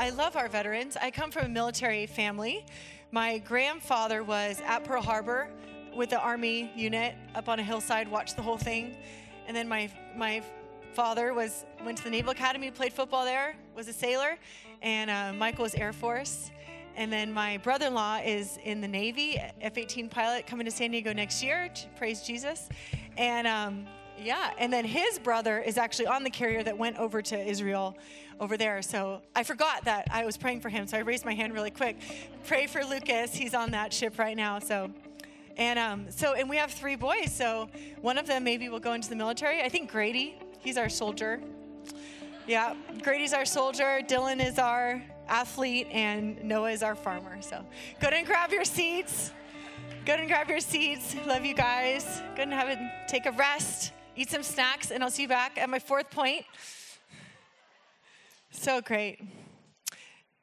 I 0.00 0.08
love 0.08 0.34
our 0.34 0.48
veterans. 0.48 0.96
I 0.96 1.10
come 1.10 1.30
from 1.30 1.44
a 1.44 1.48
military 1.50 2.06
family. 2.06 2.64
My 3.12 3.36
grandfather 3.36 4.24
was 4.24 4.58
at 4.64 4.82
Pearl 4.82 5.02
Harbor 5.02 5.50
with 5.94 6.08
the 6.08 6.18
Army 6.18 6.72
unit 6.74 7.16
up 7.34 7.50
on 7.50 7.58
a 7.58 7.62
hillside, 7.62 8.10
watched 8.10 8.34
the 8.34 8.40
whole 8.40 8.56
thing. 8.56 8.96
And 9.46 9.54
then 9.54 9.68
my 9.68 9.90
my 10.16 10.42
father 10.94 11.34
was 11.34 11.66
went 11.84 11.98
to 11.98 12.04
the 12.04 12.08
Naval 12.08 12.30
Academy, 12.30 12.70
played 12.70 12.94
football 12.94 13.26
there, 13.26 13.54
was 13.76 13.88
a 13.88 13.92
sailor, 13.92 14.38
and 14.80 15.10
uh, 15.10 15.34
Michael 15.34 15.64
was 15.64 15.74
Air 15.74 15.92
Force. 15.92 16.50
And 16.96 17.12
then 17.12 17.30
my 17.30 17.58
brother-in-law 17.58 18.20
is 18.24 18.58
in 18.64 18.80
the 18.80 18.88
Navy, 18.88 19.36
F-18 19.60 20.10
pilot, 20.10 20.46
coming 20.46 20.64
to 20.64 20.72
San 20.72 20.92
Diego 20.92 21.12
next 21.12 21.42
year. 21.42 21.68
Praise 21.98 22.22
Jesus. 22.22 22.70
And 23.18 23.46
um, 23.46 23.86
yeah, 24.22 24.50
and 24.58 24.72
then 24.72 24.84
his 24.84 25.18
brother 25.18 25.58
is 25.58 25.78
actually 25.78 26.06
on 26.06 26.22
the 26.22 26.30
carrier 26.30 26.62
that 26.62 26.76
went 26.76 26.98
over 26.98 27.22
to 27.22 27.38
Israel 27.38 27.96
over 28.38 28.56
there. 28.56 28.82
So 28.82 29.22
I 29.36 29.42
forgot 29.42 29.84
that 29.84 30.08
I 30.10 30.24
was 30.24 30.36
praying 30.36 30.60
for 30.60 30.68
him. 30.68 30.86
So 30.86 30.96
I 30.96 31.00
raised 31.00 31.24
my 31.24 31.34
hand 31.34 31.52
really 31.52 31.70
quick. 31.70 31.98
Pray 32.44 32.66
for 32.66 32.82
Lucas. 32.84 33.34
He's 33.34 33.54
on 33.54 33.70
that 33.72 33.92
ship 33.92 34.18
right 34.18 34.36
now. 34.36 34.58
So 34.58 34.90
and 35.56 35.78
um, 35.78 36.10
so 36.10 36.34
and 36.34 36.48
we 36.48 36.56
have 36.56 36.70
three 36.70 36.96
boys. 36.96 37.32
So 37.32 37.68
one 38.00 38.18
of 38.18 38.26
them 38.26 38.44
maybe 38.44 38.68
will 38.68 38.80
go 38.80 38.94
into 38.94 39.08
the 39.08 39.16
military. 39.16 39.62
I 39.62 39.68
think 39.68 39.90
Grady, 39.90 40.38
he's 40.60 40.78
our 40.78 40.88
soldier. 40.88 41.40
Yeah, 42.46 42.74
Grady's 43.02 43.34
our 43.34 43.44
soldier. 43.44 44.00
Dylan 44.02 44.44
is 44.44 44.58
our 44.58 45.02
athlete, 45.28 45.86
and 45.90 46.42
Noah 46.42 46.70
is 46.70 46.82
our 46.82 46.94
farmer. 46.94 47.40
So 47.42 47.64
go 48.00 48.08
ahead 48.08 48.14
and 48.14 48.26
grab 48.26 48.50
your 48.52 48.64
seats. 48.64 49.32
Go 50.06 50.14
ahead 50.14 50.20
and 50.20 50.28
grab 50.28 50.48
your 50.48 50.60
seats. 50.60 51.14
Love 51.26 51.44
you 51.44 51.54
guys. 51.54 52.04
Go 52.34 52.42
ahead 52.42 52.48
and 52.48 52.52
have 52.54 52.68
a 52.68 52.90
take 53.06 53.26
a 53.26 53.32
rest 53.32 53.92
eat 54.20 54.28
some 54.28 54.42
snacks, 54.42 54.90
and 54.90 55.02
I'll 55.02 55.10
see 55.10 55.22
you 55.22 55.28
back 55.28 55.56
at 55.56 55.70
my 55.70 55.78
fourth 55.78 56.10
point. 56.10 56.44
So 58.50 58.82
great. 58.82 59.18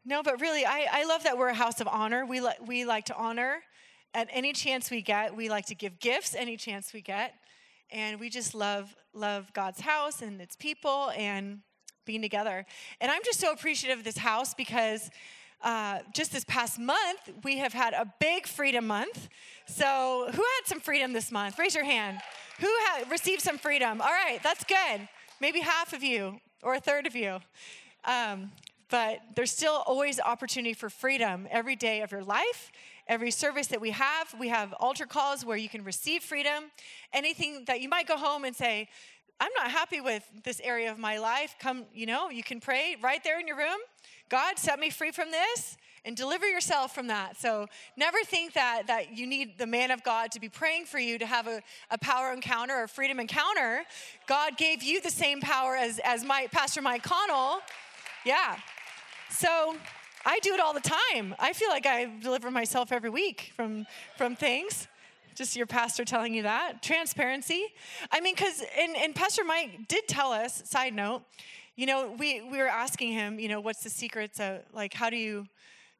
No, 0.03 0.23
but 0.23 0.41
really, 0.41 0.65
I, 0.65 0.87
I 0.91 1.05
love 1.05 1.23
that 1.25 1.37
we're 1.37 1.49
a 1.49 1.53
house 1.53 1.79
of 1.79 1.87
honor. 1.87 2.25
We, 2.25 2.41
li- 2.41 2.57
we 2.65 2.85
like 2.85 3.05
to 3.05 3.15
honor 3.15 3.57
at 4.15 4.29
any 4.31 4.51
chance 4.51 4.89
we 4.89 5.03
get. 5.03 5.35
We 5.35 5.47
like 5.47 5.67
to 5.67 5.75
give 5.75 5.99
gifts 5.99 6.33
any 6.33 6.57
chance 6.57 6.91
we 6.91 7.01
get. 7.01 7.35
And 7.91 8.19
we 8.19 8.31
just 8.31 8.55
love, 8.55 8.95
love 9.13 9.53
God's 9.53 9.81
house 9.81 10.23
and 10.23 10.41
its 10.41 10.55
people 10.55 11.11
and 11.15 11.59
being 12.03 12.23
together. 12.23 12.65
And 12.99 13.11
I'm 13.11 13.21
just 13.23 13.39
so 13.39 13.51
appreciative 13.51 13.99
of 13.99 14.03
this 14.03 14.17
house 14.17 14.55
because 14.55 15.11
uh, 15.61 15.99
just 16.13 16.31
this 16.31 16.43
past 16.45 16.79
month, 16.79 17.19
we 17.43 17.57
have 17.57 17.73
had 17.73 17.93
a 17.93 18.11
big 18.19 18.47
freedom 18.47 18.87
month. 18.87 19.27
So, 19.65 20.29
who 20.31 20.41
had 20.41 20.65
some 20.65 20.79
freedom 20.79 21.13
this 21.13 21.31
month? 21.31 21.57
Raise 21.57 21.75
your 21.75 21.83
hand. 21.83 22.19
Who 22.59 22.69
received 23.09 23.41
some 23.41 23.57
freedom? 23.57 24.01
All 24.01 24.07
right, 24.07 24.39
that's 24.43 24.63
good. 24.63 25.07
Maybe 25.39 25.59
half 25.59 25.93
of 25.93 26.03
you 26.03 26.39
or 26.63 26.75
a 26.75 26.79
third 26.79 27.05
of 27.05 27.15
you. 27.15 27.39
Um, 28.05 28.51
but 28.89 29.19
there's 29.35 29.51
still 29.51 29.83
always 29.85 30.19
opportunity 30.19 30.73
for 30.73 30.89
freedom 30.89 31.47
every 31.51 31.75
day 31.75 32.01
of 32.01 32.11
your 32.11 32.23
life. 32.23 32.71
Every 33.07 33.31
service 33.31 33.67
that 33.67 33.81
we 33.81 33.91
have, 33.91 34.33
we 34.39 34.49
have 34.49 34.73
altar 34.73 35.05
calls 35.05 35.45
where 35.45 35.57
you 35.57 35.69
can 35.69 35.83
receive 35.83 36.23
freedom. 36.23 36.65
Anything 37.13 37.65
that 37.67 37.81
you 37.81 37.89
might 37.89 38.07
go 38.07 38.17
home 38.17 38.43
and 38.43 38.55
say, 38.55 38.89
I'm 39.39 39.51
not 39.55 39.69
happy 39.69 40.01
with 40.01 40.23
this 40.43 40.59
area 40.63 40.91
of 40.91 40.97
my 40.97 41.19
life. 41.19 41.55
Come, 41.59 41.85
you 41.93 42.05
know, 42.05 42.29
you 42.29 42.43
can 42.43 42.59
pray 42.59 42.97
right 43.01 43.23
there 43.23 43.39
in 43.39 43.47
your 43.47 43.57
room. 43.57 43.79
God, 44.29 44.57
set 44.57 44.79
me 44.79 44.89
free 44.89 45.11
from 45.11 45.31
this 45.31 45.77
and 46.07 46.15
deliver 46.15 46.47
yourself 46.47 46.95
from 46.95 47.07
that. 47.07 47.39
So 47.39 47.67
never 47.97 48.17
think 48.23 48.53
that 48.53 48.87
that 48.87 49.17
you 49.17 49.27
need 49.27 49.57
the 49.57 49.67
man 49.67 49.91
of 49.91 50.03
God 50.03 50.31
to 50.31 50.39
be 50.39 50.49
praying 50.49 50.85
for 50.85 50.99
you 50.99 51.17
to 51.19 51.25
have 51.25 51.47
a, 51.47 51.61
a 51.91 51.97
power 51.97 52.31
encounter 52.31 52.73
or 52.73 52.87
freedom 52.87 53.19
encounter. 53.19 53.83
God 54.27 54.57
gave 54.57 54.81
you 54.81 55.01
the 55.01 55.09
same 55.09 55.41
power 55.41 55.75
as, 55.75 55.99
as 56.03 56.23
my 56.23 56.47
Pastor 56.51 56.81
Mike 56.81 57.03
Connell. 57.03 57.59
Yeah. 58.25 58.57
So 59.29 59.75
I 60.25 60.39
do 60.39 60.53
it 60.53 60.59
all 60.59 60.73
the 60.73 60.79
time. 60.81 61.35
I 61.39 61.53
feel 61.53 61.69
like 61.69 61.85
I 61.85 62.09
deliver 62.21 62.49
myself 62.51 62.91
every 62.91 63.09
week 63.09 63.51
from 63.55 63.85
from 64.17 64.35
things. 64.35 64.87
Just 65.35 65.55
your 65.55 65.67
pastor 65.67 66.03
telling 66.03 66.33
you 66.33 66.43
that. 66.43 66.81
Transparency. 66.81 67.65
I 68.11 68.21
mean, 68.21 68.33
because 68.33 68.63
and, 68.79 68.95
and 68.95 69.13
Pastor 69.13 69.43
Mike 69.43 69.87
did 69.87 70.07
tell 70.07 70.31
us, 70.31 70.63
side 70.65 70.95
note, 70.95 71.21
you 71.77 71.85
know, 71.85 72.15
we, 72.17 72.41
we 72.41 72.57
were 72.57 72.67
asking 72.67 73.13
him, 73.13 73.39
you 73.39 73.47
know, 73.47 73.61
what's 73.61 73.83
the 73.83 73.89
secrets 73.89 74.39
of, 74.39 74.61
like, 74.73 74.95
how 74.95 75.11
do 75.11 75.15
you 75.15 75.45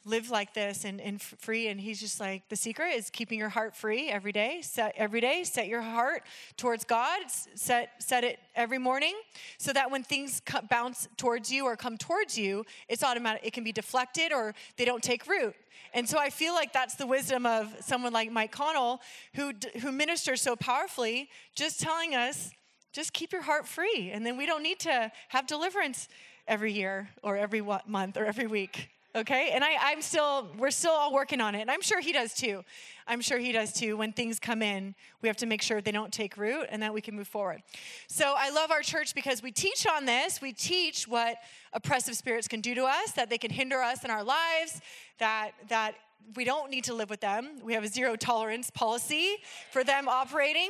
live 0.05 0.31
like 0.31 0.55
this 0.55 0.85
and, 0.85 0.99
and 0.99 1.21
free? 1.21 1.67
And 1.67 1.79
he's 1.79 1.99
just 1.99 2.19
like, 2.19 2.49
the 2.49 2.55
secret 2.55 2.95
is 2.95 3.11
keeping 3.11 3.38
your 3.38 3.49
heart 3.49 3.75
free 3.75 4.09
every 4.09 4.31
day. 4.31 4.63
Set 4.63 4.95
every 4.97 5.21
day, 5.21 5.43
set 5.43 5.67
your 5.67 5.83
heart 5.83 6.23
towards 6.57 6.83
God. 6.83 7.19
Set, 7.53 7.91
set 8.01 8.23
it 8.23 8.39
every 8.55 8.79
morning 8.79 9.13
so 9.59 9.71
that 9.71 9.91
when 9.91 10.01
things 10.01 10.41
bounce 10.67 11.07
towards 11.16 11.51
you 11.51 11.66
or 11.66 11.75
come 11.75 11.95
towards 11.95 12.35
you, 12.35 12.66
it's 12.89 13.03
automatic. 13.03 13.41
It 13.43 13.53
can 13.53 13.63
be 13.63 13.71
deflected 13.71 14.33
or 14.33 14.55
they 14.77 14.85
don't 14.85 15.03
take 15.03 15.27
root. 15.27 15.53
And 15.93 16.09
so 16.09 16.17
I 16.17 16.31
feel 16.31 16.55
like 16.55 16.73
that's 16.73 16.95
the 16.95 17.05
wisdom 17.05 17.45
of 17.45 17.75
someone 17.81 18.13
like 18.13 18.31
Mike 18.31 18.51
Connell, 18.51 18.99
who, 19.35 19.53
who 19.81 19.91
ministers 19.91 20.41
so 20.41 20.55
powerfully, 20.55 21.29
just 21.53 21.79
telling 21.79 22.16
us 22.16 22.49
just 22.91 23.13
keep 23.13 23.31
your 23.31 23.43
heart 23.43 23.67
free. 23.67 24.11
And 24.11 24.25
then 24.25 24.37
we 24.37 24.45
don't 24.45 24.63
need 24.63 24.79
to 24.79 25.11
have 25.29 25.47
deliverance 25.47 26.07
every 26.47 26.71
year 26.71 27.09
or 27.23 27.37
every 27.37 27.61
month 27.61 28.17
or 28.17 28.25
every 28.25 28.47
week. 28.47 28.89
Okay? 29.15 29.51
And 29.53 29.63
I, 29.63 29.75
I'm 29.81 30.01
still, 30.01 30.47
we're 30.57 30.71
still 30.71 30.91
all 30.91 31.13
working 31.13 31.41
on 31.41 31.55
it. 31.55 31.61
And 31.61 31.71
I'm 31.71 31.81
sure 31.81 31.99
he 31.99 32.11
does 32.11 32.33
too. 32.33 32.63
I'm 33.07 33.21
sure 33.21 33.39
he 33.39 33.51
does 33.51 33.73
too. 33.73 33.97
When 33.97 34.13
things 34.13 34.39
come 34.39 34.61
in, 34.61 34.93
we 35.21 35.27
have 35.27 35.37
to 35.37 35.45
make 35.45 35.61
sure 35.61 35.81
they 35.81 35.91
don't 35.91 36.13
take 36.13 36.37
root 36.37 36.67
and 36.69 36.83
that 36.83 36.93
we 36.93 37.01
can 37.01 37.15
move 37.15 37.27
forward. 37.27 37.63
So 38.07 38.35
I 38.37 38.49
love 38.51 38.69
our 38.69 38.81
church 38.81 39.15
because 39.15 39.41
we 39.41 39.51
teach 39.51 39.87
on 39.87 40.05
this. 40.05 40.39
We 40.41 40.53
teach 40.53 41.07
what 41.07 41.37
oppressive 41.73 42.15
spirits 42.15 42.47
can 42.47 42.61
do 42.61 42.75
to 42.75 42.83
us, 42.83 43.11
that 43.13 43.29
they 43.29 43.37
can 43.37 43.49
hinder 43.49 43.81
us 43.81 44.03
in 44.03 44.11
our 44.11 44.23
lives, 44.23 44.81
that, 45.19 45.51
that 45.69 45.95
we 46.35 46.44
don't 46.44 46.69
need 46.69 46.83
to 46.85 46.94
live 46.94 47.09
with 47.09 47.22
them. 47.22 47.59
We 47.63 47.73
have 47.73 47.83
a 47.83 47.88
zero 47.88 48.16
tolerance 48.16 48.69
policy 48.69 49.38
for 49.72 49.83
them 49.83 50.07
operating. 50.07 50.69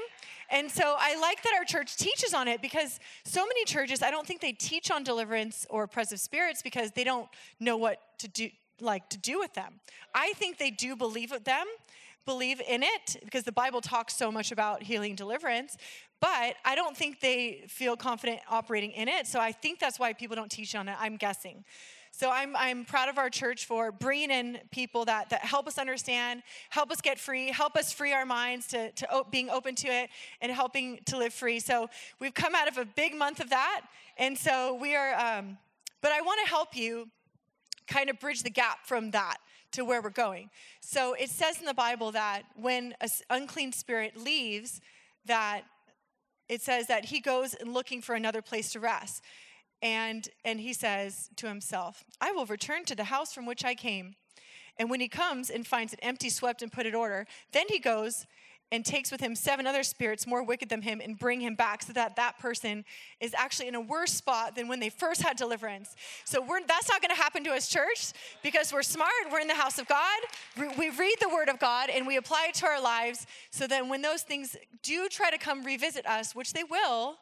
And 0.49 0.71
so 0.71 0.95
I 0.97 1.19
like 1.19 1.43
that 1.43 1.53
our 1.57 1.65
church 1.65 1.97
teaches 1.97 2.33
on 2.33 2.47
it 2.47 2.61
because 2.61 2.99
so 3.25 3.45
many 3.45 3.65
churches, 3.65 4.01
I 4.01 4.11
don't 4.11 4.25
think 4.25 4.39
they 4.39 4.53
teach 4.53 4.91
on 4.91 5.03
deliverance 5.03 5.65
or 5.69 5.83
oppressive 5.83 6.19
spirits 6.19 6.61
because 6.61 6.91
they 6.91 7.03
don't 7.03 7.27
know 7.59 7.77
what 7.77 7.99
to 8.19 8.27
do 8.27 8.49
like 8.79 9.09
to 9.09 9.17
do 9.17 9.39
with 9.39 9.53
them. 9.55 9.79
I 10.13 10.33
think 10.33 10.59
they 10.59 10.69
do 10.69 10.95
believe 10.95 11.31
with 11.31 11.45
them, 11.45 11.65
believe 12.27 12.61
in 12.67 12.83
it 12.83 13.17
because 13.23 13.43
the 13.43 13.51
Bible 13.51 13.81
talks 13.81 14.15
so 14.15 14.31
much 14.31 14.51
about 14.51 14.83
healing 14.83 15.15
deliverance, 15.15 15.77
but 16.19 16.55
I 16.63 16.75
don't 16.75 16.95
think 16.95 17.19
they 17.19 17.63
feel 17.67 17.97
confident 17.97 18.39
operating 18.49 18.91
in 18.91 19.07
it. 19.07 19.25
So 19.25 19.39
I 19.39 19.51
think 19.51 19.79
that's 19.79 19.99
why 19.99 20.13
people 20.13 20.35
don't 20.35 20.51
teach 20.51 20.75
on 20.75 20.87
it. 20.87 20.95
I'm 20.99 21.17
guessing. 21.17 21.63
So 22.17 22.31
I'm, 22.31 22.55
I'm 22.55 22.83
proud 22.83 23.09
of 23.09 23.19
our 23.19 23.29
church 23.29 23.67
for 23.67 23.91
bringing 23.91 24.31
in 24.31 24.57
people 24.71 25.05
that, 25.05 25.29
that 25.29 25.41
help 25.41 25.67
us 25.67 25.77
understand, 25.77 26.41
help 26.71 26.89
us 26.89 26.99
get 26.99 27.19
free, 27.19 27.51
help 27.51 27.75
us 27.75 27.93
free 27.93 28.11
our 28.11 28.25
minds 28.25 28.65
to, 28.69 28.91
to 28.93 29.11
op- 29.13 29.31
being 29.31 29.51
open 29.51 29.75
to 29.75 29.87
it 29.87 30.09
and 30.41 30.51
helping 30.51 30.97
to 31.05 31.17
live 31.19 31.31
free. 31.31 31.59
So 31.59 31.91
we've 32.19 32.33
come 32.33 32.55
out 32.55 32.67
of 32.67 32.79
a 32.79 32.85
big 32.85 33.15
month 33.15 33.39
of 33.39 33.51
that. 33.51 33.81
And 34.17 34.35
so 34.35 34.79
we 34.81 34.95
are, 34.95 35.13
um, 35.13 35.59
but 36.01 36.11
I 36.11 36.21
want 36.21 36.39
to 36.43 36.49
help 36.49 36.75
you 36.75 37.07
kind 37.85 38.09
of 38.09 38.19
bridge 38.19 38.41
the 38.41 38.49
gap 38.49 38.87
from 38.87 39.11
that 39.11 39.37
to 39.73 39.85
where 39.85 40.01
we're 40.01 40.09
going. 40.09 40.49
So 40.81 41.13
it 41.13 41.29
says 41.29 41.59
in 41.59 41.65
the 41.65 41.73
Bible 41.75 42.11
that 42.13 42.45
when 42.55 42.95
an 42.99 43.09
unclean 43.29 43.73
spirit 43.73 44.17
leaves, 44.17 44.81
that 45.25 45.65
it 46.49 46.63
says 46.63 46.87
that 46.87 47.05
he 47.05 47.19
goes 47.19 47.53
and 47.53 47.75
looking 47.75 48.01
for 48.01 48.15
another 48.15 48.41
place 48.41 48.71
to 48.71 48.79
rest. 48.79 49.23
And, 49.81 50.27
and 50.43 50.59
he 50.59 50.73
says 50.73 51.29
to 51.35 51.47
himself, 51.47 52.03
I 52.19 52.31
will 52.31 52.45
return 52.45 52.85
to 52.85 52.95
the 52.95 53.05
house 53.05 53.33
from 53.33 53.45
which 53.45 53.63
I 53.63 53.75
came. 53.75 54.15
And 54.79 54.89
when 54.89 54.99
he 54.99 55.07
comes 55.07 55.49
and 55.49 55.65
finds 55.65 55.93
it 55.93 55.99
empty, 56.01 56.29
swept, 56.29 56.61
and 56.61 56.71
put 56.71 56.85
in 56.85 56.95
order, 56.95 57.25
then 57.51 57.65
he 57.69 57.79
goes 57.79 58.25
and 58.71 58.85
takes 58.85 59.11
with 59.11 59.21
him 59.21 59.35
seven 59.35 59.65
other 59.65 59.83
spirits 59.83 60.27
more 60.27 60.43
wicked 60.43 60.69
than 60.69 60.81
him 60.81 60.99
and 61.01 61.17
bring 61.17 61.39
him 61.39 61.55
back 61.55 61.83
so 61.83 61.93
that 61.93 62.15
that 62.17 62.37
person 62.37 62.83
is 63.21 63.33
actually 63.33 63.67
in 63.67 63.75
a 63.75 63.81
worse 63.81 64.11
spot 64.11 64.55
than 64.55 64.67
when 64.67 64.79
they 64.79 64.89
first 64.89 65.21
had 65.21 65.37
deliverance 65.37 65.95
so 66.25 66.45
that's 66.67 66.89
not 66.89 67.01
going 67.01 67.15
to 67.15 67.21
happen 67.21 67.43
to 67.43 67.51
us 67.51 67.69
church 67.69 68.11
because 68.43 68.73
we're 68.73 68.83
smart 68.83 69.11
we're 69.31 69.39
in 69.39 69.47
the 69.47 69.53
house 69.53 69.79
of 69.79 69.87
god 69.87 70.19
we 70.77 70.89
read 70.89 71.15
the 71.21 71.29
word 71.29 71.49
of 71.49 71.57
god 71.59 71.89
and 71.89 72.05
we 72.05 72.17
apply 72.17 72.47
it 72.49 72.55
to 72.55 72.65
our 72.65 72.81
lives 72.81 73.25
so 73.51 73.67
that 73.67 73.87
when 73.87 74.01
those 74.01 74.23
things 74.23 74.57
do 74.83 75.07
try 75.07 75.29
to 75.31 75.37
come 75.37 75.63
revisit 75.63 76.05
us 76.05 76.35
which 76.35 76.53
they 76.53 76.63
will 76.63 77.15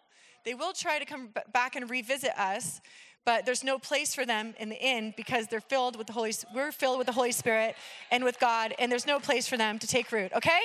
they 0.45 0.53
will 0.53 0.73
try 0.73 0.99
to 0.99 1.05
come 1.05 1.29
back 1.51 1.75
and 1.75 1.89
revisit 1.89 2.31
us, 2.37 2.79
but 3.25 3.45
there's 3.45 3.63
no 3.63 3.79
place 3.79 4.13
for 4.13 4.25
them 4.25 4.53
in 4.59 4.69
the 4.69 4.79
inn 4.79 5.13
because 5.17 5.47
they're 5.47 5.59
filled 5.59 5.97
with 5.97 6.07
the 6.07 6.13
Holy 6.13 6.31
we're 6.53 6.71
filled 6.71 6.99
with 6.99 7.07
the 7.07 7.13
Holy 7.13 7.31
Spirit 7.31 7.75
and 8.11 8.23
with 8.23 8.39
God 8.39 8.73
and 8.77 8.91
there's 8.91 9.07
no 9.07 9.19
place 9.19 9.47
for 9.47 9.57
them 9.57 9.79
to 9.79 9.87
take 9.87 10.11
root, 10.11 10.31
okay? 10.33 10.61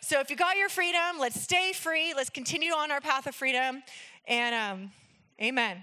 So 0.00 0.20
if 0.20 0.30
you 0.30 0.36
got 0.36 0.56
your 0.56 0.68
freedom, 0.68 1.18
let's 1.18 1.40
stay 1.40 1.72
free. 1.72 2.14
Let's 2.14 2.30
continue 2.30 2.70
on 2.70 2.92
our 2.92 3.00
path 3.00 3.26
of 3.26 3.34
freedom. 3.34 3.82
And 4.28 4.54
um, 4.54 4.92
amen. 5.42 5.82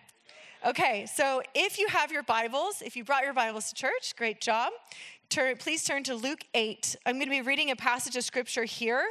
Okay, 0.66 1.06
so 1.14 1.42
if 1.54 1.78
you 1.78 1.88
have 1.90 2.10
your 2.10 2.24
Bibles, 2.24 2.82
if 2.82 2.96
you 2.96 3.04
brought 3.04 3.26
your 3.26 3.34
Bibles 3.34 3.68
to 3.68 3.76
church, 3.76 4.16
great 4.16 4.40
job. 4.40 4.72
Turn, 5.28 5.58
please 5.58 5.84
turn 5.84 6.04
to 6.04 6.16
Luke 6.16 6.46
8. 6.54 6.96
I'm 7.06 7.16
going 7.16 7.26
to 7.26 7.32
be 7.32 7.42
reading 7.42 7.72
a 7.72 7.76
passage 7.76 8.16
of 8.16 8.24
scripture 8.24 8.64
here 8.64 9.04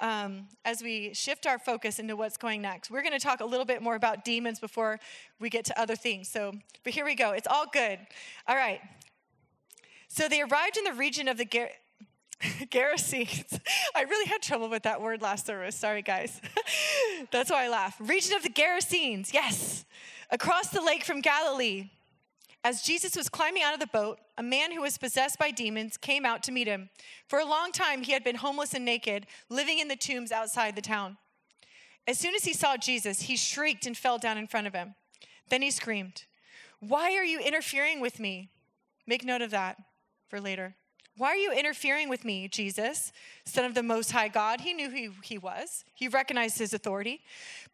um, 0.00 0.46
as 0.64 0.82
we 0.82 1.14
shift 1.14 1.46
our 1.46 1.58
focus 1.58 1.98
into 1.98 2.16
what's 2.16 2.36
going 2.36 2.62
next. 2.62 2.90
We're 2.90 3.02
going 3.02 3.12
to 3.12 3.18
talk 3.18 3.40
a 3.40 3.44
little 3.44 3.64
bit 3.64 3.82
more 3.82 3.94
about 3.94 4.24
demons 4.24 4.60
before 4.60 4.98
we 5.40 5.48
get 5.48 5.64
to 5.66 5.80
other 5.80 5.96
things. 5.96 6.28
So, 6.28 6.52
but 6.84 6.92
here 6.92 7.04
we 7.04 7.14
go. 7.14 7.32
It's 7.32 7.46
all 7.46 7.66
good. 7.72 7.98
All 8.46 8.56
right. 8.56 8.80
So 10.08 10.28
they 10.28 10.40
arrived 10.42 10.76
in 10.76 10.84
the 10.84 10.92
region 10.92 11.28
of 11.28 11.38
the 11.38 11.44
Gar- 11.44 11.70
Gerasenes. 12.42 13.60
I 13.94 14.02
really 14.02 14.28
had 14.28 14.42
trouble 14.42 14.68
with 14.68 14.82
that 14.82 15.00
word 15.00 15.22
last 15.22 15.46
service. 15.46 15.76
Sorry, 15.76 16.02
guys. 16.02 16.40
That's 17.30 17.50
why 17.50 17.64
I 17.64 17.68
laugh. 17.68 17.96
Region 17.98 18.34
of 18.36 18.42
the 18.42 18.50
Gerasenes. 18.50 19.32
Yes. 19.32 19.84
Across 20.30 20.70
the 20.70 20.82
lake 20.82 21.04
from 21.04 21.20
Galilee. 21.20 21.90
As 22.68 22.82
Jesus 22.82 23.14
was 23.14 23.28
climbing 23.28 23.62
out 23.62 23.74
of 23.74 23.78
the 23.78 23.86
boat, 23.86 24.18
a 24.36 24.42
man 24.42 24.72
who 24.72 24.80
was 24.80 24.98
possessed 24.98 25.38
by 25.38 25.52
demons 25.52 25.96
came 25.96 26.26
out 26.26 26.42
to 26.42 26.50
meet 26.50 26.66
him. 26.66 26.90
For 27.28 27.38
a 27.38 27.44
long 27.44 27.70
time, 27.70 28.02
he 28.02 28.10
had 28.10 28.24
been 28.24 28.34
homeless 28.34 28.74
and 28.74 28.84
naked, 28.84 29.28
living 29.48 29.78
in 29.78 29.86
the 29.86 29.94
tombs 29.94 30.32
outside 30.32 30.74
the 30.74 30.82
town. 30.82 31.16
As 32.08 32.18
soon 32.18 32.34
as 32.34 32.42
he 32.42 32.52
saw 32.52 32.76
Jesus, 32.76 33.20
he 33.20 33.36
shrieked 33.36 33.86
and 33.86 33.96
fell 33.96 34.18
down 34.18 34.36
in 34.36 34.48
front 34.48 34.66
of 34.66 34.74
him. 34.74 34.96
Then 35.48 35.62
he 35.62 35.70
screamed, 35.70 36.24
Why 36.80 37.14
are 37.14 37.24
you 37.24 37.38
interfering 37.38 38.00
with 38.00 38.18
me? 38.18 38.50
Make 39.06 39.24
note 39.24 39.42
of 39.42 39.52
that 39.52 39.76
for 40.28 40.40
later. 40.40 40.74
Why 41.16 41.28
are 41.28 41.36
you 41.36 41.52
interfering 41.52 42.08
with 42.08 42.24
me, 42.24 42.48
Jesus, 42.48 43.12
Son 43.44 43.64
of 43.64 43.74
the 43.74 43.82
Most 43.84 44.10
High 44.10 44.26
God? 44.26 44.62
He 44.62 44.72
knew 44.72 44.90
who 44.90 45.12
he 45.22 45.38
was, 45.38 45.84
he 45.94 46.08
recognized 46.08 46.58
his 46.58 46.74
authority. 46.74 47.20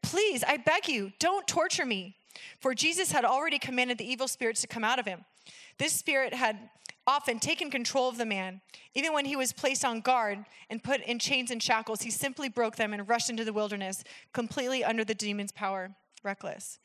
Please, 0.02 0.44
I 0.46 0.58
beg 0.58 0.86
you, 0.86 1.12
don't 1.18 1.48
torture 1.48 1.86
me. 1.86 2.16
For 2.60 2.74
Jesus 2.74 3.12
had 3.12 3.24
already 3.24 3.58
commanded 3.58 3.98
the 3.98 4.10
evil 4.10 4.28
spirits 4.28 4.60
to 4.62 4.66
come 4.66 4.84
out 4.84 4.98
of 4.98 5.06
him. 5.06 5.24
This 5.78 5.92
spirit 5.92 6.34
had 6.34 6.70
often 7.06 7.38
taken 7.38 7.70
control 7.70 8.08
of 8.08 8.16
the 8.16 8.26
man. 8.26 8.60
Even 8.94 9.12
when 9.12 9.24
he 9.24 9.36
was 9.36 9.52
placed 9.52 9.84
on 9.84 10.00
guard 10.00 10.44
and 10.70 10.82
put 10.82 11.00
in 11.02 11.18
chains 11.18 11.50
and 11.50 11.62
shackles, 11.62 12.02
he 12.02 12.10
simply 12.10 12.48
broke 12.48 12.76
them 12.76 12.92
and 12.92 13.08
rushed 13.08 13.30
into 13.30 13.44
the 13.44 13.52
wilderness, 13.52 14.04
completely 14.32 14.84
under 14.84 15.04
the 15.04 15.14
demon's 15.14 15.52
power, 15.52 15.90
reckless. 16.22 16.78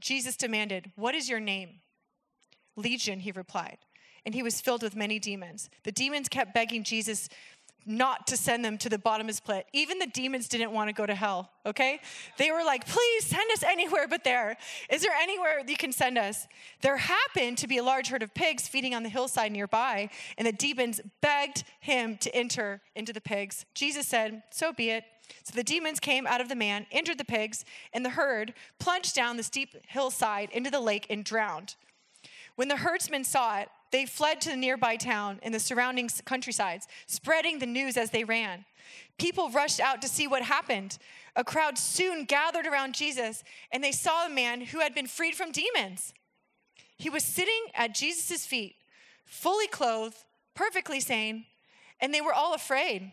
Jesus 0.00 0.36
demanded, 0.36 0.92
What 0.96 1.14
is 1.14 1.28
your 1.28 1.40
name? 1.40 1.80
Legion, 2.76 3.20
he 3.20 3.32
replied. 3.32 3.78
And 4.26 4.34
he 4.34 4.42
was 4.42 4.60
filled 4.60 4.82
with 4.82 4.94
many 4.94 5.18
demons. 5.18 5.70
The 5.82 5.92
demons 5.92 6.28
kept 6.28 6.52
begging 6.52 6.84
Jesus 6.84 7.28
not 7.86 8.26
to 8.28 8.36
send 8.36 8.64
them 8.64 8.78
to 8.78 8.88
the 8.88 8.98
bottomless 8.98 9.40
pit. 9.40 9.66
Even 9.72 9.98
the 9.98 10.06
demons 10.06 10.48
didn't 10.48 10.72
want 10.72 10.88
to 10.88 10.92
go 10.92 11.06
to 11.06 11.14
hell, 11.14 11.50
okay? 11.64 12.00
They 12.38 12.50
were 12.50 12.64
like, 12.64 12.86
please 12.86 13.24
send 13.24 13.50
us 13.52 13.62
anywhere 13.62 14.06
but 14.08 14.24
there. 14.24 14.56
Is 14.90 15.02
there 15.02 15.14
anywhere 15.20 15.62
you 15.66 15.76
can 15.76 15.92
send 15.92 16.18
us? 16.18 16.46
There 16.82 16.96
happened 16.96 17.58
to 17.58 17.68
be 17.68 17.78
a 17.78 17.82
large 17.82 18.08
herd 18.08 18.22
of 18.22 18.34
pigs 18.34 18.68
feeding 18.68 18.94
on 18.94 19.02
the 19.02 19.08
hillside 19.08 19.52
nearby, 19.52 20.10
and 20.38 20.46
the 20.46 20.52
demons 20.52 21.00
begged 21.20 21.64
him 21.80 22.16
to 22.18 22.34
enter 22.34 22.80
into 22.94 23.12
the 23.12 23.20
pigs. 23.20 23.64
Jesus 23.74 24.06
said, 24.06 24.42
So 24.50 24.72
be 24.72 24.90
it. 24.90 25.04
So 25.44 25.52
the 25.54 25.64
demons 25.64 26.00
came 26.00 26.26
out 26.26 26.40
of 26.40 26.48
the 26.48 26.56
man, 26.56 26.86
entered 26.90 27.18
the 27.18 27.24
pigs, 27.24 27.64
and 27.92 28.04
the 28.04 28.10
herd 28.10 28.52
plunged 28.78 29.14
down 29.14 29.36
the 29.36 29.42
steep 29.42 29.76
hillside 29.86 30.50
into 30.50 30.70
the 30.70 30.80
lake 30.80 31.06
and 31.08 31.24
drowned. 31.24 31.76
When 32.56 32.68
the 32.68 32.76
herdsmen 32.76 33.24
saw 33.24 33.60
it, 33.60 33.68
they 33.90 34.06
fled 34.06 34.40
to 34.42 34.50
the 34.50 34.56
nearby 34.56 34.96
town 34.96 35.40
and 35.42 35.52
the 35.52 35.60
surrounding 35.60 36.08
countrysides, 36.24 36.86
spreading 37.06 37.58
the 37.58 37.66
news 37.66 37.96
as 37.96 38.10
they 38.10 38.24
ran. 38.24 38.64
People 39.18 39.50
rushed 39.50 39.80
out 39.80 40.00
to 40.02 40.08
see 40.08 40.26
what 40.26 40.42
happened. 40.42 40.98
A 41.36 41.44
crowd 41.44 41.76
soon 41.76 42.24
gathered 42.24 42.66
around 42.66 42.94
Jesus, 42.94 43.42
and 43.72 43.82
they 43.82 43.92
saw 43.92 44.26
a 44.26 44.30
man 44.30 44.60
who 44.60 44.80
had 44.80 44.94
been 44.94 45.06
freed 45.06 45.34
from 45.34 45.52
demons. 45.52 46.14
He 46.96 47.10
was 47.10 47.24
sitting 47.24 47.62
at 47.74 47.94
Jesus' 47.94 48.46
feet, 48.46 48.76
fully 49.24 49.66
clothed, 49.66 50.16
perfectly 50.54 51.00
sane, 51.00 51.46
and 52.00 52.14
they 52.14 52.20
were 52.20 52.34
all 52.34 52.54
afraid. 52.54 53.12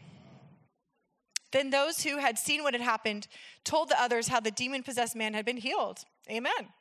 Then 1.51 1.69
those 1.69 2.03
who 2.03 2.17
had 2.17 2.37
seen 2.37 2.63
what 2.63 2.73
had 2.73 2.81
happened 2.81 3.27
told 3.63 3.89
the 3.89 4.01
others 4.01 4.27
how 4.27 4.39
the 4.39 4.51
demon 4.51 4.83
possessed 4.83 5.15
man 5.15 5.33
had 5.33 5.45
been 5.45 5.57
healed. 5.57 5.99
Amen. 6.29 6.73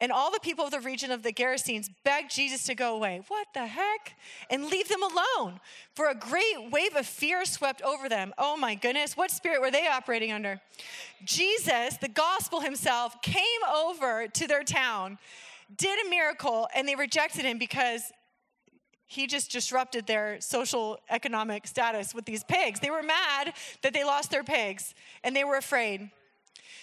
And 0.00 0.10
all 0.10 0.32
the 0.32 0.40
people 0.40 0.64
of 0.64 0.70
the 0.70 0.80
region 0.80 1.10
of 1.10 1.22
the 1.22 1.32
Gerasenes 1.32 1.90
begged 2.04 2.30
Jesus 2.30 2.64
to 2.64 2.74
go 2.74 2.94
away. 2.94 3.22
What 3.28 3.48
the 3.52 3.66
heck? 3.66 4.14
And 4.48 4.66
leave 4.66 4.88
them 4.88 5.02
alone. 5.02 5.60
For 5.94 6.08
a 6.08 6.14
great 6.14 6.70
wave 6.70 6.96
of 6.96 7.06
fear 7.06 7.44
swept 7.44 7.82
over 7.82 8.08
them. 8.08 8.32
Oh 8.38 8.56
my 8.56 8.74
goodness, 8.74 9.16
what 9.16 9.30
spirit 9.30 9.60
were 9.60 9.70
they 9.70 9.86
operating 9.86 10.32
under? 10.32 10.60
Jesus, 11.24 11.98
the 11.98 12.08
gospel 12.08 12.60
himself, 12.60 13.20
came 13.20 13.44
over 13.70 14.26
to 14.28 14.46
their 14.46 14.64
town, 14.64 15.18
did 15.76 16.06
a 16.06 16.08
miracle, 16.08 16.66
and 16.74 16.88
they 16.88 16.96
rejected 16.96 17.44
him 17.44 17.58
because 17.58 18.10
he 19.06 19.26
just 19.26 19.50
disrupted 19.50 20.06
their 20.06 20.40
social 20.40 20.98
economic 21.10 21.66
status 21.66 22.14
with 22.14 22.24
these 22.24 22.44
pigs. 22.44 22.80
They 22.80 22.90
were 22.90 23.02
mad 23.02 23.52
that 23.82 23.92
they 23.92 24.04
lost 24.04 24.30
their 24.30 24.44
pigs, 24.44 24.94
and 25.24 25.34
they 25.34 25.44
were 25.44 25.56
afraid. 25.56 26.10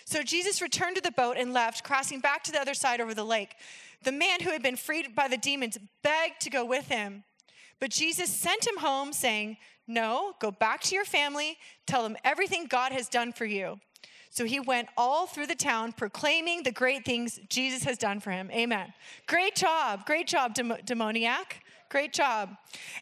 So 0.06 0.24
Jesus 0.24 0.62
returned 0.62 0.96
to 0.96 1.02
the 1.02 1.12
boat 1.12 1.38
and 1.38 1.54
left, 1.54 1.84
crossing 1.84 2.20
back 2.20 2.44
to 2.44 2.52
the 2.52 2.62
other 2.62 2.74
side 2.74 3.02
over 3.02 3.14
the 3.14 3.24
lake. 3.24 3.56
The 4.04 4.12
man 4.12 4.42
who 4.42 4.52
had 4.52 4.64
been 4.64 4.76
freed 4.76 5.16
by 5.16 5.28
the 5.28 5.38
demons 5.38 5.78
begged 6.04 6.42
to 6.42 6.50
go 6.50 6.66
with 6.66 6.88
him. 6.88 7.24
But 7.80 7.92
Jesus 7.92 8.30
sent 8.30 8.66
him 8.66 8.78
home, 8.78 9.14
saying, 9.14 9.58
No, 9.88 10.34
go 10.40 10.52
back 10.52 10.82
to 10.82 10.96
your 10.96 11.06
family, 11.06 11.58
tell 11.86 12.04
them 12.04 12.18
everything 12.24 12.66
God 12.68 12.92
has 12.92 13.10
done 13.10 13.32
for 13.34 13.46
you. 13.46 13.80
So 14.30 14.46
he 14.46 14.60
went 14.60 14.90
all 14.98 15.26
through 15.26 15.48
the 15.48 15.56
town 15.56 15.94
proclaiming 15.94 16.64
the 16.64 16.72
great 16.72 17.06
things 17.06 17.40
Jesus 17.50 17.84
has 17.86 17.98
done 17.98 18.20
for 18.20 18.32
him. 18.32 18.52
Amen. 18.52 18.94
Great 19.26 19.56
job. 19.56 20.06
Great 20.06 20.28
job, 20.28 20.54
dem- 20.54 20.78
demoniac. 20.86 21.64
Great 21.90 22.12
job. 22.12 22.56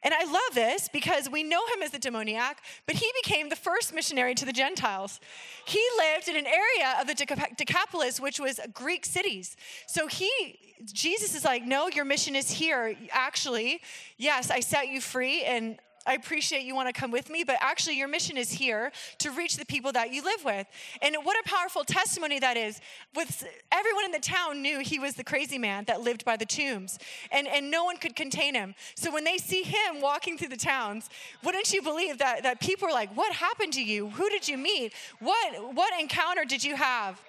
And 0.04 0.14
I 0.14 0.24
love 0.26 0.54
this 0.54 0.90
because 0.92 1.30
we 1.30 1.44
know 1.44 1.66
him 1.74 1.82
as 1.82 1.92
the 1.92 2.00
demoniac, 2.00 2.62
but 2.86 2.96
he 2.96 3.12
became 3.24 3.50
the 3.50 3.56
first 3.56 3.94
missionary 3.94 4.36
to 4.36 4.46
the 4.46 4.54
Gentiles. 4.54 5.20
He 5.66 5.84
lived 5.98 6.28
in 6.28 6.36
an 6.36 6.46
area 6.46 6.96
of 7.02 7.08
the 7.08 7.16
Decapolis, 7.58 8.20
which 8.20 8.40
was 8.40 8.60
Greek 8.74 9.06
cities. 9.06 9.58
So 9.88 10.08
he, 10.08 10.60
Jesus 10.94 11.36
is 11.36 11.44
like, 11.44 11.66
no, 11.66 11.88
your 11.88 12.06
mission 12.06 12.36
is 12.36 12.52
here. 12.52 12.96
Actually, 13.12 13.82
yes, 14.18 14.52
I 14.52 14.60
set 14.60 14.88
you 14.88 15.02
free 15.02 15.44
and 15.44 15.80
I 16.06 16.14
appreciate 16.14 16.64
you 16.64 16.76
want 16.76 16.94
to 16.94 17.00
come 17.00 17.12
with 17.12 17.30
me, 17.30 17.44
but 17.44 17.58
actually, 17.62 17.98
your 17.98 18.08
mission 18.08 18.38
is 18.38 18.52
here 18.52 18.92
to 19.20 19.32
reach 19.32 19.58
the 19.58 19.66
people 19.66 19.92
that 19.94 20.14
you 20.14 20.24
live 20.24 20.44
with. 20.46 20.68
And 21.02 21.16
what 21.24 21.38
a 21.44 21.50
powerful 21.50 21.84
testimony 21.84 22.40
that 22.40 22.58
is. 22.58 22.80
With 23.16 23.48
everyone 23.72 24.06
in 24.06 24.12
the 24.12 24.20
town 24.20 24.62
knew 24.62 24.80
he 24.80 25.00
was 25.00 25.16
the 25.16 25.24
crazy 25.24 25.58
man 25.58 25.86
that 25.86 26.02
lived 26.02 26.24
by 26.24 26.38
the 26.38 26.46
tombs, 26.46 27.00
and, 27.32 27.48
and 27.48 27.72
no 27.72 27.84
one 27.84 27.98
could 27.98 28.16
contain 28.16 28.54
him. 28.54 28.76
So 28.96 29.12
when 29.12 29.24
they 29.24 29.38
see 29.38 29.64
him 29.64 30.02
walking 30.02 30.38
through 30.38 30.50
the 30.50 30.58
towns, 30.58 31.10
wouldn't 31.44 31.74
you 31.74 31.82
believe 31.82 32.20
that, 32.20 32.44
that 32.44 32.60
people 32.60 32.88
are 32.88 32.94
like, 32.94 33.16
What 33.16 33.34
happened 33.34 33.74
to 33.74 33.84
you? 33.84 34.10
Who 34.12 34.30
did 34.30 34.48
you 34.48 34.58
meet? 34.58 34.94
What, 35.20 35.76
what 35.76 36.00
encounter 36.00 36.46
did 36.46 36.64
you 36.64 36.76
have? 36.76 37.20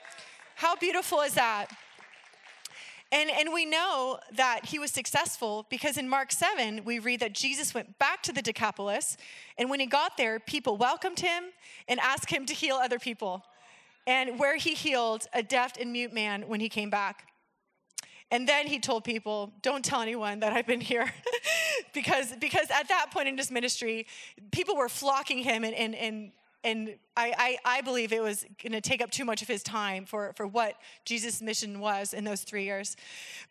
How 0.57 0.77
beautiful 0.77 1.21
is 1.21 1.35
that? 1.35 1.69
And, 3.13 3.31
and 3.31 3.53
we 3.53 3.65
know 3.65 4.19
that 4.35 4.67
he 4.67 4.79
was 4.79 4.91
successful 4.91 5.67
because 5.71 5.97
in 5.97 6.09
Mark 6.09 6.33
7, 6.33 6.83
we 6.85 6.99
read 6.99 7.21
that 7.21 7.35
Jesus 7.35 7.73
went 7.73 7.99
back 7.99 8.23
to 8.25 8.33
the 8.33 8.43
Decapolis. 8.43 9.17
And 9.59 9.71
when 9.71 9.79
he 9.79 9.87
got 9.87 10.17
there, 10.17 10.41
people 10.41 10.77
welcomed 10.77 11.21
him 11.21 11.45
and 11.87 12.01
asked 12.01 12.31
him 12.31 12.47
to 12.47 12.55
heal 12.55 12.77
other 12.77 12.99
people. 12.99 13.45
And 14.09 14.39
where 14.39 14.57
he 14.57 14.75
healed 14.75 15.27
a 15.33 15.43
deaf 15.43 15.77
and 15.81 15.93
mute 15.93 16.13
man 16.13 16.49
when 16.49 16.61
he 16.61 16.69
came 16.69 16.91
back. 16.91 17.29
And 18.33 18.49
then 18.49 18.67
he 18.67 18.81
told 18.81 19.05
people, 19.05 19.53
don't 19.63 19.85
tell 19.85 20.01
anyone 20.01 20.41
that 20.41 20.53
I've 20.53 20.67
been 20.67 20.81
here. 20.81 21.13
because, 21.95 22.35
because 22.41 22.69
at 22.71 22.89
that 22.89 23.11
point 23.13 23.29
in 23.29 23.39
his 23.39 23.53
ministry, 23.53 24.07
people 24.51 24.77
were 24.77 24.89
flocking 24.89 25.39
him 25.39 25.63
and, 25.63 25.75
and, 25.75 25.95
and 25.95 26.33
and 26.67 26.97
I, 27.17 27.59
I, 27.65 27.77
I, 27.77 27.81
believe 27.81 28.13
it 28.13 28.21
was 28.21 28.45
going 28.61 28.73
to 28.73 28.81
take 28.81 29.01
up 29.01 29.13
too 29.13 29.25
much 29.25 29.41
of 29.41 29.47
his 29.47 29.63
time 29.63 30.05
for, 30.05 30.33
for 30.35 30.49
what 30.49 30.75
Jesus' 31.05 31.41
mission 31.41 31.79
was 31.79 32.13
in 32.13 32.25
those 32.25 32.43
three 32.43 32.65
years. 32.65 32.97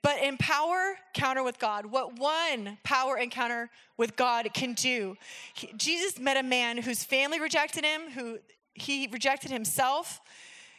But 0.01 0.22
in 0.22 0.36
power, 0.38 0.98
counter 1.13 1.41
with 1.41 1.57
God, 1.57 1.86
what 1.86 2.19
one 2.19 2.77
power 2.84 3.17
encounter 3.17 3.69
with 3.95 4.17
God 4.17 4.50
can 4.53 4.74
do. 4.74 5.15
He, 5.53 5.72
Jesus 5.77 6.19
met 6.19 6.36
a 6.36 6.43
man 6.43 6.77
whose 6.77 7.05
family 7.05 7.39
rejected 7.39 7.86
him, 7.86 8.12
who 8.13 8.39
he 8.74 9.07
rejected 9.07 9.50
himself. 9.50 10.19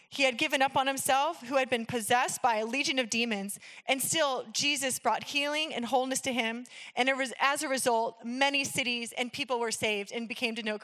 He 0.09 0.23
had 0.23 0.39
given 0.39 0.63
up 0.63 0.77
on 0.77 0.87
himself, 0.87 1.43
who 1.47 1.57
had 1.57 1.69
been 1.69 1.87
possessed 1.87 2.41
by 2.43 2.57
a 2.57 2.67
legion 2.67 2.99
of 2.99 3.11
demons, 3.11 3.59
and 3.87 4.01
still 4.01 4.45
Jesus 4.53 4.99
brought 4.99 5.25
healing 5.25 5.75
and 5.75 5.85
wholeness 5.85 6.21
to 6.23 6.33
him. 6.33 6.65
And 6.95 7.11
as 7.41 7.63
a 7.63 7.69
result, 7.69 8.19
many 8.25 8.65
cities 8.65 9.13
and 9.19 9.33
people 9.33 9.59
were 9.59 9.71
saved 9.71 10.13
and 10.13 10.29
became 10.29 10.55
to 10.55 10.63
know, 10.63 10.79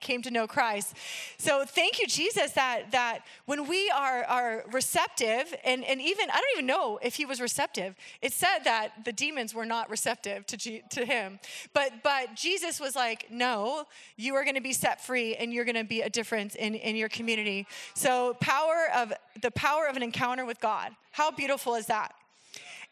came 0.00 0.22
to 0.22 0.30
know 0.30 0.46
Christ. 0.46 0.94
So 1.38 1.64
thank 1.64 1.98
you, 1.98 2.06
Jesus, 2.06 2.52
that, 2.52 2.90
that 2.92 3.20
when 3.46 3.66
we 3.68 3.90
are, 3.90 4.24
are 4.24 4.64
receptive, 4.72 5.54
and, 5.64 5.84
and 5.84 6.00
even, 6.00 6.30
I 6.30 6.34
don't 6.34 6.52
even 6.54 6.66
know 6.66 6.98
if 7.02 7.16
he 7.16 7.24
was 7.24 7.40
receptive. 7.40 7.94
It 8.22 8.32
said 8.32 8.60
that 8.64 9.04
the 9.04 9.12
demons 9.12 9.54
were 9.54 9.66
not 9.66 9.90
receptive 9.90 10.46
to, 10.46 10.56
G, 10.56 10.82
to 10.90 11.04
him. 11.04 11.40
But, 11.72 12.02
but 12.02 12.34
Jesus 12.34 12.80
was 12.80 12.94
like, 12.94 13.30
no, 13.30 13.84
you 14.16 14.34
are 14.34 14.44
going 14.44 14.56
to 14.56 14.60
be 14.60 14.72
set 14.72 15.04
free 15.04 15.36
and 15.36 15.52
you're 15.52 15.64
going 15.64 15.74
to 15.74 15.84
be 15.84 16.02
a 16.02 16.10
difference 16.10 16.54
in, 16.54 16.74
in 16.74 16.96
your 16.96 17.08
community. 17.08 17.66
So 17.94 18.34
power 18.40 18.67
power 18.68 19.02
of 19.02 19.12
the 19.40 19.50
power 19.50 19.86
of 19.86 19.96
an 19.96 20.02
encounter 20.02 20.44
with 20.44 20.60
God. 20.60 20.92
How 21.12 21.30
beautiful 21.30 21.74
is 21.74 21.86
that? 21.86 22.14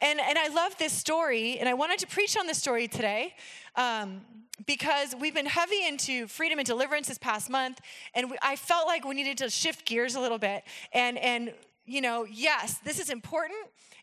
And, 0.00 0.20
and 0.20 0.38
I 0.38 0.48
love 0.48 0.76
this 0.78 0.92
story, 0.92 1.58
and 1.58 1.68
I 1.68 1.74
wanted 1.74 1.98
to 2.00 2.06
preach 2.06 2.36
on 2.36 2.46
this 2.46 2.58
story 2.58 2.86
today 2.86 3.34
um, 3.76 4.20
because 4.66 5.14
we've 5.18 5.34
been 5.34 5.46
heavy 5.46 5.86
into 5.86 6.26
freedom 6.26 6.58
and 6.58 6.66
deliverance 6.66 7.08
this 7.08 7.18
past 7.18 7.48
month, 7.48 7.80
and 8.14 8.30
we, 8.30 8.36
I 8.42 8.56
felt 8.56 8.86
like 8.86 9.04
we 9.04 9.14
needed 9.14 9.38
to 9.38 9.50
shift 9.50 9.86
gears 9.86 10.14
a 10.14 10.20
little 10.20 10.38
bit. 10.38 10.64
And, 10.92 11.18
and 11.18 11.52
you 11.86 12.00
know, 12.00 12.26
yes, 12.30 12.78
this 12.78 12.98
is 12.98 13.08
important 13.08 13.58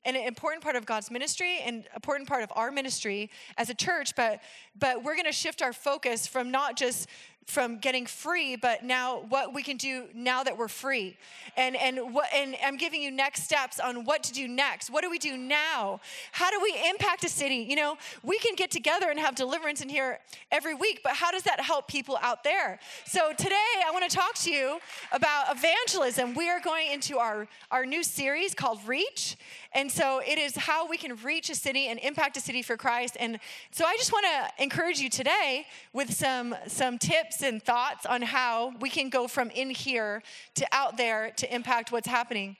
and 0.05 0.17
an 0.17 0.23
important 0.23 0.63
part 0.63 0.75
of 0.75 0.85
God's 0.85 1.09
ministry 1.09 1.59
and 1.63 1.85
important 1.95 2.27
part 2.27 2.43
of 2.43 2.51
our 2.55 2.71
ministry 2.71 3.29
as 3.57 3.69
a 3.69 3.73
church, 3.73 4.15
but, 4.15 4.41
but 4.77 5.03
we're 5.03 5.15
going 5.15 5.25
to 5.25 5.31
shift 5.31 5.61
our 5.61 5.73
focus 5.73 6.27
from 6.27 6.51
not 6.51 6.75
just 6.75 7.07
from 7.45 7.77
getting 7.77 8.05
free, 8.05 8.55
but 8.55 8.83
now 8.83 9.21
what 9.29 9.53
we 9.53 9.63
can 9.63 9.77
do 9.77 10.05
now 10.13 10.43
that 10.43 10.57
we're 10.57 10.67
free. 10.67 11.17
And 11.57 11.75
and 11.75 12.13
what 12.13 12.27
and 12.33 12.55
I'm 12.65 12.77
giving 12.77 13.01
you 13.01 13.11
next 13.11 13.43
steps 13.43 13.79
on 13.79 14.05
what 14.05 14.23
to 14.23 14.33
do 14.33 14.47
next. 14.47 14.89
What 14.89 15.03
do 15.03 15.09
we 15.09 15.19
do 15.19 15.37
now? 15.37 15.99
How 16.31 16.49
do 16.51 16.59
we 16.61 16.75
impact 16.89 17.23
a 17.23 17.29
city? 17.29 17.57
You 17.57 17.75
know, 17.75 17.97
we 18.23 18.39
can 18.39 18.55
get 18.55 18.71
together 18.71 19.09
and 19.09 19.19
have 19.19 19.35
deliverance 19.35 19.81
in 19.81 19.89
here 19.89 20.19
every 20.51 20.73
week, 20.73 21.01
but 21.03 21.13
how 21.13 21.31
does 21.31 21.43
that 21.43 21.59
help 21.59 21.87
people 21.87 22.17
out 22.21 22.43
there? 22.43 22.79
So 23.05 23.33
today 23.37 23.55
I 23.85 23.91
want 23.91 24.09
to 24.09 24.15
talk 24.15 24.35
to 24.35 24.51
you 24.51 24.79
about 25.11 25.55
evangelism. 25.55 26.33
We 26.33 26.49
are 26.49 26.59
going 26.59 26.91
into 26.91 27.17
our, 27.17 27.47
our 27.71 27.85
new 27.85 28.03
series 28.03 28.53
called 28.53 28.79
Reach. 28.87 29.35
And 29.75 29.91
so 29.91 30.21
it 30.25 30.37
is 30.37 30.55
how 30.55 30.87
we 30.87 30.97
can 30.97 31.15
reach 31.17 31.49
a 31.49 31.55
city 31.55 31.87
and 31.87 31.99
impact 31.99 32.37
a 32.37 32.41
city 32.41 32.61
for 32.61 32.77
Christ. 32.77 33.17
And 33.19 33.39
so 33.71 33.85
I 33.85 33.95
just 33.97 34.11
want 34.11 34.25
to 34.25 34.63
encourage 34.63 34.99
you 34.99 35.09
today 35.09 35.65
with 35.93 36.13
some 36.13 36.55
some 36.67 36.97
tips 36.97 37.41
and 37.41 37.61
thoughts 37.61 38.05
on 38.05 38.21
how 38.21 38.73
we 38.79 38.89
can 38.89 39.09
go 39.09 39.27
from 39.27 39.49
in 39.49 39.69
here 39.71 40.21
to 40.55 40.67
out 40.71 40.97
there 40.97 41.31
to 41.37 41.53
impact 41.53 41.91
what's 41.91 42.07
happening. 42.07 42.55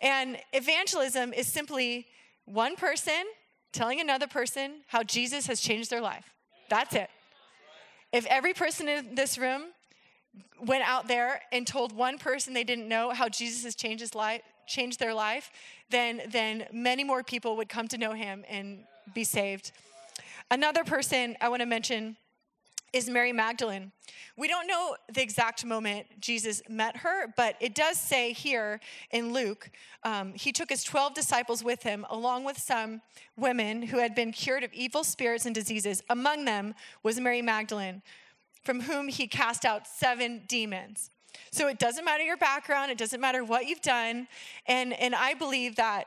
And 0.00 0.38
evangelism 0.52 1.32
is 1.34 1.46
simply 1.46 2.06
one 2.46 2.76
person 2.76 3.24
telling 3.72 4.00
another 4.00 4.26
person 4.26 4.80
how 4.88 5.02
Jesus 5.02 5.46
has 5.46 5.60
changed 5.60 5.90
their 5.90 6.00
life. 6.00 6.24
That's 6.68 6.94
it. 6.94 7.10
If 8.12 8.26
every 8.26 8.54
person 8.54 8.88
in 8.88 9.14
this 9.14 9.38
room 9.38 9.66
went 10.60 10.84
out 10.84 11.06
there 11.06 11.42
and 11.52 11.66
told 11.66 11.92
one 11.92 12.18
person 12.18 12.54
they 12.54 12.64
didn't 12.64 12.88
know 12.88 13.10
how 13.10 13.28
Jesus 13.28 13.64
has 13.64 13.74
changed 13.74 14.00
his 14.00 14.14
life, 14.14 14.42
changed 14.70 14.98
their 14.98 15.12
life, 15.12 15.50
then 15.90 16.22
then 16.28 16.66
many 16.72 17.04
more 17.04 17.22
people 17.22 17.56
would 17.56 17.68
come 17.68 17.88
to 17.88 17.98
know 17.98 18.12
him 18.12 18.44
and 18.48 18.84
be 19.14 19.24
saved. 19.24 19.72
Another 20.50 20.84
person 20.84 21.36
I 21.40 21.48
want 21.48 21.60
to 21.60 21.66
mention 21.66 22.16
is 22.92 23.08
Mary 23.08 23.32
Magdalene. 23.32 23.92
We 24.36 24.48
don't 24.48 24.66
know 24.66 24.96
the 25.12 25.22
exact 25.22 25.64
moment 25.64 26.06
Jesus 26.20 26.62
met 26.68 26.96
her, 26.98 27.32
but 27.36 27.56
it 27.60 27.74
does 27.74 27.98
say 28.00 28.32
here 28.32 28.80
in 29.10 29.32
Luke, 29.32 29.70
um, 30.02 30.32
he 30.34 30.50
took 30.50 30.70
his 30.70 30.82
12 30.82 31.14
disciples 31.14 31.62
with 31.62 31.82
him, 31.82 32.04
along 32.10 32.44
with 32.44 32.58
some 32.58 33.00
women 33.36 33.82
who 33.82 33.98
had 33.98 34.14
been 34.14 34.32
cured 34.32 34.64
of 34.64 34.72
evil 34.72 35.04
spirits 35.04 35.46
and 35.46 35.54
diseases. 35.54 36.02
Among 36.10 36.44
them 36.44 36.74
was 37.02 37.20
Mary 37.20 37.42
Magdalene, 37.42 38.02
from 38.64 38.80
whom 38.80 39.08
he 39.08 39.26
cast 39.26 39.64
out 39.64 39.86
seven 39.86 40.42
demons. 40.48 41.10
So 41.50 41.68
it 41.68 41.78
doesn't 41.78 42.04
matter 42.04 42.22
your 42.22 42.36
background, 42.36 42.90
it 42.90 42.98
doesn't 42.98 43.20
matter 43.20 43.44
what 43.44 43.66
you've 43.66 43.82
done. 43.82 44.28
And, 44.66 44.92
and 44.94 45.14
I 45.14 45.34
believe 45.34 45.76
that 45.76 46.06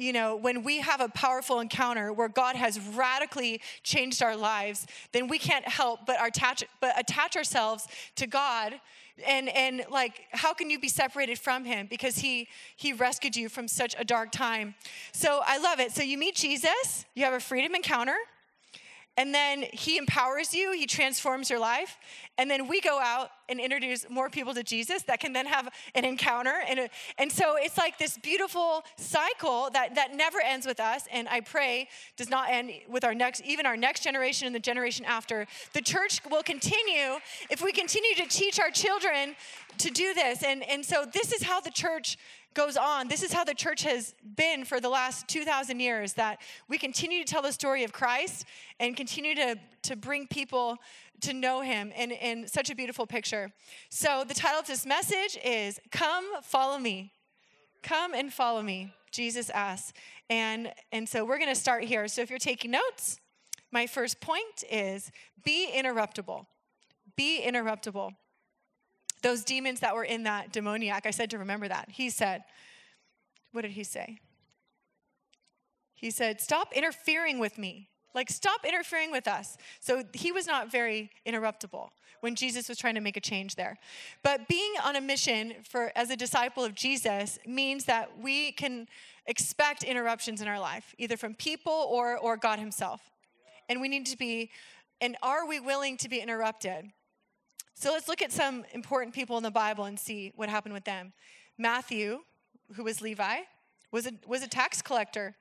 you 0.00 0.14
know, 0.14 0.34
when 0.34 0.62
we 0.62 0.78
have 0.80 1.02
a 1.02 1.10
powerful 1.10 1.60
encounter 1.60 2.10
where 2.10 2.28
God 2.28 2.56
has 2.56 2.80
radically 2.80 3.60
changed 3.82 4.22
our 4.22 4.34
lives, 4.34 4.86
then 5.12 5.28
we 5.28 5.38
can't 5.38 5.68
help 5.68 6.06
but 6.06 6.16
attach, 6.26 6.64
but 6.80 6.98
attach 6.98 7.36
ourselves 7.36 7.86
to 8.16 8.26
God. 8.26 8.80
And, 9.26 9.50
and 9.50 9.84
like, 9.90 10.22
how 10.30 10.54
can 10.54 10.70
you 10.70 10.80
be 10.80 10.88
separated 10.88 11.38
from 11.38 11.66
him? 11.66 11.86
Because 11.90 12.16
he, 12.16 12.48
he 12.76 12.94
rescued 12.94 13.36
you 13.36 13.50
from 13.50 13.68
such 13.68 13.94
a 13.98 14.04
dark 14.04 14.32
time. 14.32 14.74
So 15.12 15.42
I 15.44 15.58
love 15.58 15.80
it. 15.80 15.92
So 15.92 16.02
you 16.02 16.16
meet 16.16 16.34
Jesus, 16.34 17.04
you 17.14 17.24
have 17.24 17.34
a 17.34 17.40
freedom 17.40 17.74
encounter, 17.74 18.16
and 19.20 19.34
then 19.34 19.66
he 19.74 19.98
empowers 19.98 20.54
you, 20.54 20.72
he 20.72 20.86
transforms 20.86 21.50
your 21.50 21.58
life, 21.58 21.98
and 22.38 22.50
then 22.50 22.66
we 22.66 22.80
go 22.80 22.98
out 22.98 23.28
and 23.50 23.60
introduce 23.60 24.08
more 24.08 24.30
people 24.30 24.54
to 24.54 24.62
Jesus 24.62 25.02
that 25.02 25.20
can 25.20 25.34
then 25.34 25.44
have 25.44 25.68
an 25.94 26.06
encounter. 26.06 26.54
And, 26.66 26.88
and 27.18 27.30
so 27.30 27.56
it's 27.58 27.76
like 27.76 27.98
this 27.98 28.16
beautiful 28.16 28.82
cycle 28.96 29.68
that, 29.74 29.94
that 29.96 30.14
never 30.14 30.38
ends 30.42 30.64
with 30.66 30.80
us, 30.80 31.02
and 31.12 31.28
I 31.28 31.42
pray 31.42 31.90
does 32.16 32.30
not 32.30 32.48
end 32.48 32.72
with 32.88 33.04
our 33.04 33.14
next, 33.14 33.42
even 33.44 33.66
our 33.66 33.76
next 33.76 34.04
generation 34.04 34.46
and 34.46 34.54
the 34.54 34.60
generation 34.60 35.04
after. 35.04 35.46
The 35.74 35.82
church 35.82 36.22
will 36.30 36.42
continue 36.42 37.18
if 37.50 37.62
we 37.62 37.72
continue 37.72 38.14
to 38.14 38.26
teach 38.26 38.58
our 38.58 38.70
children 38.70 39.36
to 39.76 39.90
do 39.90 40.14
this. 40.14 40.42
And, 40.42 40.66
and 40.66 40.82
so 40.82 41.04
this 41.12 41.30
is 41.30 41.42
how 41.42 41.60
the 41.60 41.70
church 41.70 42.16
goes 42.54 42.76
on. 42.76 43.08
This 43.08 43.22
is 43.22 43.32
how 43.32 43.44
the 43.44 43.54
church 43.54 43.82
has 43.82 44.14
been 44.36 44.64
for 44.64 44.80
the 44.80 44.88
last 44.88 45.28
2,000 45.28 45.80
years 45.80 46.14
that 46.14 46.40
we 46.68 46.78
continue 46.78 47.24
to 47.24 47.30
tell 47.30 47.42
the 47.42 47.52
story 47.52 47.84
of 47.84 47.92
Christ 47.92 48.44
and 48.78 48.96
continue 48.96 49.34
to, 49.36 49.56
to 49.82 49.96
bring 49.96 50.26
people 50.26 50.78
to 51.20 51.32
know 51.32 51.60
him 51.60 51.92
in, 51.96 52.10
in 52.10 52.48
such 52.48 52.70
a 52.70 52.74
beautiful 52.74 53.06
picture. 53.06 53.52
So, 53.90 54.24
the 54.26 54.34
title 54.34 54.60
of 54.60 54.66
this 54.66 54.86
message 54.86 55.38
is 55.44 55.78
Come, 55.90 56.24
Follow 56.42 56.78
Me. 56.78 57.12
Come 57.82 58.14
and 58.14 58.32
follow 58.32 58.62
me, 58.62 58.92
Jesus 59.10 59.50
asks. 59.50 59.92
And, 60.28 60.72
and 60.92 61.08
so, 61.08 61.24
we're 61.24 61.38
going 61.38 61.54
to 61.54 61.60
start 61.60 61.84
here. 61.84 62.08
So, 62.08 62.22
if 62.22 62.30
you're 62.30 62.38
taking 62.38 62.70
notes, 62.70 63.20
my 63.70 63.86
first 63.86 64.20
point 64.20 64.64
is 64.70 65.12
be 65.44 65.70
interruptible. 65.74 66.46
Be 67.16 67.42
interruptible 67.46 68.12
those 69.22 69.44
demons 69.44 69.80
that 69.80 69.94
were 69.94 70.04
in 70.04 70.24
that 70.24 70.52
demoniac, 70.52 71.06
I 71.06 71.10
said 71.10 71.30
to 71.30 71.38
remember 71.38 71.68
that. 71.68 71.88
He 71.90 72.10
said, 72.10 72.44
What 73.52 73.62
did 73.62 73.72
he 73.72 73.84
say? 73.84 74.18
He 75.94 76.10
said, 76.10 76.40
Stop 76.40 76.72
interfering 76.72 77.38
with 77.38 77.58
me. 77.58 77.88
Like, 78.14 78.30
stop 78.30 78.64
interfering 78.64 79.12
with 79.12 79.28
us. 79.28 79.56
So 79.78 80.02
he 80.12 80.32
was 80.32 80.46
not 80.46 80.70
very 80.70 81.10
interruptible 81.26 81.90
when 82.20 82.34
Jesus 82.34 82.68
was 82.68 82.78
trying 82.78 82.96
to 82.96 83.00
make 83.00 83.16
a 83.16 83.20
change 83.20 83.54
there. 83.54 83.78
But 84.22 84.48
being 84.48 84.72
on 84.84 84.96
a 84.96 85.00
mission 85.00 85.54
for 85.62 85.92
as 85.94 86.10
a 86.10 86.16
disciple 86.16 86.64
of 86.64 86.74
Jesus 86.74 87.38
means 87.46 87.84
that 87.84 88.18
we 88.18 88.52
can 88.52 88.88
expect 89.26 89.84
interruptions 89.84 90.40
in 90.40 90.48
our 90.48 90.58
life, 90.58 90.94
either 90.98 91.16
from 91.16 91.34
people 91.34 91.86
or, 91.90 92.18
or 92.18 92.36
God 92.36 92.58
Himself. 92.58 93.00
And 93.68 93.80
we 93.80 93.88
need 93.88 94.06
to 94.06 94.18
be, 94.18 94.50
and 95.00 95.16
are 95.22 95.46
we 95.46 95.60
willing 95.60 95.96
to 95.98 96.08
be 96.08 96.18
interrupted? 96.18 96.90
So 97.80 97.92
let's 97.92 98.08
look 98.08 98.20
at 98.20 98.30
some 98.30 98.66
important 98.74 99.14
people 99.14 99.38
in 99.38 99.42
the 99.42 99.50
Bible 99.50 99.84
and 99.84 99.98
see 99.98 100.34
what 100.36 100.50
happened 100.50 100.74
with 100.74 100.84
them. 100.84 101.14
Matthew, 101.56 102.18
who 102.74 102.84
was 102.84 103.00
Levi, 103.00 103.38
was 103.90 104.06
a, 104.06 104.12
was 104.26 104.42
a 104.42 104.48
tax 104.48 104.82
collector. 104.82 105.34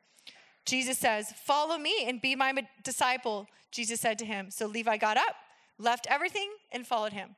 Jesus 0.65 0.98
says, 0.98 1.34
Follow 1.43 1.77
me 1.77 2.05
and 2.08 2.22
be 2.22 2.38
my 2.38 2.65
disciple. 2.81 3.46
Jesus 3.72 4.00
said 4.00 4.17
to 4.19 4.25
him. 4.25 4.51
So 4.51 4.67
Levi 4.67 4.96
got 4.96 5.17
up, 5.17 5.36
left 5.77 6.08
everything, 6.10 6.50
and 6.72 6.88
followed 6.88 7.12
him. 7.12 7.36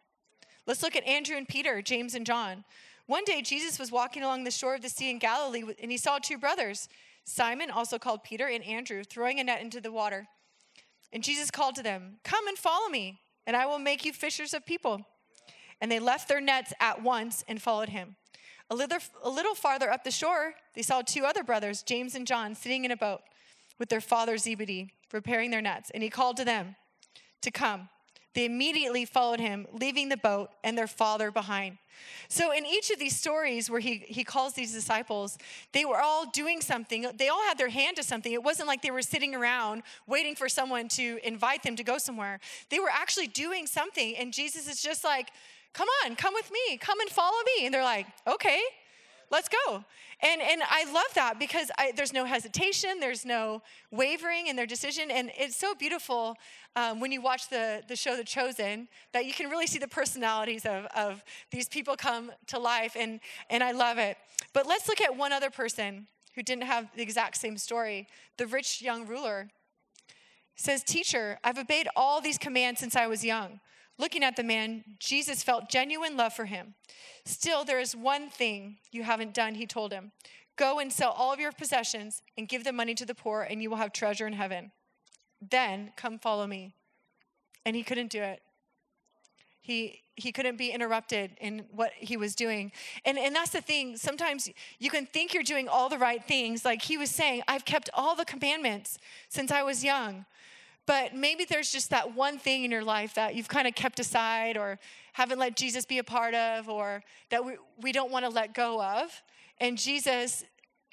Let's 0.67 0.83
look 0.83 0.95
at 0.95 1.07
Andrew 1.07 1.35
and 1.35 1.47
Peter, 1.47 1.81
James 1.81 2.13
and 2.13 2.23
John. 2.23 2.63
One 3.07 3.23
day, 3.23 3.41
Jesus 3.41 3.79
was 3.79 3.91
walking 3.91 4.21
along 4.21 4.43
the 4.43 4.51
shore 4.51 4.75
of 4.75 4.83
the 4.83 4.89
sea 4.89 5.09
in 5.09 5.17
Galilee, 5.17 5.63
and 5.81 5.89
he 5.89 5.97
saw 5.97 6.19
two 6.19 6.37
brothers, 6.37 6.87
Simon, 7.23 7.71
also 7.71 7.97
called 7.97 8.23
Peter, 8.23 8.45
and 8.45 8.63
Andrew, 8.63 9.03
throwing 9.03 9.39
a 9.39 9.43
net 9.43 9.63
into 9.63 9.81
the 9.81 9.91
water. 9.91 10.27
And 11.11 11.23
Jesus 11.23 11.49
called 11.49 11.73
to 11.73 11.83
them, 11.83 12.19
Come 12.23 12.47
and 12.47 12.55
follow 12.55 12.87
me 12.87 13.19
and 13.45 13.55
I 13.55 13.65
will 13.65 13.79
make 13.79 14.05
you 14.05 14.13
fishers 14.13 14.53
of 14.53 14.65
people. 14.65 15.05
And 15.79 15.91
they 15.91 15.99
left 15.99 16.27
their 16.27 16.41
nets 16.41 16.73
at 16.79 17.01
once 17.01 17.43
and 17.47 17.61
followed 17.61 17.89
him. 17.89 18.15
A 18.69 18.75
little, 18.75 18.99
a 19.23 19.29
little 19.29 19.55
farther 19.55 19.91
up 19.91 20.03
the 20.03 20.11
shore, 20.11 20.53
they 20.75 20.81
saw 20.81 21.01
two 21.01 21.25
other 21.25 21.43
brothers, 21.43 21.83
James 21.83 22.15
and 22.15 22.25
John, 22.25 22.55
sitting 22.55 22.85
in 22.85 22.91
a 22.91 22.97
boat 22.97 23.21
with 23.79 23.89
their 23.89 23.99
father 23.99 24.37
Zebedee, 24.37 24.93
repairing 25.11 25.51
their 25.51 25.61
nets. 25.61 25.91
And 25.93 26.03
he 26.03 26.09
called 26.09 26.37
to 26.37 26.45
them 26.45 26.75
to 27.41 27.51
come. 27.51 27.89
They 28.33 28.45
immediately 28.45 29.05
followed 29.05 29.39
him, 29.39 29.67
leaving 29.73 30.09
the 30.09 30.17
boat 30.17 30.51
and 30.63 30.77
their 30.77 30.87
father 30.87 31.31
behind. 31.31 31.77
So, 32.29 32.51
in 32.51 32.65
each 32.65 32.89
of 32.89 32.97
these 32.97 33.15
stories 33.15 33.69
where 33.69 33.81
he, 33.81 33.97
he 34.07 34.23
calls 34.23 34.53
these 34.53 34.73
disciples, 34.73 35.37
they 35.73 35.83
were 35.85 35.99
all 35.99 36.25
doing 36.25 36.61
something. 36.61 37.05
They 37.17 37.27
all 37.27 37.43
had 37.47 37.57
their 37.57 37.69
hand 37.69 37.97
to 37.97 38.03
something. 38.03 38.31
It 38.31 38.41
wasn't 38.41 38.67
like 38.67 38.81
they 38.81 38.91
were 38.91 39.01
sitting 39.01 39.35
around 39.35 39.83
waiting 40.07 40.35
for 40.35 40.47
someone 40.47 40.87
to 40.89 41.19
invite 41.23 41.63
them 41.63 41.75
to 41.75 41.83
go 41.83 41.97
somewhere. 41.97 42.39
They 42.69 42.79
were 42.79 42.89
actually 42.89 43.27
doing 43.27 43.67
something. 43.67 44.15
And 44.15 44.33
Jesus 44.33 44.67
is 44.69 44.81
just 44.81 45.03
like, 45.03 45.29
Come 45.73 45.87
on, 46.03 46.15
come 46.15 46.33
with 46.33 46.51
me. 46.51 46.77
Come 46.77 46.99
and 46.99 47.09
follow 47.09 47.37
me. 47.57 47.65
And 47.65 47.73
they're 47.73 47.83
like, 47.83 48.07
Okay, 48.27 48.61
let's 49.31 49.49
go. 49.49 49.83
And, 50.21 50.41
and 50.41 50.61
I 50.69 50.83
love 50.91 51.13
that 51.15 51.39
because 51.39 51.71
I, 51.77 51.93
there's 51.95 52.13
no 52.13 52.25
hesitation, 52.25 52.99
there's 52.99 53.25
no 53.25 53.61
wavering 53.89 54.47
in 54.47 54.55
their 54.55 54.67
decision. 54.67 55.09
And 55.09 55.31
it's 55.35 55.55
so 55.55 55.73
beautiful 55.73 56.35
um, 56.75 56.99
when 56.99 57.11
you 57.11 57.21
watch 57.21 57.49
the, 57.49 57.81
the 57.87 57.95
show 57.95 58.15
The 58.15 58.23
Chosen 58.23 58.87
that 59.13 59.25
you 59.25 59.33
can 59.33 59.49
really 59.49 59.67
see 59.67 59.79
the 59.79 59.87
personalities 59.87 60.65
of, 60.65 60.85
of 60.95 61.23
these 61.49 61.67
people 61.67 61.95
come 61.95 62.31
to 62.47 62.59
life. 62.59 62.95
And, 62.99 63.19
and 63.49 63.63
I 63.63 63.71
love 63.71 63.97
it. 63.97 64.17
But 64.53 64.67
let's 64.67 64.87
look 64.87 65.01
at 65.01 65.15
one 65.17 65.31
other 65.33 65.49
person 65.49 66.07
who 66.35 66.43
didn't 66.43 66.63
have 66.63 66.89
the 66.95 67.01
exact 67.01 67.37
same 67.37 67.57
story 67.57 68.07
the 68.37 68.47
rich 68.47 68.81
young 68.81 69.07
ruler. 69.07 69.49
Says, 70.55 70.83
Teacher, 70.83 71.39
I've 71.43 71.57
obeyed 71.57 71.87
all 71.95 72.21
these 72.21 72.37
commands 72.37 72.79
since 72.79 72.95
I 72.95 73.07
was 73.07 73.25
young. 73.25 73.59
Looking 73.97 74.23
at 74.23 74.35
the 74.35 74.43
man, 74.43 74.83
Jesus 74.99 75.43
felt 75.43 75.69
genuine 75.69 76.17
love 76.17 76.33
for 76.33 76.45
him. 76.45 76.75
Still, 77.25 77.63
there 77.63 77.79
is 77.79 77.95
one 77.95 78.29
thing 78.29 78.77
you 78.91 79.03
haven't 79.03 79.33
done, 79.33 79.55
he 79.55 79.67
told 79.67 79.91
him. 79.91 80.11
Go 80.55 80.79
and 80.79 80.91
sell 80.91 81.11
all 81.11 81.31
of 81.31 81.39
your 81.39 81.51
possessions 81.51 82.23
and 82.37 82.47
give 82.47 82.63
the 82.63 82.73
money 82.73 82.95
to 82.95 83.05
the 83.05 83.15
poor, 83.15 83.41
and 83.41 83.61
you 83.61 83.69
will 83.69 83.77
have 83.77 83.93
treasure 83.93 84.27
in 84.27 84.33
heaven. 84.33 84.71
Then 85.41 85.91
come 85.95 86.19
follow 86.19 86.47
me. 86.47 86.75
And 87.65 87.75
he 87.75 87.83
couldn't 87.83 88.09
do 88.09 88.21
it. 88.21 88.41
He, 89.61 90.01
he 90.15 90.31
couldn't 90.31 90.57
be 90.57 90.71
interrupted 90.71 91.31
in 91.39 91.65
what 91.71 91.91
he 91.95 92.17
was 92.17 92.35
doing. 92.35 92.71
And, 93.05 93.17
and 93.17 93.35
that's 93.35 93.51
the 93.51 93.61
thing. 93.61 93.97
Sometimes 93.97 94.49
you 94.79 94.89
can 94.89 95.05
think 95.05 95.33
you're 95.33 95.43
doing 95.43 95.67
all 95.67 95.89
the 95.89 95.99
right 95.99 96.23
things. 96.23 96.65
Like 96.65 96.81
he 96.81 96.97
was 96.97 97.11
saying, 97.11 97.43
I've 97.47 97.65
kept 97.65 97.89
all 97.93 98.15
the 98.15 98.25
commandments 98.25 98.97
since 99.29 99.51
I 99.51 99.61
was 99.61 99.83
young. 99.83 100.25
But 100.87 101.15
maybe 101.15 101.45
there's 101.45 101.71
just 101.71 101.89
that 101.91 102.15
one 102.15 102.37
thing 102.37 102.63
in 102.63 102.71
your 102.71 102.83
life 102.83 103.13
that 103.13 103.35
you've 103.35 103.47
kind 103.47 103.67
of 103.67 103.75
kept 103.75 103.99
aside 103.99 104.57
or 104.57 104.79
haven't 105.13 105.39
let 105.39 105.55
Jesus 105.55 105.85
be 105.85 105.99
a 105.99 106.03
part 106.03 106.33
of 106.33 106.69
or 106.69 107.03
that 107.29 107.45
we, 107.45 107.53
we 107.79 107.91
don't 107.91 108.11
want 108.11 108.25
to 108.25 108.29
let 108.29 108.53
go 108.53 108.81
of. 108.81 109.21
And 109.59 109.77
Jesus 109.77 110.43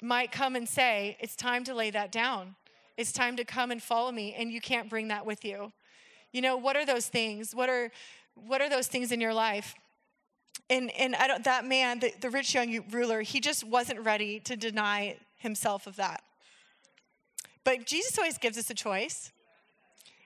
might 0.01 0.31
come 0.31 0.55
and 0.55 0.67
say, 0.67 1.17
It's 1.19 1.35
time 1.35 1.63
to 1.65 1.73
lay 1.73 1.89
that 1.91 2.11
down. 2.11 2.55
It's 2.97 3.11
time 3.11 3.37
to 3.37 3.45
come 3.45 3.71
and 3.71 3.81
follow 3.81 4.11
me, 4.11 4.35
and 4.37 4.51
you 4.51 4.59
can't 4.59 4.89
bring 4.89 5.07
that 5.07 5.25
with 5.25 5.45
you. 5.45 5.71
You 6.33 6.41
know, 6.41 6.57
what 6.57 6.75
are 6.75 6.85
those 6.85 7.07
things? 7.07 7.55
What 7.55 7.69
are 7.69 7.91
what 8.35 8.61
are 8.61 8.69
those 8.69 8.87
things 8.87 9.11
in 9.11 9.19
your 9.19 9.33
life? 9.33 9.73
And 10.69 10.91
and 10.91 11.15
I 11.15 11.27
don't 11.27 11.43
that 11.45 11.65
man, 11.65 11.99
the, 11.99 12.13
the 12.19 12.29
rich 12.29 12.53
young 12.53 12.83
ruler, 12.91 13.21
he 13.21 13.39
just 13.39 13.63
wasn't 13.63 14.01
ready 14.01 14.39
to 14.41 14.55
deny 14.55 15.17
himself 15.37 15.87
of 15.87 15.95
that. 15.95 16.23
But 17.63 17.85
Jesus 17.85 18.17
always 18.17 18.37
gives 18.37 18.57
us 18.57 18.69
a 18.69 18.73
choice. 18.73 19.31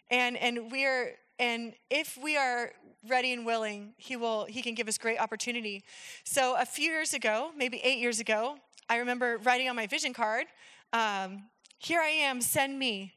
And 0.10 0.38
and 0.38 0.72
we're 0.72 1.16
and 1.40 1.74
if 1.90 2.18
we 2.22 2.38
are 2.38 2.72
ready 3.08 3.34
and 3.34 3.46
willing, 3.46 3.94
he 3.98 4.16
will 4.16 4.46
he 4.46 4.62
can 4.62 4.76
give 4.76 4.88
us 4.88 4.98
great 4.98 5.20
opportunity. 5.20 5.84
So 6.24 6.56
a 6.58 6.66
few 6.66 6.90
years 6.90 7.14
ago, 7.14 7.52
maybe 7.58 7.80
eight 7.84 8.00
years 8.00 8.20
ago, 8.20 8.58
I 8.90 8.98
remember 8.98 9.38
writing 9.40 9.70
on 9.70 9.76
my 9.76 9.88
vision 9.88 10.14
card, 10.14 10.46
um, 10.92 11.44
"Here 11.80 12.00
I 12.00 12.10
am, 12.10 12.42
send 12.42 12.78
me." 12.78 13.14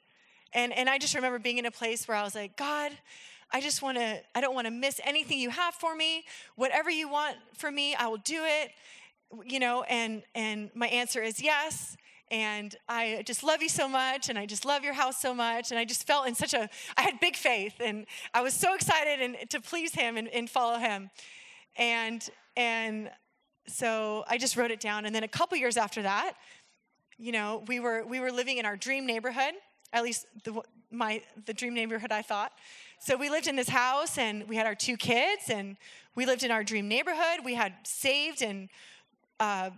And 0.52 0.72
and 0.72 0.88
I 0.88 0.98
just 0.98 1.14
remember 1.14 1.38
being 1.38 1.58
in 1.58 1.66
a 1.66 1.70
place 1.70 2.08
where 2.08 2.16
I 2.16 2.22
was 2.22 2.34
like, 2.34 2.56
God. 2.56 2.92
I 3.52 3.60
just 3.60 3.80
want 3.80 3.96
to, 3.96 4.20
I 4.34 4.40
don't 4.40 4.56
want 4.56 4.66
to 4.66 4.72
miss 4.72 5.00
anything 5.04 5.38
you 5.38 5.50
have 5.50 5.72
for 5.74 5.94
me. 5.94 6.24
Whatever 6.56 6.90
you 6.90 7.08
want 7.08 7.36
for 7.54 7.70
me, 7.70 7.94
I 7.94 8.08
will 8.08 8.16
do 8.16 8.42
it. 8.44 8.72
You 9.44 9.60
know, 9.60 9.84
and 9.84 10.24
and 10.34 10.70
my 10.74 10.88
answer 10.88 11.22
is 11.22 11.40
yes 11.40 11.96
and 12.30 12.74
I 12.88 13.22
just 13.26 13.42
love 13.42 13.62
you 13.62 13.68
so 13.68 13.88
much, 13.88 14.28
and 14.28 14.38
I 14.38 14.46
just 14.46 14.64
love 14.64 14.82
your 14.82 14.94
house 14.94 15.20
so 15.20 15.34
much, 15.34 15.70
and 15.70 15.78
I 15.78 15.84
just 15.84 16.06
felt 16.06 16.26
in 16.26 16.34
such 16.34 16.54
a, 16.54 16.68
I 16.96 17.02
had 17.02 17.20
big 17.20 17.36
faith, 17.36 17.74
and 17.80 18.06
I 18.34 18.40
was 18.42 18.54
so 18.54 18.74
excited 18.74 19.20
and 19.20 19.50
to 19.50 19.60
please 19.60 19.94
him 19.94 20.16
and, 20.16 20.28
and 20.28 20.50
follow 20.50 20.78
him, 20.78 21.10
and 21.76 22.28
and 22.56 23.10
so 23.66 24.24
I 24.28 24.38
just 24.38 24.56
wrote 24.56 24.70
it 24.70 24.80
down, 24.80 25.06
and 25.06 25.14
then 25.14 25.24
a 25.24 25.28
couple 25.28 25.56
years 25.58 25.76
after 25.76 26.02
that, 26.02 26.34
you 27.18 27.32
know, 27.32 27.64
we 27.66 27.80
were 27.80 28.04
we 28.04 28.20
were 28.20 28.32
living 28.32 28.58
in 28.58 28.66
our 28.66 28.76
dream 28.76 29.06
neighborhood, 29.06 29.54
at 29.92 30.02
least 30.02 30.26
the 30.44 30.60
my 30.90 31.22
the 31.46 31.54
dream 31.54 31.74
neighborhood 31.74 32.12
I 32.12 32.22
thought. 32.22 32.52
So 32.98 33.16
we 33.16 33.28
lived 33.28 33.46
in 33.46 33.56
this 33.56 33.68
house, 33.68 34.18
and 34.18 34.48
we 34.48 34.56
had 34.56 34.66
our 34.66 34.74
two 34.74 34.96
kids, 34.96 35.48
and 35.48 35.76
we 36.14 36.26
lived 36.26 36.42
in 36.42 36.50
our 36.50 36.64
dream 36.64 36.88
neighborhood. 36.88 37.44
We 37.44 37.54
had 37.54 37.74
saved 37.84 38.42
and 38.42 38.68
uh, 39.38 39.70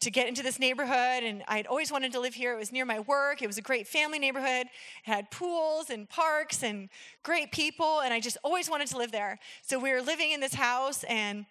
to 0.00 0.10
get 0.10 0.26
into 0.26 0.42
this 0.42 0.58
neighborhood, 0.58 1.22
and 1.22 1.42
I 1.46 1.56
had 1.58 1.66
always 1.66 1.92
wanted 1.92 2.12
to 2.12 2.20
live 2.20 2.34
here. 2.34 2.54
It 2.54 2.58
was 2.58 2.72
near 2.72 2.84
my 2.84 3.00
work. 3.00 3.42
It 3.42 3.46
was 3.46 3.58
a 3.58 3.62
great 3.62 3.86
family 3.86 4.18
neighborhood. 4.18 4.66
It 4.66 4.70
had 5.02 5.30
pools 5.30 5.90
and 5.90 6.08
parks 6.08 6.62
and 6.62 6.88
great 7.22 7.52
people, 7.52 8.00
and 8.00 8.14
I 8.14 8.20
just 8.20 8.38
always 8.42 8.70
wanted 8.70 8.88
to 8.88 8.98
live 8.98 9.12
there. 9.12 9.38
So 9.62 9.78
we 9.78 9.92
were 9.92 10.00
living 10.00 10.32
in 10.32 10.40
this 10.40 10.54
house, 10.54 11.04
and 11.04 11.44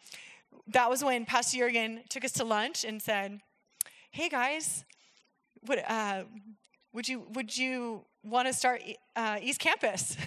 that 0.67 0.89
was 0.89 1.03
when 1.03 1.25
Pastor 1.25 1.57
Jurgen 1.57 2.01
took 2.09 2.25
us 2.25 2.31
to 2.33 2.43
lunch 2.43 2.83
and 2.83 3.01
said, 3.01 3.39
"Hey 4.09 4.27
guys, 4.27 4.83
would 5.67 5.79
uh, 5.87 6.23
would 6.93 7.07
you 7.07 7.27
would 7.33 7.55
you 7.55 8.05
want 8.23 8.47
to 8.47 8.53
start 8.53 8.81
uh, 9.15 9.37
East 9.41 9.59
Campus?" 9.59 10.17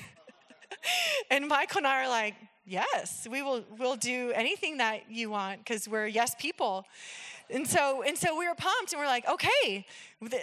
and 1.30 1.48
Michael 1.48 1.78
and 1.78 1.86
I 1.86 2.04
are 2.04 2.08
like, 2.08 2.34
yes, 2.66 3.26
we 3.30 3.42
will 3.42 3.64
we'll 3.78 3.96
do 3.96 4.32
anything 4.34 4.78
that 4.78 5.10
you 5.10 5.30
want 5.30 5.58
because 5.60 5.88
we're 5.88 6.06
yes 6.06 6.34
people. 6.38 6.86
And 7.50 7.66
so 7.68 8.02
and 8.02 8.16
so 8.16 8.38
we 8.38 8.48
were 8.48 8.54
pumped 8.54 8.92
and 8.92 9.00
we're 9.00 9.06
like, 9.06 9.28
okay, 9.28 9.86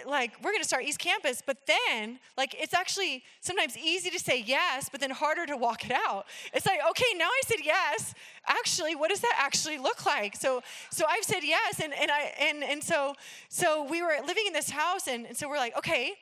like 0.06 0.32
we're 0.42 0.52
gonna 0.52 0.62
start 0.62 0.84
East 0.84 1.00
Campus, 1.00 1.42
but 1.44 1.58
then 1.66 2.20
like 2.36 2.54
it's 2.58 2.74
actually 2.74 3.24
sometimes 3.40 3.76
easy 3.76 4.08
to 4.10 4.18
say 4.20 4.42
yes, 4.46 4.88
but 4.88 5.00
then 5.00 5.10
harder 5.10 5.44
to 5.46 5.56
walk 5.56 5.84
it 5.84 5.90
out. 5.90 6.26
It's 6.54 6.64
like, 6.64 6.78
okay, 6.90 7.12
now 7.16 7.26
I 7.26 7.40
said 7.44 7.58
yes. 7.64 8.14
Actually, 8.46 8.94
what 8.94 9.10
does 9.10 9.20
that 9.20 9.36
actually 9.36 9.78
look 9.78 10.06
like? 10.06 10.36
So 10.36 10.62
so 10.90 11.04
I've 11.08 11.24
said 11.24 11.42
yes, 11.42 11.80
and, 11.80 11.92
and 11.92 12.10
I 12.10 12.32
and 12.38 12.62
and 12.62 12.82
so 12.82 13.14
so 13.48 13.84
we 13.84 14.00
were 14.00 14.14
living 14.24 14.44
in 14.46 14.52
this 14.52 14.70
house, 14.70 15.08
and, 15.08 15.26
and 15.26 15.36
so 15.36 15.48
we're 15.48 15.56
like, 15.56 15.76
okay, 15.76 16.12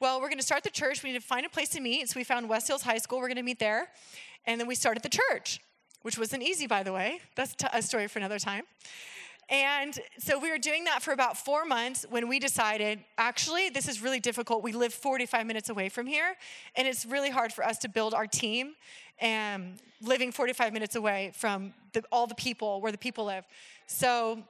well, 0.00 0.20
we're 0.20 0.28
going 0.28 0.38
to 0.38 0.44
start 0.44 0.62
the 0.62 0.70
church. 0.70 1.02
We 1.02 1.10
need 1.10 1.20
to 1.20 1.26
find 1.26 1.44
a 1.44 1.48
place 1.48 1.70
to 1.70 1.80
meet. 1.80 2.08
So 2.08 2.20
we 2.20 2.24
found 2.24 2.48
West 2.48 2.68
Hills 2.68 2.82
High 2.82 2.98
School. 2.98 3.18
We're 3.18 3.26
going 3.26 3.36
to 3.38 3.42
meet 3.42 3.58
there. 3.58 3.88
And 4.48 4.58
then 4.58 4.66
we 4.66 4.74
started 4.74 5.02
the 5.02 5.10
church, 5.10 5.60
which 6.00 6.18
wasn't 6.18 6.42
easy, 6.42 6.66
by 6.66 6.82
the 6.82 6.90
way. 6.90 7.20
That's 7.36 7.54
a 7.70 7.82
story 7.82 8.08
for 8.08 8.18
another 8.18 8.38
time. 8.38 8.64
And 9.50 9.98
so 10.18 10.38
we 10.38 10.50
were 10.50 10.56
doing 10.56 10.84
that 10.84 11.02
for 11.02 11.12
about 11.12 11.36
four 11.36 11.66
months 11.66 12.06
when 12.08 12.28
we 12.28 12.38
decided, 12.38 13.00
actually, 13.18 13.68
this 13.68 13.86
is 13.88 14.00
really 14.02 14.20
difficult. 14.20 14.62
We 14.62 14.72
live 14.72 14.94
45 14.94 15.46
minutes 15.46 15.68
away 15.68 15.90
from 15.90 16.06
here, 16.06 16.34
and 16.76 16.88
it's 16.88 17.04
really 17.04 17.28
hard 17.28 17.52
for 17.52 17.62
us 17.62 17.76
to 17.80 17.90
build 17.90 18.14
our 18.14 18.26
team 18.26 18.72
and 19.20 19.82
living 20.00 20.32
45 20.32 20.72
minutes 20.72 20.96
away 20.96 21.32
from 21.34 21.74
the, 21.92 22.02
all 22.10 22.26
the 22.26 22.34
people 22.34 22.80
where 22.80 22.92
the 22.92 22.98
people 22.98 23.26
live. 23.26 23.44
So 23.86 24.42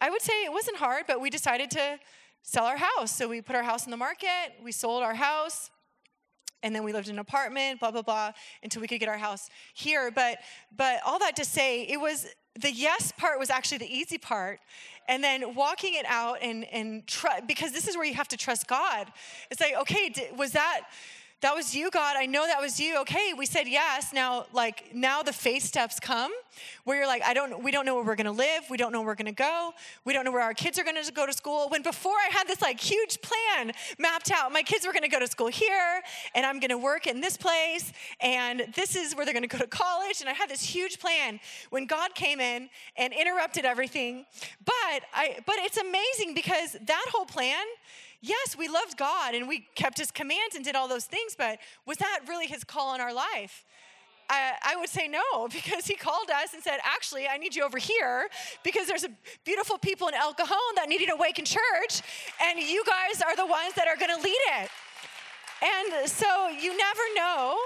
I 0.00 0.10
would 0.10 0.22
say 0.22 0.44
it 0.44 0.52
wasn't 0.52 0.78
hard, 0.78 1.04
but 1.06 1.20
we 1.20 1.30
decided 1.30 1.70
to 1.72 2.00
sell 2.42 2.64
our 2.64 2.78
house. 2.78 3.14
So 3.14 3.28
we 3.28 3.42
put 3.42 3.54
our 3.54 3.62
house 3.62 3.84
in 3.84 3.92
the 3.92 3.96
market, 3.96 4.54
we 4.60 4.72
sold 4.72 5.04
our 5.04 5.14
house, 5.14 5.70
and 6.62 6.74
then 6.74 6.84
we 6.84 6.92
lived 6.92 7.08
in 7.08 7.14
an 7.14 7.18
apartment, 7.20 7.80
blah 7.80 7.90
blah 7.90 8.02
blah, 8.02 8.32
until 8.62 8.80
we 8.80 8.88
could 8.88 9.00
get 9.00 9.08
our 9.08 9.18
house 9.18 9.48
here. 9.74 10.10
But 10.10 10.38
but 10.76 11.00
all 11.04 11.18
that 11.18 11.36
to 11.36 11.44
say, 11.44 11.82
it 11.82 12.00
was 12.00 12.26
the 12.60 12.72
yes 12.72 13.12
part 13.16 13.38
was 13.38 13.50
actually 13.50 13.78
the 13.78 13.92
easy 13.92 14.18
part, 14.18 14.60
and 15.08 15.22
then 15.22 15.54
walking 15.54 15.94
it 15.94 16.06
out 16.06 16.38
and 16.42 16.64
and 16.72 17.06
tr- 17.06 17.42
because 17.46 17.72
this 17.72 17.86
is 17.86 17.96
where 17.96 18.06
you 18.06 18.14
have 18.14 18.28
to 18.28 18.36
trust 18.36 18.66
God. 18.66 19.08
It's 19.50 19.60
like 19.60 19.74
okay, 19.80 20.12
was 20.36 20.52
that 20.52 20.82
that 21.40 21.54
was 21.54 21.72
you, 21.72 21.88
God. 21.90 22.16
I 22.18 22.26
know 22.26 22.46
that 22.46 22.60
was 22.60 22.80
you. 22.80 23.00
Okay, 23.02 23.32
we 23.32 23.46
said 23.46 23.68
yes. 23.68 24.12
Now, 24.12 24.46
like, 24.52 24.92
now 24.92 25.22
the 25.22 25.32
faith 25.32 25.62
steps 25.62 26.00
come 26.00 26.32
where 26.82 26.96
you're 26.98 27.06
like, 27.06 27.22
I 27.22 27.32
don't, 27.32 27.62
we 27.62 27.70
don't 27.70 27.86
know 27.86 27.94
where 27.94 28.02
we're 28.02 28.16
gonna 28.16 28.32
live. 28.32 28.62
We 28.68 28.76
don't 28.76 28.90
know 28.90 28.98
where 29.00 29.08
we're 29.08 29.14
gonna 29.14 29.30
go. 29.30 29.72
We 30.04 30.12
don't 30.12 30.24
know 30.24 30.32
where 30.32 30.42
our 30.42 30.54
kids 30.54 30.80
are 30.80 30.84
gonna 30.84 31.02
go 31.14 31.26
to 31.26 31.32
school. 31.32 31.68
When 31.68 31.82
before 31.82 32.14
I 32.14 32.28
had 32.32 32.48
this 32.48 32.60
like 32.60 32.80
huge 32.80 33.20
plan 33.22 33.72
mapped 33.98 34.32
out, 34.32 34.52
my 34.52 34.62
kids 34.62 34.84
were 34.84 34.92
gonna 34.92 35.08
go 35.08 35.20
to 35.20 35.28
school 35.28 35.46
here, 35.46 36.02
and 36.34 36.44
I'm 36.44 36.58
gonna 36.58 36.78
work 36.78 37.06
in 37.06 37.20
this 37.20 37.36
place, 37.36 37.92
and 38.20 38.66
this 38.74 38.96
is 38.96 39.14
where 39.14 39.24
they're 39.24 39.34
gonna 39.34 39.46
go 39.46 39.58
to 39.58 39.66
college. 39.68 40.20
And 40.20 40.28
I 40.28 40.32
had 40.32 40.50
this 40.50 40.62
huge 40.62 40.98
plan 40.98 41.38
when 41.70 41.86
God 41.86 42.16
came 42.16 42.40
in 42.40 42.68
and 42.96 43.12
interrupted 43.12 43.64
everything. 43.64 44.26
But 44.64 45.02
I, 45.14 45.38
but 45.46 45.56
it's 45.58 45.76
amazing 45.76 46.34
because 46.34 46.72
that 46.72 47.06
whole 47.12 47.26
plan, 47.26 47.64
yes, 48.20 48.56
we 48.56 48.68
loved 48.68 48.96
God 48.96 49.34
and 49.34 49.48
we 49.48 49.66
kept 49.74 49.98
his 49.98 50.10
commands 50.10 50.54
and 50.54 50.64
did 50.64 50.74
all 50.74 50.88
those 50.88 51.04
things, 51.04 51.34
but 51.36 51.58
was 51.86 51.98
that 51.98 52.20
really 52.28 52.46
his 52.46 52.64
call 52.64 52.94
in 52.94 53.00
our 53.00 53.12
life? 53.12 53.64
I, 54.30 54.52
I, 54.62 54.76
would 54.76 54.90
say 54.90 55.08
no 55.08 55.48
because 55.52 55.86
he 55.86 55.94
called 55.94 56.30
us 56.30 56.54
and 56.54 56.62
said, 56.62 56.78
Actually, 56.84 57.26
I 57.26 57.38
need 57.38 57.56
you 57.56 57.64
over 57.64 57.78
here 57.78 58.28
because 58.62 58.86
there's 58.86 59.04
a 59.04 59.10
beautiful 59.44 59.78
people 59.78 60.08
in 60.08 60.14
El 60.14 60.34
Cajon 60.34 60.74
that 60.76 60.88
need 60.88 61.06
to 61.06 61.14
awaken 61.14 61.44
church, 61.44 62.02
and 62.42 62.58
you 62.58 62.84
guys 62.84 63.22
are 63.22 63.36
the 63.36 63.46
ones 63.46 63.74
that 63.76 63.88
are 63.88 63.96
going 63.96 64.14
to 64.14 64.22
lead 64.22 64.38
it. 64.62 64.70
And 65.62 66.08
so 66.08 66.48
you 66.48 66.76
never 66.76 67.00
know 67.16 67.58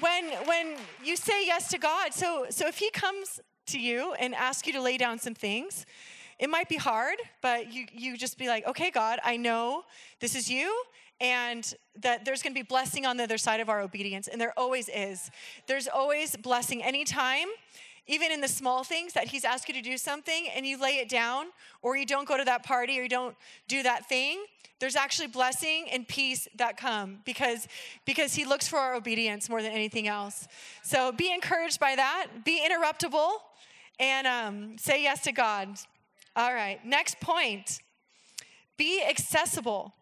when 0.00 0.24
when 0.46 0.76
you 1.04 1.16
say 1.16 1.46
yes 1.46 1.68
to 1.68 1.78
God. 1.78 2.12
So 2.12 2.46
so 2.50 2.66
if 2.66 2.78
he 2.78 2.90
comes 2.90 3.40
to 3.66 3.78
you 3.78 4.14
and 4.14 4.34
asks 4.34 4.66
you 4.66 4.72
to 4.74 4.82
lay 4.82 4.96
down 4.96 5.18
some 5.18 5.34
things, 5.34 5.86
it 6.38 6.50
might 6.50 6.68
be 6.68 6.76
hard, 6.76 7.16
but 7.42 7.72
you, 7.72 7.86
you 7.92 8.16
just 8.16 8.38
be 8.38 8.48
like, 8.48 8.66
okay, 8.66 8.90
God, 8.90 9.18
I 9.24 9.36
know 9.36 9.84
this 10.20 10.34
is 10.34 10.50
you, 10.50 10.82
and 11.20 11.74
that 12.00 12.24
there's 12.24 12.42
going 12.42 12.54
to 12.54 12.58
be 12.58 12.66
blessing 12.66 13.06
on 13.06 13.16
the 13.16 13.22
other 13.22 13.38
side 13.38 13.60
of 13.60 13.68
our 13.68 13.80
obedience. 13.80 14.28
And 14.28 14.40
there 14.40 14.52
always 14.56 14.88
is. 14.88 15.30
There's 15.66 15.86
always 15.88 16.36
blessing 16.36 16.82
anytime 16.82 17.48
even 18.06 18.30
in 18.30 18.40
the 18.40 18.48
small 18.48 18.84
things 18.84 19.14
that 19.14 19.28
he's 19.28 19.44
asked 19.44 19.68
you 19.68 19.74
to 19.74 19.80
do 19.80 19.96
something 19.96 20.48
and 20.54 20.66
you 20.66 20.78
lay 20.78 20.96
it 20.96 21.08
down 21.08 21.46
or 21.82 21.96
you 21.96 22.04
don't 22.04 22.28
go 22.28 22.36
to 22.36 22.44
that 22.44 22.62
party 22.62 22.98
or 22.98 23.02
you 23.02 23.08
don't 23.08 23.36
do 23.68 23.82
that 23.82 24.06
thing 24.08 24.44
there's 24.80 24.96
actually 24.96 25.28
blessing 25.28 25.86
and 25.90 26.06
peace 26.06 26.48
that 26.56 26.76
come 26.76 27.20
because 27.24 27.66
because 28.04 28.34
he 28.34 28.44
looks 28.44 28.68
for 28.68 28.78
our 28.78 28.94
obedience 28.94 29.48
more 29.48 29.62
than 29.62 29.72
anything 29.72 30.08
else 30.08 30.46
so 30.82 31.12
be 31.12 31.32
encouraged 31.32 31.80
by 31.80 31.94
that 31.96 32.26
be 32.44 32.60
interruptible 32.60 33.30
and 33.98 34.26
um, 34.26 34.76
say 34.76 35.02
yes 35.02 35.22
to 35.22 35.32
god 35.32 35.68
all 36.36 36.54
right 36.54 36.84
next 36.84 37.20
point 37.20 37.80
be 38.76 39.02
accessible 39.02 39.94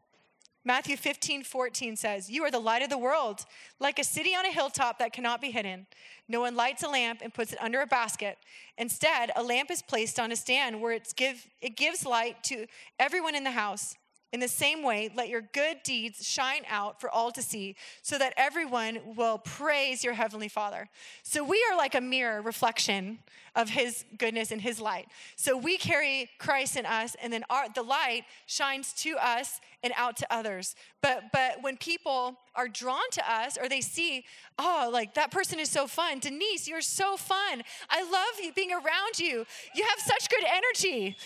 Matthew 0.64 0.96
15, 0.96 1.42
14 1.42 1.96
says, 1.96 2.30
You 2.30 2.44
are 2.44 2.50
the 2.50 2.60
light 2.60 2.82
of 2.82 2.90
the 2.90 2.98
world, 2.98 3.44
like 3.80 3.98
a 3.98 4.04
city 4.04 4.34
on 4.34 4.46
a 4.46 4.52
hilltop 4.52 4.98
that 5.00 5.12
cannot 5.12 5.40
be 5.40 5.50
hidden. 5.50 5.86
No 6.28 6.40
one 6.40 6.54
lights 6.54 6.84
a 6.84 6.88
lamp 6.88 7.20
and 7.20 7.34
puts 7.34 7.52
it 7.52 7.58
under 7.60 7.80
a 7.80 7.86
basket. 7.86 8.38
Instead, 8.78 9.32
a 9.34 9.42
lamp 9.42 9.72
is 9.72 9.82
placed 9.82 10.20
on 10.20 10.30
a 10.30 10.36
stand 10.36 10.80
where 10.80 10.92
give, 11.16 11.48
it 11.60 11.76
gives 11.76 12.06
light 12.06 12.44
to 12.44 12.66
everyone 13.00 13.34
in 13.34 13.42
the 13.42 13.50
house. 13.50 13.96
In 14.32 14.40
the 14.40 14.48
same 14.48 14.82
way, 14.82 15.10
let 15.14 15.28
your 15.28 15.42
good 15.42 15.82
deeds 15.82 16.26
shine 16.26 16.62
out 16.68 17.00
for 17.00 17.10
all 17.10 17.30
to 17.32 17.42
see, 17.42 17.76
so 18.00 18.16
that 18.18 18.32
everyone 18.36 18.98
will 19.14 19.38
praise 19.38 20.02
your 20.02 20.14
heavenly 20.14 20.48
Father. 20.48 20.88
So 21.22 21.44
we 21.44 21.62
are 21.70 21.76
like 21.76 21.94
a 21.94 22.00
mirror 22.00 22.40
reflection 22.40 23.18
of 23.54 23.68
his 23.68 24.06
goodness 24.16 24.50
and 24.50 24.62
his 24.62 24.80
light. 24.80 25.08
So 25.36 25.58
we 25.58 25.76
carry 25.76 26.30
Christ 26.38 26.76
in 26.76 26.86
us, 26.86 27.14
and 27.22 27.30
then 27.30 27.44
our, 27.50 27.66
the 27.74 27.82
light 27.82 28.24
shines 28.46 28.94
to 28.94 29.16
us 29.20 29.60
and 29.82 29.92
out 29.96 30.16
to 30.16 30.26
others. 30.32 30.74
But 31.02 31.24
but 31.32 31.62
when 31.62 31.76
people 31.76 32.38
are 32.54 32.68
drawn 32.68 33.10
to 33.12 33.30
us 33.30 33.58
or 33.60 33.68
they 33.68 33.80
see, 33.80 34.24
oh, 34.58 34.88
like 34.92 35.14
that 35.14 35.30
person 35.30 35.58
is 35.58 35.70
so 35.70 35.86
fun. 35.86 36.20
Denise, 36.20 36.68
you're 36.68 36.80
so 36.80 37.16
fun. 37.16 37.62
I 37.90 38.02
love 38.02 38.42
you 38.42 38.52
being 38.52 38.72
around 38.72 39.18
you. 39.18 39.44
You 39.74 39.84
have 39.84 39.98
such 39.98 40.28
good 40.30 40.44
energy. 40.48 41.16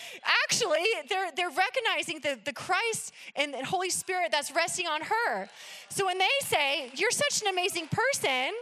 Actually, 0.43 0.85
they're 1.07 1.31
they're 1.35 1.49
recognizing 1.49 2.19
the, 2.19 2.39
the 2.43 2.53
Christ 2.53 2.96
and, 3.35 3.53
and 3.55 3.65
Holy 3.65 3.89
Spirit 3.89 4.31
that's 4.31 4.51
resting 4.51 4.87
on 4.87 5.01
her. 5.01 5.49
So 5.89 6.05
when 6.05 6.17
they 6.17 6.25
say, 6.41 6.91
You're 6.95 7.11
such 7.11 7.41
an 7.41 7.47
amazing 7.47 7.87
person, 7.87 8.53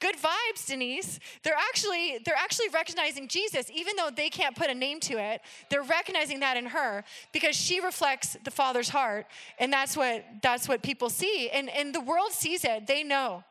good 0.00 0.16
vibes 0.16 0.66
denise 0.66 1.18
they're 1.42 1.56
actually 1.56 2.18
they're 2.24 2.36
actually 2.36 2.68
recognizing 2.68 3.26
jesus. 3.28 3.70
Even 3.72 3.96
though 3.96 4.10
they 4.14 4.28
can't 4.28 4.54
put 4.54 4.68
a 4.68 4.74
name 4.74 5.00
to 5.00 5.14
it 5.14 5.40
they're 5.70 5.82
recognizing 5.82 6.40
that 6.40 6.56
in 6.56 6.66
her 6.66 7.04
because 7.32 7.56
she 7.56 7.80
reflects 7.80 8.36
the 8.44 8.50
father's 8.50 8.88
heart. 8.88 9.26
And 9.58 9.72
that's 9.72 9.96
what 9.96 10.24
that's 10.42 10.68
what 10.68 10.82
people 10.82 11.08
see. 11.10 11.48
And 11.50 11.70
and 11.70 11.94
the 11.94 12.00
world 12.00 12.32
sees 12.32 12.64
it. 12.64 12.86
They 12.86 13.02
know. 13.02 13.44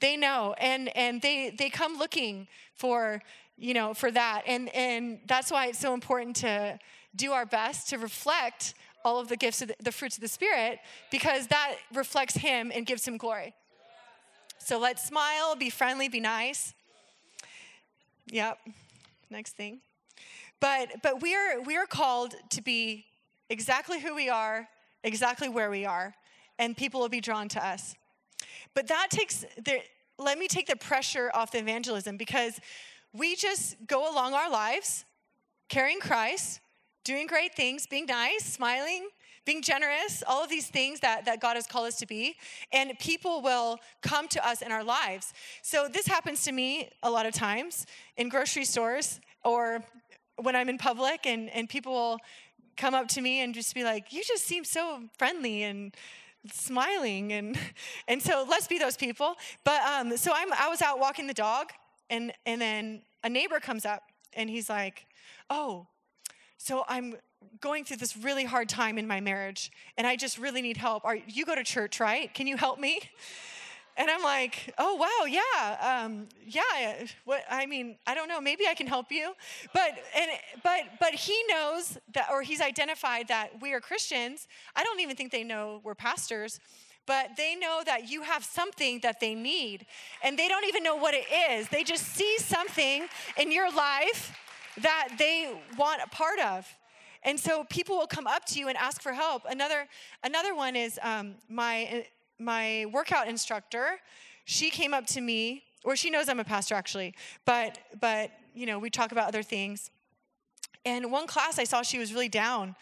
They 0.00 0.16
know. 0.16 0.54
And 0.58 0.94
and 0.96 1.22
they 1.22 1.54
they 1.56 1.70
come 1.70 1.96
looking 1.96 2.48
for 2.74 3.22
you 3.56 3.74
know 3.74 3.94
for 3.94 4.10
that. 4.10 4.42
And 4.46 4.74
and 4.74 5.20
that's 5.26 5.50
why 5.50 5.66
it's 5.68 5.78
so 5.78 5.94
important 5.94 6.36
to 6.36 6.78
do 7.14 7.32
our 7.32 7.46
best 7.46 7.90
to 7.90 7.98
reflect 7.98 8.74
all 9.04 9.20
of 9.20 9.28
the 9.28 9.36
gifts 9.36 9.62
of 9.62 9.68
the, 9.68 9.76
the 9.82 9.92
fruits 9.92 10.16
of 10.16 10.22
the 10.22 10.28
spirit 10.28 10.78
because 11.10 11.46
that 11.48 11.74
reflects 11.92 12.36
him 12.36 12.72
and 12.74 12.86
gives 12.86 13.06
him 13.06 13.16
glory 13.16 13.54
so 14.64 14.78
let's 14.78 15.04
smile, 15.04 15.56
be 15.56 15.68
friendly, 15.68 16.08
be 16.08 16.20
nice. 16.20 16.72
Yep. 18.28 18.58
Next 19.28 19.52
thing. 19.56 19.80
But 20.58 21.02
but 21.02 21.20
we 21.20 21.34
are 21.34 21.60
we 21.60 21.76
are 21.76 21.84
called 21.84 22.34
to 22.50 22.62
be 22.62 23.04
exactly 23.50 24.00
who 24.00 24.14
we 24.14 24.30
are, 24.30 24.66
exactly 25.02 25.50
where 25.50 25.68
we 25.68 25.84
are, 25.84 26.14
and 26.58 26.74
people 26.74 27.00
will 27.00 27.10
be 27.10 27.20
drawn 27.20 27.46
to 27.50 27.64
us. 27.64 27.94
But 28.72 28.86
that 28.88 29.08
takes 29.10 29.44
the 29.62 29.82
let 30.18 30.38
me 30.38 30.48
take 30.48 30.66
the 30.66 30.76
pressure 30.76 31.30
off 31.34 31.52
the 31.52 31.58
evangelism 31.58 32.16
because 32.16 32.58
we 33.12 33.36
just 33.36 33.76
go 33.86 34.10
along 34.10 34.32
our 34.32 34.50
lives 34.50 35.04
carrying 35.68 36.00
Christ, 36.00 36.60
doing 37.04 37.26
great 37.26 37.54
things, 37.54 37.86
being 37.86 38.06
nice, 38.06 38.44
smiling, 38.44 39.08
being 39.44 39.62
generous, 39.62 40.22
all 40.26 40.42
of 40.42 40.48
these 40.48 40.68
things 40.68 41.00
that, 41.00 41.26
that 41.26 41.40
God 41.40 41.54
has 41.54 41.66
called 41.66 41.86
us 41.86 41.96
to 41.96 42.06
be, 42.06 42.34
and 42.72 42.98
people 42.98 43.42
will 43.42 43.78
come 44.02 44.26
to 44.28 44.46
us 44.46 44.62
in 44.62 44.72
our 44.72 44.82
lives. 44.82 45.32
So 45.62 45.86
this 45.86 46.06
happens 46.06 46.42
to 46.44 46.52
me 46.52 46.90
a 47.02 47.10
lot 47.10 47.26
of 47.26 47.34
times 47.34 47.86
in 48.16 48.28
grocery 48.28 48.64
stores 48.64 49.20
or 49.44 49.84
when 50.36 50.56
I'm 50.56 50.68
in 50.68 50.78
public, 50.78 51.26
and, 51.26 51.48
and 51.50 51.68
people 51.68 51.92
will 51.92 52.18
come 52.76 52.94
up 52.94 53.06
to 53.08 53.20
me 53.20 53.40
and 53.40 53.54
just 53.54 53.74
be 53.74 53.84
like, 53.84 54.12
You 54.12 54.22
just 54.26 54.44
seem 54.44 54.64
so 54.64 55.02
friendly 55.16 55.62
and 55.62 55.94
smiling 56.52 57.32
and 57.32 57.58
and 58.08 58.20
so 58.20 58.44
let's 58.48 58.66
be 58.66 58.78
those 58.78 58.98
people 58.98 59.34
but 59.64 59.80
um 59.82 60.14
so 60.14 60.30
i'm 60.34 60.52
i 60.52 60.68
was 60.68 60.82
out 60.82 60.98
walking 60.98 61.26
the 61.26 61.32
dog 61.32 61.70
and 62.10 62.32
and 62.44 62.60
then 62.60 63.00
a 63.22 63.30
neighbor 63.30 63.58
comes 63.58 63.86
up 63.86 64.02
and 64.34 64.50
he's 64.50 64.68
like 64.68 65.06
oh 65.48 65.86
so 66.56 66.84
i'm 66.88 67.14
going 67.60 67.84
through 67.84 67.98
this 67.98 68.16
really 68.16 68.44
hard 68.44 68.68
time 68.68 68.98
in 68.98 69.06
my 69.06 69.20
marriage 69.20 69.70
and 69.96 70.06
I 70.06 70.16
just 70.16 70.38
really 70.38 70.62
need 70.62 70.76
help. 70.76 71.04
Are 71.04 71.16
you 71.16 71.44
go 71.44 71.54
to 71.54 71.64
church, 71.64 72.00
right? 72.00 72.32
Can 72.32 72.46
you 72.46 72.56
help 72.56 72.78
me? 72.78 73.00
And 73.96 74.10
I'm 74.10 74.24
like, 74.24 74.74
oh 74.76 74.96
wow, 74.96 75.24
yeah, 75.24 76.02
um, 76.04 76.26
yeah. 76.44 77.04
What 77.24 77.44
I 77.48 77.64
mean, 77.66 77.96
I 78.08 78.16
don't 78.16 78.26
know. 78.26 78.40
Maybe 78.40 78.64
I 78.68 78.74
can 78.74 78.88
help 78.88 79.12
you, 79.12 79.34
but 79.72 79.92
and 80.18 80.32
but 80.64 80.80
but 80.98 81.14
he 81.14 81.40
knows 81.48 81.96
that, 82.12 82.26
or 82.28 82.42
he's 82.42 82.60
identified 82.60 83.28
that 83.28 83.62
we 83.62 83.72
are 83.72 83.78
Christians. 83.78 84.48
I 84.74 84.82
don't 84.82 84.98
even 84.98 85.14
think 85.14 85.30
they 85.30 85.44
know 85.44 85.80
we're 85.84 85.94
pastors, 85.94 86.58
but 87.06 87.36
they 87.36 87.54
know 87.54 87.82
that 87.86 88.10
you 88.10 88.22
have 88.22 88.44
something 88.44 88.98
that 89.04 89.20
they 89.20 89.32
need, 89.32 89.86
and 90.24 90.36
they 90.36 90.48
don't 90.48 90.64
even 90.64 90.82
know 90.82 90.96
what 90.96 91.14
it 91.14 91.26
is. 91.52 91.68
They 91.68 91.84
just 91.84 92.04
see 92.04 92.36
something 92.38 93.06
in 93.36 93.52
your 93.52 93.70
life 93.70 94.36
that 94.82 95.08
they 95.18 95.52
want 95.78 96.00
a 96.02 96.08
part 96.08 96.38
of. 96.40 96.66
And 97.22 97.40
so 97.40 97.64
people 97.64 97.96
will 97.96 98.06
come 98.06 98.26
up 98.26 98.44
to 98.46 98.58
you 98.58 98.68
and 98.68 98.76
ask 98.76 99.00
for 99.00 99.12
help. 99.12 99.44
Another, 99.48 99.86
another 100.22 100.54
one 100.54 100.76
is 100.76 100.98
um, 101.02 101.36
my, 101.48 102.06
my 102.38 102.86
workout 102.92 103.28
instructor. 103.28 104.00
She 104.44 104.68
came 104.68 104.92
up 104.92 105.06
to 105.08 105.20
me, 105.20 105.62
or 105.84 105.96
she 105.96 106.10
knows 106.10 106.28
I'm 106.28 106.40
a 106.40 106.44
pastor 106.44 106.74
actually, 106.74 107.14
but, 107.46 107.78
but 108.00 108.30
you 108.54 108.66
know, 108.66 108.78
we 108.78 108.90
talk 108.90 109.12
about 109.12 109.28
other 109.28 109.42
things. 109.42 109.90
And 110.84 111.10
one 111.10 111.26
class 111.26 111.58
I 111.58 111.64
saw 111.64 111.80
she 111.82 111.98
was 111.98 112.12
really 112.12 112.28
down 112.28 112.76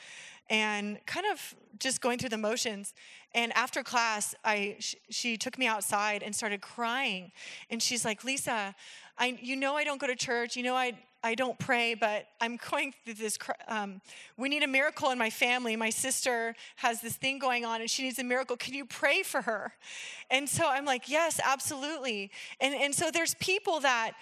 and 0.50 0.98
kind 1.06 1.26
of 1.30 1.54
just 1.78 2.00
going 2.00 2.18
through 2.18 2.30
the 2.30 2.38
motions. 2.38 2.94
And 3.34 3.52
after 3.56 3.82
class, 3.82 4.34
I, 4.44 4.76
sh- 4.80 4.96
she 5.08 5.36
took 5.36 5.56
me 5.56 5.66
outside 5.66 6.22
and 6.22 6.34
started 6.34 6.60
crying. 6.60 7.32
And 7.70 7.80
she's 7.80 8.04
like, 8.04 8.24
Lisa, 8.24 8.74
I, 9.18 9.38
you 9.40 9.56
know 9.56 9.76
I 9.76 9.84
don't 9.84 10.00
go 10.00 10.06
to 10.06 10.16
church. 10.16 10.56
You 10.56 10.64
know 10.64 10.74
I, 10.74 10.98
I 11.24 11.34
don't 11.34 11.58
pray, 11.58 11.94
but 11.94 12.26
I'm 12.40 12.58
going 12.70 12.94
through 13.04 13.14
this. 13.14 13.38
Um, 13.68 14.00
we 14.36 14.48
need 14.48 14.62
a 14.62 14.68
miracle 14.68 15.10
in 15.10 15.18
my 15.18 15.30
family. 15.30 15.76
My 15.76 15.90
sister 15.90 16.54
has 16.76 17.00
this 17.00 17.14
thing 17.14 17.38
going 17.38 17.64
on 17.64 17.80
and 17.80 17.88
she 17.88 18.02
needs 18.02 18.18
a 18.18 18.24
miracle. 18.24 18.56
Can 18.56 18.74
you 18.74 18.84
pray 18.84 19.22
for 19.22 19.42
her? 19.42 19.72
And 20.30 20.48
so 20.48 20.68
I'm 20.68 20.84
like, 20.84 21.08
yes, 21.08 21.40
absolutely. 21.44 22.30
And, 22.60 22.74
and 22.74 22.94
so 22.94 23.10
there's 23.10 23.34
people 23.34 23.80
that 23.80 24.12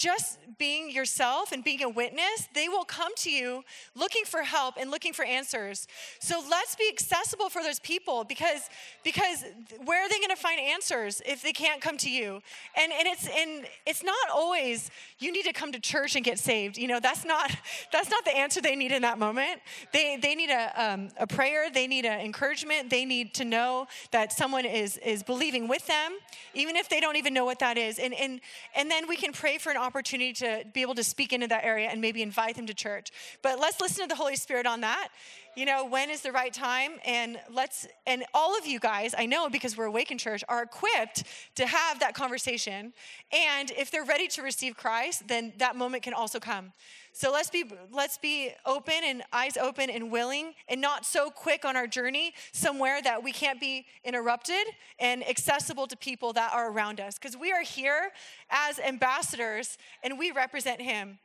just 0.00 0.38
being 0.56 0.90
yourself 0.90 1.52
and 1.52 1.62
being 1.62 1.82
a 1.82 1.88
witness, 1.88 2.48
they 2.54 2.68
will 2.68 2.84
come 2.84 3.14
to 3.16 3.30
you 3.30 3.62
looking 3.94 4.24
for 4.24 4.42
help 4.42 4.76
and 4.80 4.90
looking 4.90 5.12
for 5.12 5.26
answers. 5.26 5.86
So 6.20 6.42
let's 6.50 6.74
be 6.74 6.88
accessible 6.90 7.50
for 7.50 7.62
those 7.62 7.78
people 7.80 8.24
because 8.24 8.62
because 9.04 9.44
where 9.84 10.02
are 10.02 10.08
they 10.08 10.18
going 10.18 10.30
to 10.30 10.36
find 10.36 10.58
answers 10.58 11.20
if 11.26 11.42
they 11.42 11.52
can't 11.52 11.82
come 11.82 11.98
to 11.98 12.10
you? 12.10 12.40
And 12.76 12.92
and 12.92 13.06
it's 13.06 13.28
and 13.28 13.66
it's 13.86 14.02
not 14.02 14.16
always 14.32 14.90
you 15.18 15.30
need 15.30 15.44
to 15.44 15.52
come 15.52 15.70
to 15.72 15.80
church 15.80 16.16
and 16.16 16.24
get 16.24 16.38
saved. 16.38 16.78
You 16.78 16.88
know 16.88 17.00
that's 17.00 17.26
not 17.26 17.54
that's 17.92 18.10
not 18.10 18.24
the 18.24 18.34
answer 18.34 18.62
they 18.62 18.76
need 18.76 18.92
in 18.92 19.02
that 19.02 19.18
moment. 19.18 19.60
They 19.92 20.16
they 20.16 20.34
need 20.34 20.50
a 20.50 20.82
um, 20.82 21.08
a 21.18 21.26
prayer. 21.26 21.70
They 21.70 21.86
need 21.86 22.06
an 22.06 22.20
encouragement. 22.20 22.88
They 22.88 23.04
need 23.04 23.34
to 23.34 23.44
know 23.44 23.86
that 24.12 24.32
someone 24.32 24.64
is 24.64 24.96
is 24.96 25.22
believing 25.22 25.68
with 25.68 25.86
them, 25.86 26.12
even 26.54 26.76
if 26.76 26.88
they 26.88 27.00
don't 27.00 27.16
even 27.16 27.34
know 27.34 27.44
what 27.44 27.58
that 27.58 27.76
is. 27.76 27.98
And 27.98 28.14
and 28.14 28.40
and 28.74 28.90
then 28.90 29.06
we 29.06 29.16
can 29.16 29.32
pray 29.34 29.58
for 29.58 29.68
an 29.68 29.76
opportunity 29.76 29.89
to 29.90 30.64
be 30.72 30.82
able 30.82 30.94
to 30.94 31.04
speak 31.04 31.32
into 31.32 31.46
that 31.48 31.64
area 31.64 31.88
and 31.88 32.00
maybe 32.00 32.22
invite 32.22 32.56
them 32.56 32.66
to 32.66 32.74
church. 32.74 33.10
But 33.42 33.58
let's 33.58 33.80
listen 33.80 34.04
to 34.04 34.08
the 34.08 34.16
Holy 34.16 34.36
Spirit 34.36 34.66
on 34.66 34.80
that. 34.82 35.08
You 35.56 35.66
know, 35.66 35.84
when 35.84 36.10
is 36.10 36.20
the 36.20 36.30
right 36.30 36.52
time? 36.52 36.92
And 37.04 37.38
let's, 37.52 37.88
and 38.06 38.24
all 38.32 38.56
of 38.56 38.66
you 38.66 38.78
guys, 38.78 39.14
I 39.18 39.26
know 39.26 39.50
because 39.50 39.76
we're 39.76 39.86
Awaken 39.86 40.16
Church, 40.16 40.44
are 40.48 40.62
equipped 40.62 41.24
to 41.56 41.66
have 41.66 41.98
that 42.00 42.14
conversation. 42.14 42.92
And 43.32 43.72
if 43.72 43.90
they're 43.90 44.04
ready 44.04 44.28
to 44.28 44.42
receive 44.42 44.76
Christ, 44.76 45.26
then 45.26 45.52
that 45.58 45.74
moment 45.74 46.04
can 46.04 46.14
also 46.14 46.38
come. 46.38 46.72
So 47.12 47.32
let's 47.32 47.50
be 47.50 47.64
let's 47.92 48.18
be 48.18 48.52
open 48.64 48.94
and 49.04 49.22
eyes 49.32 49.56
open 49.56 49.90
and 49.90 50.12
willing 50.12 50.54
and 50.68 50.80
not 50.80 51.04
so 51.04 51.28
quick 51.28 51.64
on 51.64 51.76
our 51.76 51.88
journey 51.88 52.32
somewhere 52.52 53.02
that 53.02 53.22
we 53.22 53.32
can't 53.32 53.60
be 53.60 53.84
interrupted 54.04 54.64
and 54.98 55.28
accessible 55.28 55.88
to 55.88 55.96
people 55.96 56.32
that 56.34 56.52
are 56.54 56.70
around 56.70 57.00
us 57.00 57.18
because 57.18 57.36
we 57.36 57.50
are 57.50 57.62
here 57.62 58.12
as 58.48 58.78
ambassadors 58.78 59.69
and 60.02 60.18
we 60.18 60.30
represent 60.30 60.80
him. 60.80 61.18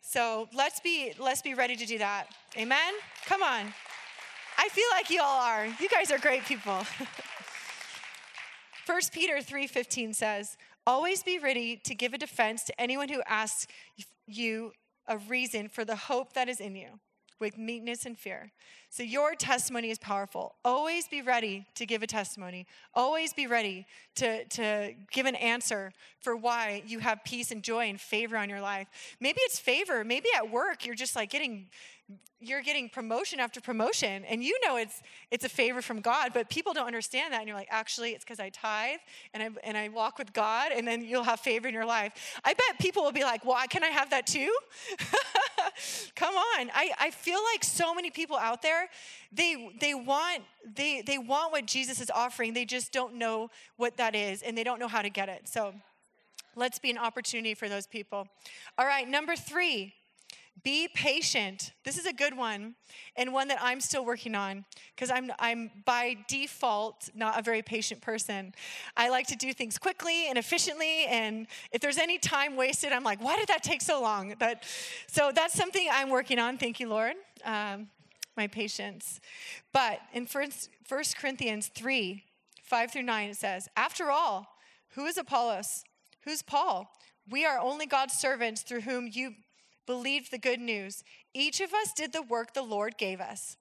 So 0.00 0.48
let's 0.52 0.80
be 0.80 1.12
let's 1.18 1.42
be 1.42 1.54
ready 1.54 1.76
to 1.76 1.86
do 1.86 1.98
that. 1.98 2.26
Amen. 2.56 2.94
Come 3.26 3.42
on. 3.42 3.72
I 4.58 4.68
feel 4.68 4.86
like 4.92 5.10
you 5.10 5.20
all 5.22 5.40
are. 5.42 5.66
You 5.66 5.88
guys 5.88 6.10
are 6.10 6.18
great 6.18 6.44
people. 6.44 6.84
1 8.86 9.00
Peter 9.12 9.40
3:15 9.40 10.14
says, 10.14 10.56
"Always 10.86 11.22
be 11.22 11.38
ready 11.38 11.76
to 11.76 11.94
give 11.94 12.14
a 12.14 12.18
defense 12.18 12.64
to 12.64 12.80
anyone 12.80 13.08
who 13.08 13.22
asks 13.28 13.66
you 14.26 14.72
a 15.06 15.18
reason 15.18 15.68
for 15.68 15.84
the 15.84 15.96
hope 15.96 16.32
that 16.32 16.48
is 16.48 16.60
in 16.60 16.74
you." 16.74 16.98
with 17.42 17.58
meekness 17.58 18.06
and 18.06 18.16
fear. 18.16 18.52
So 18.92 19.02
your 19.02 19.34
testimony 19.34 19.88
is 19.88 19.98
powerful. 19.98 20.54
Always 20.66 21.08
be 21.08 21.22
ready 21.22 21.64
to 21.76 21.86
give 21.86 22.02
a 22.02 22.06
testimony. 22.06 22.66
Always 22.92 23.32
be 23.32 23.46
ready 23.46 23.86
to, 24.16 24.44
to 24.44 24.92
give 25.10 25.24
an 25.24 25.34
answer 25.36 25.94
for 26.20 26.36
why 26.36 26.82
you 26.86 26.98
have 26.98 27.24
peace 27.24 27.50
and 27.50 27.62
joy 27.62 27.88
and 27.88 27.98
favor 27.98 28.36
on 28.36 28.50
your 28.50 28.60
life. 28.60 28.88
Maybe 29.18 29.38
it's 29.44 29.58
favor. 29.58 30.04
Maybe 30.04 30.28
at 30.36 30.50
work 30.50 30.84
you're 30.84 30.94
just 30.94 31.16
like 31.16 31.30
getting 31.30 31.68
you're 32.40 32.62
getting 32.62 32.88
promotion 32.88 33.38
after 33.38 33.60
promotion 33.60 34.24
and 34.24 34.42
you 34.42 34.58
know 34.66 34.76
it's 34.76 35.00
it's 35.30 35.44
a 35.44 35.48
favor 35.48 35.80
from 35.80 36.00
God 36.00 36.32
but 36.34 36.50
people 36.50 36.72
don't 36.72 36.86
understand 36.86 37.32
that 37.32 37.38
and 37.38 37.48
you're 37.48 37.56
like 37.56 37.68
actually 37.70 38.10
it's 38.10 38.24
because 38.24 38.40
I 38.40 38.48
tithe 38.48 38.98
and 39.32 39.42
I 39.42 39.48
and 39.62 39.76
I 39.76 39.88
walk 39.88 40.18
with 40.18 40.32
God 40.32 40.72
and 40.74 40.86
then 40.86 41.04
you'll 41.04 41.22
have 41.22 41.38
favor 41.38 41.68
in 41.68 41.74
your 41.74 41.86
life 41.86 42.40
I 42.44 42.52
bet 42.52 42.80
people 42.80 43.04
will 43.04 43.12
be 43.12 43.22
like 43.22 43.44
well 43.44 43.56
can 43.70 43.84
I 43.84 43.88
have 43.88 44.10
that 44.10 44.26
too 44.26 44.54
come 46.16 46.34
on 46.34 46.70
I, 46.74 46.90
I 47.00 47.10
feel 47.10 47.38
like 47.52 47.62
so 47.62 47.94
many 47.94 48.10
people 48.10 48.36
out 48.36 48.60
there 48.60 48.81
they 49.32 49.70
they 49.80 49.94
want 49.94 50.42
they 50.74 51.02
they 51.02 51.18
want 51.18 51.52
what 51.52 51.66
Jesus 51.66 52.00
is 52.00 52.10
offering 52.10 52.52
they 52.52 52.64
just 52.64 52.92
don't 52.92 53.14
know 53.14 53.50
what 53.76 53.96
that 53.96 54.14
is 54.14 54.42
and 54.42 54.56
they 54.56 54.64
don't 54.64 54.78
know 54.78 54.88
how 54.88 55.02
to 55.02 55.10
get 55.10 55.28
it 55.28 55.48
so 55.48 55.74
let's 56.56 56.78
be 56.78 56.90
an 56.90 56.98
opportunity 56.98 57.54
for 57.54 57.68
those 57.68 57.86
people 57.86 58.26
all 58.78 58.86
right 58.86 59.08
number 59.08 59.36
three 59.36 59.94
be 60.64 60.88
patient. 60.94 61.72
This 61.84 61.98
is 61.98 62.06
a 62.06 62.12
good 62.12 62.36
one 62.36 62.74
and 63.16 63.32
one 63.32 63.48
that 63.48 63.58
I'm 63.60 63.80
still 63.80 64.04
working 64.04 64.34
on 64.34 64.64
because 64.94 65.10
I'm, 65.10 65.32
I'm 65.38 65.70
by 65.84 66.18
default 66.28 67.08
not 67.14 67.38
a 67.38 67.42
very 67.42 67.62
patient 67.62 68.00
person. 68.00 68.54
I 68.96 69.08
like 69.08 69.26
to 69.28 69.36
do 69.36 69.52
things 69.52 69.76
quickly 69.76 70.28
and 70.28 70.38
efficiently, 70.38 71.06
and 71.06 71.46
if 71.72 71.80
there's 71.80 71.98
any 71.98 72.18
time 72.18 72.54
wasted, 72.54 72.92
I'm 72.92 73.02
like, 73.02 73.20
why 73.20 73.36
did 73.36 73.48
that 73.48 73.62
take 73.64 73.80
so 73.80 74.00
long? 74.00 74.34
But 74.38 74.64
so 75.08 75.32
that's 75.34 75.54
something 75.54 75.88
I'm 75.90 76.10
working 76.10 76.38
on. 76.38 76.58
Thank 76.58 76.78
you, 76.78 76.88
Lord. 76.88 77.14
Um, 77.44 77.88
my 78.36 78.46
patience. 78.46 79.20
But 79.72 80.00
in 80.12 80.26
1 80.26 80.50
Corinthians 81.18 81.68
3 81.74 82.24
5 82.64 82.90
through 82.90 83.02
9, 83.02 83.30
it 83.30 83.36
says, 83.36 83.68
After 83.76 84.10
all, 84.10 84.56
who 84.94 85.04
is 85.04 85.18
Apollos? 85.18 85.84
Who's 86.24 86.42
Paul? 86.42 86.90
We 87.28 87.44
are 87.44 87.58
only 87.58 87.86
God's 87.86 88.14
servants 88.14 88.62
through 88.62 88.82
whom 88.82 89.08
you 89.12 89.34
believed 89.86 90.30
the 90.30 90.38
good 90.38 90.60
news. 90.60 91.04
Each 91.34 91.60
of 91.60 91.74
us 91.74 91.92
did 91.92 92.12
the 92.12 92.22
work 92.22 92.54
the 92.54 92.62
Lord 92.62 92.96
gave 92.96 93.20
us. 93.20 93.56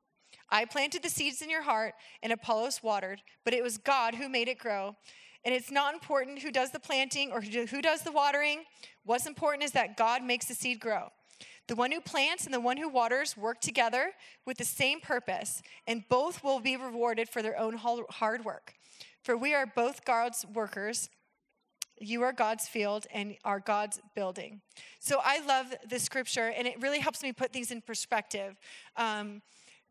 I 0.50 0.66
planted 0.66 1.04
the 1.04 1.10
seeds 1.10 1.42
in 1.42 1.50
your 1.50 1.64
heart, 1.64 1.94
and 2.22 2.34
Apollos 2.34 2.84
watered, 2.84 3.22
but 3.46 3.54
it 3.54 3.64
was 3.64 3.78
God 3.78 4.16
who 4.16 4.30
made 4.30 4.48
it 4.48 4.58
grow. 4.58 4.96
And 5.44 5.56
it's 5.56 5.72
not 5.72 5.94
important 5.94 6.40
who 6.40 6.52
does 6.52 6.72
the 6.72 6.80
planting 6.80 7.32
or 7.32 7.42
who 7.42 7.82
does 7.82 8.04
the 8.04 8.12
watering. 8.12 8.64
What's 9.04 9.26
important 9.26 9.64
is 9.64 9.72
that 9.72 9.98
God 9.98 10.24
makes 10.24 10.46
the 10.46 10.54
seed 10.54 10.80
grow. 10.80 11.10
The 11.72 11.78
one 11.78 11.94
who 11.94 12.02
plants 12.02 12.44
and 12.44 12.54
the 12.54 12.60
one 12.60 12.76
who 12.76 12.90
waters 12.90 13.38
work 13.38 13.62
together 13.62 14.12
with 14.46 14.58
the 14.58 14.66
same 14.66 15.00
purpose, 15.00 15.62
and 15.88 16.04
both 16.10 16.44
will 16.44 16.60
be 16.60 16.76
rewarded 16.76 17.30
for 17.30 17.42
their 17.42 17.58
own 17.58 17.78
hard 17.78 18.44
work. 18.44 18.74
For 19.24 19.38
we 19.38 19.54
are 19.54 19.66
both 19.66 20.04
God's 20.04 20.46
workers 20.54 21.10
you 21.98 22.24
are 22.24 22.34
God's 22.34 22.68
field 22.68 23.08
and 23.14 23.38
are 23.46 23.62
God's 23.62 24.02
building. 24.16 24.60
So 25.00 25.22
I 25.24 25.40
love 25.46 25.74
this 25.88 26.04
scripture, 26.04 26.48
and 26.48 26.68
it 26.68 26.82
really 26.82 27.00
helps 27.00 27.24
me 27.24 27.32
put 27.32 27.54
things 27.54 27.72
in 27.72 27.80
perspective. 27.80 28.58
Um, 28.98 29.42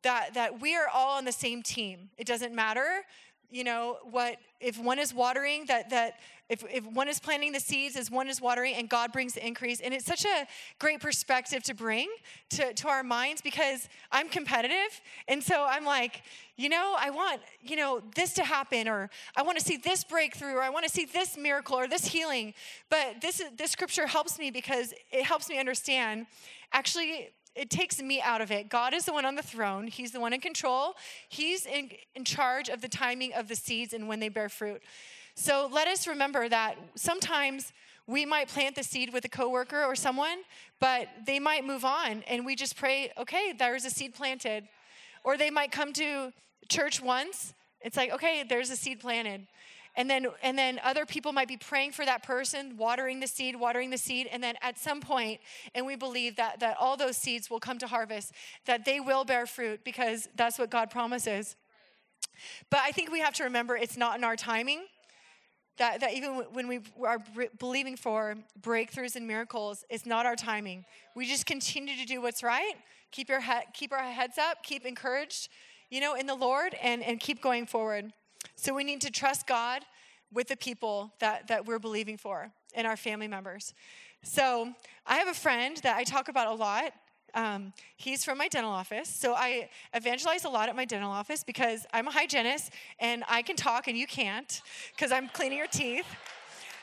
that 0.03 0.35
that 0.35 0.61
we 0.61 0.77
are 0.77 0.89
all 0.89 1.17
on 1.17 1.25
the 1.25 1.33
same 1.33 1.63
team. 1.63 2.11
It 2.19 2.27
doesn't 2.27 2.55
matter 2.55 3.05
you 3.51 3.65
know 3.65 3.99
what 4.11 4.37
if 4.61 4.79
one 4.79 4.99
is 4.99 5.15
watering 5.15 5.65
that 5.67 5.91
that 5.91 6.15
if, 6.49 6.65
if 6.69 6.85
one 6.85 7.07
is 7.07 7.21
planting 7.21 7.53
the 7.53 7.61
seeds 7.61 7.97
as 7.97 8.11
one 8.11 8.29
is 8.29 8.41
watering 8.41 8.75
and 8.75 8.89
god 8.89 9.13
brings 9.13 9.35
the 9.35 9.47
increase. 9.47 9.81
And 9.81 9.95
it's 9.95 10.05
such 10.05 10.25
a 10.25 10.47
great 10.79 11.01
perspective 11.01 11.63
to 11.65 11.75
bring 11.75 12.09
to, 12.51 12.75
to 12.75 12.89
our 12.89 13.03
minds 13.03 13.41
because 13.41 13.89
i'm 14.13 14.29
competitive. 14.29 15.01
And 15.29 15.43
so 15.43 15.67
i'm 15.69 15.85
like 15.85 16.23
you 16.57 16.69
know 16.69 16.95
i 16.99 17.11
want 17.11 17.41
you 17.63 17.77
know 17.77 18.03
this 18.15 18.35
to 18.35 18.45
happen 18.45 18.89
or 18.89 19.11
i 19.37 19.43
want 19.43 19.59
to 19.59 19.65
see 19.65 19.77
this 19.77 20.05
breakthrough 20.05 20.55
or 20.55 20.63
i 20.63 20.69
want 20.69 20.85
to 20.85 20.91
see 20.91 21.05
this 21.05 21.37
miracle 21.37 21.77
or 21.77 21.87
this 21.87 22.07
healing. 22.07 22.55
But 22.91 23.21
this 23.21 23.43
this 23.57 23.71
scripture 23.71 24.07
helps 24.07 24.39
me 24.39 24.51
because 24.51 24.93
it 25.11 25.25
helps 25.25 25.49
me 25.49 25.59
understand 25.59 26.27
actually 26.73 27.31
it 27.55 27.71
takes 27.71 28.01
me 28.01 28.21
out 28.21 28.41
of 28.41 28.51
it. 28.51 28.69
God 28.69 28.95
is 28.95 29.05
the 29.05 29.13
one 29.13 29.25
on 29.25 29.35
the 29.35 29.43
throne. 29.43 29.87
He's 29.87 30.13
the 30.13 30.21
one 30.21 30.33
in 30.33 30.41
control. 30.41 30.95
He's 31.29 31.67
in, 31.67 31.91
in 32.15 32.25
charge 32.25 32.69
of 32.69 32.81
the 32.81 32.89
timing 32.89 33.33
of 33.35 33.49
the 33.49 33.57
seeds 33.57 33.93
and 33.93 34.07
when 34.09 34.21
they 34.21 34.29
bear 34.29 34.49
fruit. 34.49 34.83
So 35.35 35.69
let 35.73 35.89
us 35.89 36.07
remember 36.07 36.49
that 36.49 36.77
sometimes 36.95 37.73
we 38.07 38.25
might 38.25 38.49
plant 38.49 38.77
the 38.77 38.83
seed 38.83 39.13
with 39.13 39.25
a 39.25 39.29
coworker 39.29 39.85
or 39.85 39.95
someone, 39.95 40.39
but 40.81 41.09
they 41.27 41.39
might 41.39 41.65
move 41.65 41.85
on 41.85 42.23
and 42.29 42.45
we 42.45 42.55
just 42.55 42.77
pray, 42.77 43.13
okay, 43.19 43.53
there's 43.57 43.85
a 43.85 43.91
seed 43.91 44.15
planted. 44.15 44.69
Or 45.23 45.37
they 45.37 45.51
might 45.51 45.71
come 45.71 45.93
to 45.95 46.33
church 46.69 47.03
once. 47.03 47.53
It's 47.83 47.97
like, 47.97 48.13
okay, 48.13 48.45
there's 48.49 48.71
a 48.71 48.77
seed 48.77 49.01
planted 49.01 49.47
and 50.01 50.09
then 50.09 50.29
and 50.43 50.57
then 50.57 50.81
other 50.83 51.05
people 51.05 51.31
might 51.31 51.47
be 51.47 51.59
praying 51.59 51.93
for 51.93 52.07
that 52.07 52.23
person 52.23 52.79
watering 52.79 53.21
the 53.21 53.27
seed 53.27 53.55
watering 53.55 53.91
the 53.91 53.99
seed. 53.99 54.27
And 54.33 54.43
then 54.43 54.55
at 54.63 54.79
some 54.79 55.03
point 55.03 55.41
and 55.75 55.85
we 55.85 55.95
believe 55.95 56.37
that 56.37 56.61
that 56.61 56.79
all 56.81 56.97
those 56.97 57.19
seeds 57.19 57.51
will 57.51 57.61
come 57.61 57.77
to 57.79 57.87
harvest 57.87 58.33
that 58.65 58.87
they 58.87 58.99
will 58.99 59.27
bear 59.27 59.45
fruit 59.45 59.85
because 59.85 60.27
that's 60.37 60.59
what 60.59 60.71
god 60.71 60.91
promises. 60.91 61.55
But 62.71 62.81
i 62.83 62.93
think 62.93 63.13
we 63.13 63.21
have 63.21 63.35
to 63.35 63.45
remember 63.45 63.77
it's 63.77 63.99
not 63.99 64.17
in 64.17 64.25
our 64.25 64.37
timing. 64.37 64.87
That, 65.77 66.01
that 66.01 66.13
even 66.13 66.45
when 66.53 66.69
we 66.69 66.81
are 67.07 67.19
believing 67.59 67.97
for 67.97 68.37
breakthroughs 68.61 69.17
and 69.17 69.27
miracles 69.27 69.85
it's 69.91 70.07
not 70.07 70.25
our 70.25 70.37
timing. 70.37 70.87
We 71.15 71.27
just 71.27 71.45
continue 71.45 71.97
to 71.97 72.07
do 72.07 72.23
what's 72.23 72.43
right 72.43 72.75
keep 73.13 73.29
your 73.29 73.41
head 73.41 73.65
keep 73.75 73.93
our 73.93 74.03
heads 74.03 74.39
up 74.39 74.63
keep 74.63 74.87
encouraged 74.87 75.51
you 75.91 76.01
know 76.01 76.15
in 76.15 76.27
the 76.27 76.35
lord 76.35 76.75
and 76.83 77.03
and 77.03 77.21
keep 77.21 77.43
going 77.43 77.67
forward 77.67 78.13
so 78.57 78.75
we 78.75 78.85
need 78.85 79.01
to 79.03 79.11
trust 79.11 79.47
God 79.47 79.83
with 80.33 80.49
the 80.49 80.57
people 80.57 81.13
that, 81.19 81.49
that 81.49 81.67
we're 81.67 81.79
believing 81.79 82.17
for 82.17 82.51
and 82.75 82.87
our 82.87 82.97
family 82.97 83.29
members. 83.29 83.75
So 84.23 84.73
I 85.07 85.17
have 85.17 85.29
a 85.29 85.35
friend 85.35 85.77
that 85.79 85.97
I 85.97 86.05
talk 86.05 86.29
about 86.29 86.49
a 86.49 86.55
lot. 86.55 86.93
Um, 87.35 87.73
he's 87.97 88.25
from 88.25 88.39
my 88.39 88.49
dental 88.49 88.71
office. 88.71 89.09
So 89.09 89.35
I 89.35 89.71
evangelize 89.95 90.45
a 90.45 90.49
lot 90.49 90.69
at 90.69 90.77
my 90.77 90.85
dental 90.85 91.11
office 91.11 91.43
because 91.45 91.87
I'm 91.93 92.09
a 92.09 92.11
hygienist 92.11 92.73
and 92.99 93.25
I 93.29 93.43
can 93.43 93.57
talk 93.57 93.89
and 93.89 93.97
you 93.97 94.07
can't 94.07 94.61
because 94.95 95.13
I'm 95.13 95.29
cleaning 95.29 95.59
your 95.59 95.67
teeth. 95.69 96.07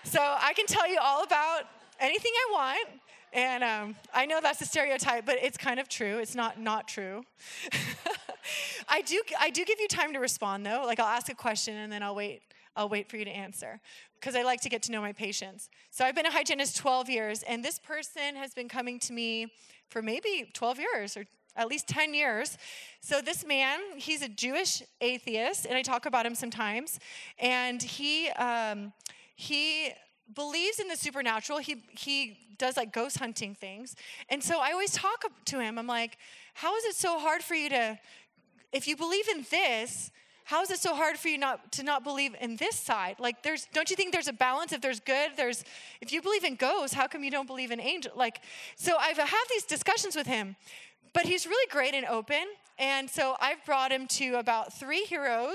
So 0.03 0.19
I 0.19 0.53
can 0.53 0.65
tell 0.65 0.89
you 0.89 0.99
all 1.01 1.23
about 1.23 1.63
anything 1.99 2.31
I 2.33 2.51
want. 2.51 2.89
And 3.33 3.63
um, 3.63 3.95
I 4.13 4.25
know 4.25 4.39
that's 4.41 4.61
a 4.61 4.65
stereotype, 4.65 5.25
but 5.25 5.37
it's 5.41 5.57
kind 5.57 5.79
of 5.79 5.89
true. 5.89 6.17
It's 6.19 6.33
not 6.33 6.59
not 6.59 6.87
true. 6.87 7.25
I 8.89 9.01
do 9.01 9.21
I 9.39 9.49
do 9.49 9.65
give 9.65 9.79
you 9.79 9.87
time 9.87 10.13
to 10.13 10.19
respond 10.19 10.65
though. 10.65 10.83
Like 10.85 10.99
I'll 10.99 11.07
ask 11.07 11.29
a 11.29 11.35
question 11.35 11.75
and 11.75 11.91
then 11.91 12.03
I'll 12.03 12.15
wait 12.15 12.41
I'll 12.75 12.89
wait 12.89 13.09
for 13.09 13.17
you 13.17 13.25
to 13.25 13.31
answer 13.31 13.79
because 14.19 14.35
I 14.35 14.43
like 14.43 14.61
to 14.61 14.69
get 14.69 14.83
to 14.83 14.91
know 14.91 15.01
my 15.01 15.13
patients. 15.13 15.69
So 15.89 16.05
I've 16.05 16.15
been 16.15 16.25
a 16.25 16.31
hygienist 16.31 16.77
12 16.77 17.09
years 17.09 17.43
and 17.43 17.63
this 17.63 17.79
person 17.79 18.35
has 18.35 18.53
been 18.53 18.69
coming 18.69 18.99
to 18.99 19.13
me 19.13 19.47
for 19.89 20.01
maybe 20.01 20.49
12 20.53 20.79
years 20.79 21.17
or 21.17 21.25
at 21.55 21.67
least 21.67 21.87
10 21.87 22.13
years. 22.13 22.57
So 23.01 23.19
this 23.19 23.45
man, 23.45 23.79
he's 23.95 24.21
a 24.21 24.29
Jewish 24.29 24.83
atheist 25.01 25.65
and 25.65 25.75
I 25.75 25.81
talk 25.81 26.05
about 26.05 26.25
him 26.25 26.35
sometimes 26.35 26.99
and 27.39 27.81
he 27.81 28.29
um, 28.29 28.93
he 29.35 29.91
believes 30.33 30.79
in 30.79 30.87
the 30.87 30.95
supernatural. 30.95 31.59
He 31.59 31.83
he 31.91 32.37
does 32.57 32.77
like 32.77 32.91
ghost 32.91 33.19
hunting 33.19 33.55
things. 33.55 33.95
And 34.29 34.43
so 34.43 34.59
I 34.59 34.71
always 34.71 34.91
talk 34.91 35.25
to 35.45 35.59
him. 35.59 35.77
I'm 35.77 35.87
like, 35.87 36.17
"How 36.53 36.75
is 36.75 36.85
it 36.85 36.95
so 36.95 37.19
hard 37.19 37.43
for 37.43 37.55
you 37.55 37.69
to 37.69 37.99
if 38.71 38.87
you 38.87 38.95
believe 38.95 39.27
in 39.29 39.45
this, 39.49 40.11
how 40.47 40.61
is 40.61 40.71
it 40.71 40.79
so 40.79 40.95
hard 40.95 41.17
for 41.17 41.27
you 41.27 41.37
not 41.37 41.73
to 41.73 41.83
not 41.83 42.05
believe 42.05 42.33
in 42.39 42.55
this 42.55 42.77
side? 42.77 43.17
Like 43.19 43.43
there's 43.43 43.67
don't 43.73 43.89
you 43.89 43.97
think 43.97 44.13
there's 44.13 44.29
a 44.29 44.33
balance? 44.33 44.71
If 44.71 44.81
there's 44.81 45.01
good 45.01 45.31
there's 45.35 45.65
if 45.99 46.13
you 46.13 46.21
believe 46.21 46.45
in 46.45 46.55
ghosts 46.55 46.95
how 46.95 47.07
come 47.07 47.23
you 47.23 47.31
don't 47.31 47.47
believe 47.47 47.71
in 47.71 47.81
angel 47.81 48.13
like 48.15 48.41
so 48.75 48.95
i've 48.97 49.17
had 49.17 49.43
these 49.49 49.63
discussions 49.63 50.15
with 50.15 50.27
him 50.27 50.55
but 51.13 51.25
he's 51.25 51.45
really 51.45 51.67
great 51.69 51.93
and 51.93 52.05
open 52.05 52.45
and 52.79 53.09
so 53.09 53.35
i've 53.41 53.63
brought 53.65 53.91
him 53.91 54.07
to 54.07 54.35
about 54.35 54.71
three 54.73 55.03
hero 55.03 55.51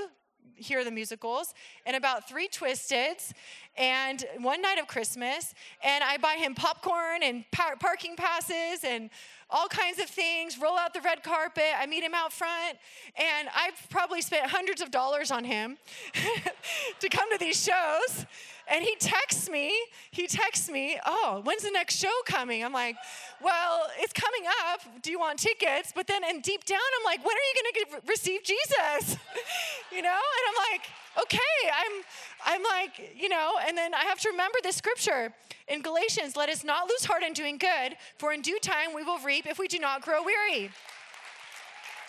hear 0.55 0.85
the 0.85 0.91
musicals 0.91 1.55
and 1.87 1.97
about 1.97 2.29
three 2.29 2.49
twisteds 2.49 3.33
and 3.77 4.25
one 4.39 4.63
night 4.63 4.79
of 4.79 4.87
christmas 4.87 5.55
and 5.83 6.05
i 6.05 6.17
buy 6.17 6.35
him 6.35 6.55
popcorn 6.55 7.23
and 7.23 7.45
par- 7.51 7.77
parking 7.81 8.15
passes 8.17 8.85
and 8.85 9.11
all 9.53 9.69
kinds 9.69 9.99
of 9.99 10.07
things, 10.07 10.59
roll 10.59 10.79
out 10.79 10.95
the 10.95 11.01
red 11.03 11.23
carpet. 11.23 11.65
I 11.79 11.87
meet 11.87 12.03
him 12.03 12.15
out 12.15 12.33
front, 12.33 12.79
and 13.17 13.49
I've 13.55 13.89
probably 13.91 14.23
spent 14.23 14.51
hundreds 14.51 14.81
of 14.81 14.91
dollars 14.91 15.31
on 15.31 15.45
him 15.45 15.77
to 17.01 17.09
come 17.09 17.31
to 17.31 17.39
these 17.39 17.63
shows. 17.63 18.27
And 18.71 18.85
he 18.85 18.97
texts 18.97 19.51
me, 19.51 19.73
he 20.11 20.27
texts 20.27 20.71
me, 20.71 20.99
oh, 21.05 21.41
when's 21.45 21.63
the 21.63 21.71
next 21.71 21.97
show 21.97 22.13
coming? 22.27 22.65
I'm 22.65 22.73
like, 22.73 22.97
well, 23.43 23.89
it's 23.99 24.13
coming 24.13 24.43
up. 24.71 24.81
Do 25.03 25.11
you 25.11 25.19
want 25.19 25.39
tickets? 25.39 25.93
But 25.95 26.07
then, 26.07 26.23
and 26.25 26.43
deep 26.43 26.65
down, 26.65 26.81
I'm 26.99 27.05
like, 27.05 27.25
when 27.25 27.37
are 27.37 27.41
you 27.41 27.63
going 27.63 28.01
to 28.01 28.07
receive 28.09 28.43
Jesus? 28.45 29.17
you 29.93 30.03
know? 30.03 30.09
And 30.09 30.45
I'm 30.49 30.73
like, 30.73 30.83
okay, 31.23 31.39
I'm, 31.75 32.03
I'm 32.45 32.63
like, 32.63 33.17
you 33.19 33.29
know, 33.29 33.59
and 33.67 33.77
then 33.77 33.95
I 33.95 34.05
have 34.05 34.21
to 34.21 34.31
remember 34.31 34.59
this 34.63 34.77
scripture 34.77 35.33
in 35.69 35.83
Galatians 35.83 36.37
let 36.37 36.49
us 36.49 36.65
not 36.65 36.89
lose 36.89 37.05
heart 37.05 37.23
in 37.23 37.33
doing 37.33 37.59
good, 37.59 37.97
for 38.19 38.33
in 38.33 38.43
due 38.43 38.59
time 38.61 38.95
we 38.95 39.03
will 39.03 39.19
reap 39.19 39.47
if 39.47 39.59
we 39.59 39.69
do 39.69 39.79
not 39.79 40.03
grow 40.03 40.23
weary. 40.23 40.71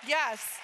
Yes. 0.07 0.57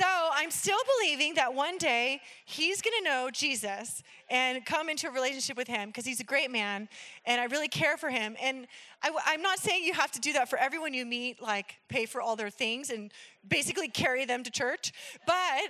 So 0.00 0.06
I'm 0.32 0.50
still 0.50 0.78
believing 0.98 1.34
that 1.34 1.52
one 1.52 1.76
day 1.76 2.22
he's 2.46 2.80
going 2.80 2.94
to 3.02 3.04
know 3.04 3.28
Jesus 3.30 4.02
and 4.30 4.64
come 4.64 4.88
into 4.88 5.08
a 5.08 5.10
relationship 5.10 5.58
with 5.58 5.68
him 5.68 5.90
because 5.90 6.06
he's 6.06 6.20
a 6.20 6.24
great 6.24 6.50
man 6.50 6.88
and 7.26 7.38
I 7.38 7.44
really 7.44 7.68
care 7.68 7.98
for 7.98 8.08
him. 8.08 8.34
And 8.40 8.66
I, 9.02 9.34
am 9.34 9.42
not 9.42 9.58
saying 9.58 9.84
you 9.84 9.92
have 9.92 10.10
to 10.12 10.18
do 10.18 10.32
that 10.32 10.48
for 10.48 10.58
everyone 10.58 10.94
you 10.94 11.04
meet, 11.04 11.42
like 11.42 11.74
pay 11.90 12.06
for 12.06 12.22
all 12.22 12.34
their 12.34 12.48
things 12.48 12.88
and 12.88 13.12
basically 13.46 13.88
carry 13.88 14.24
them 14.24 14.42
to 14.42 14.50
church. 14.50 14.94
But 15.26 15.68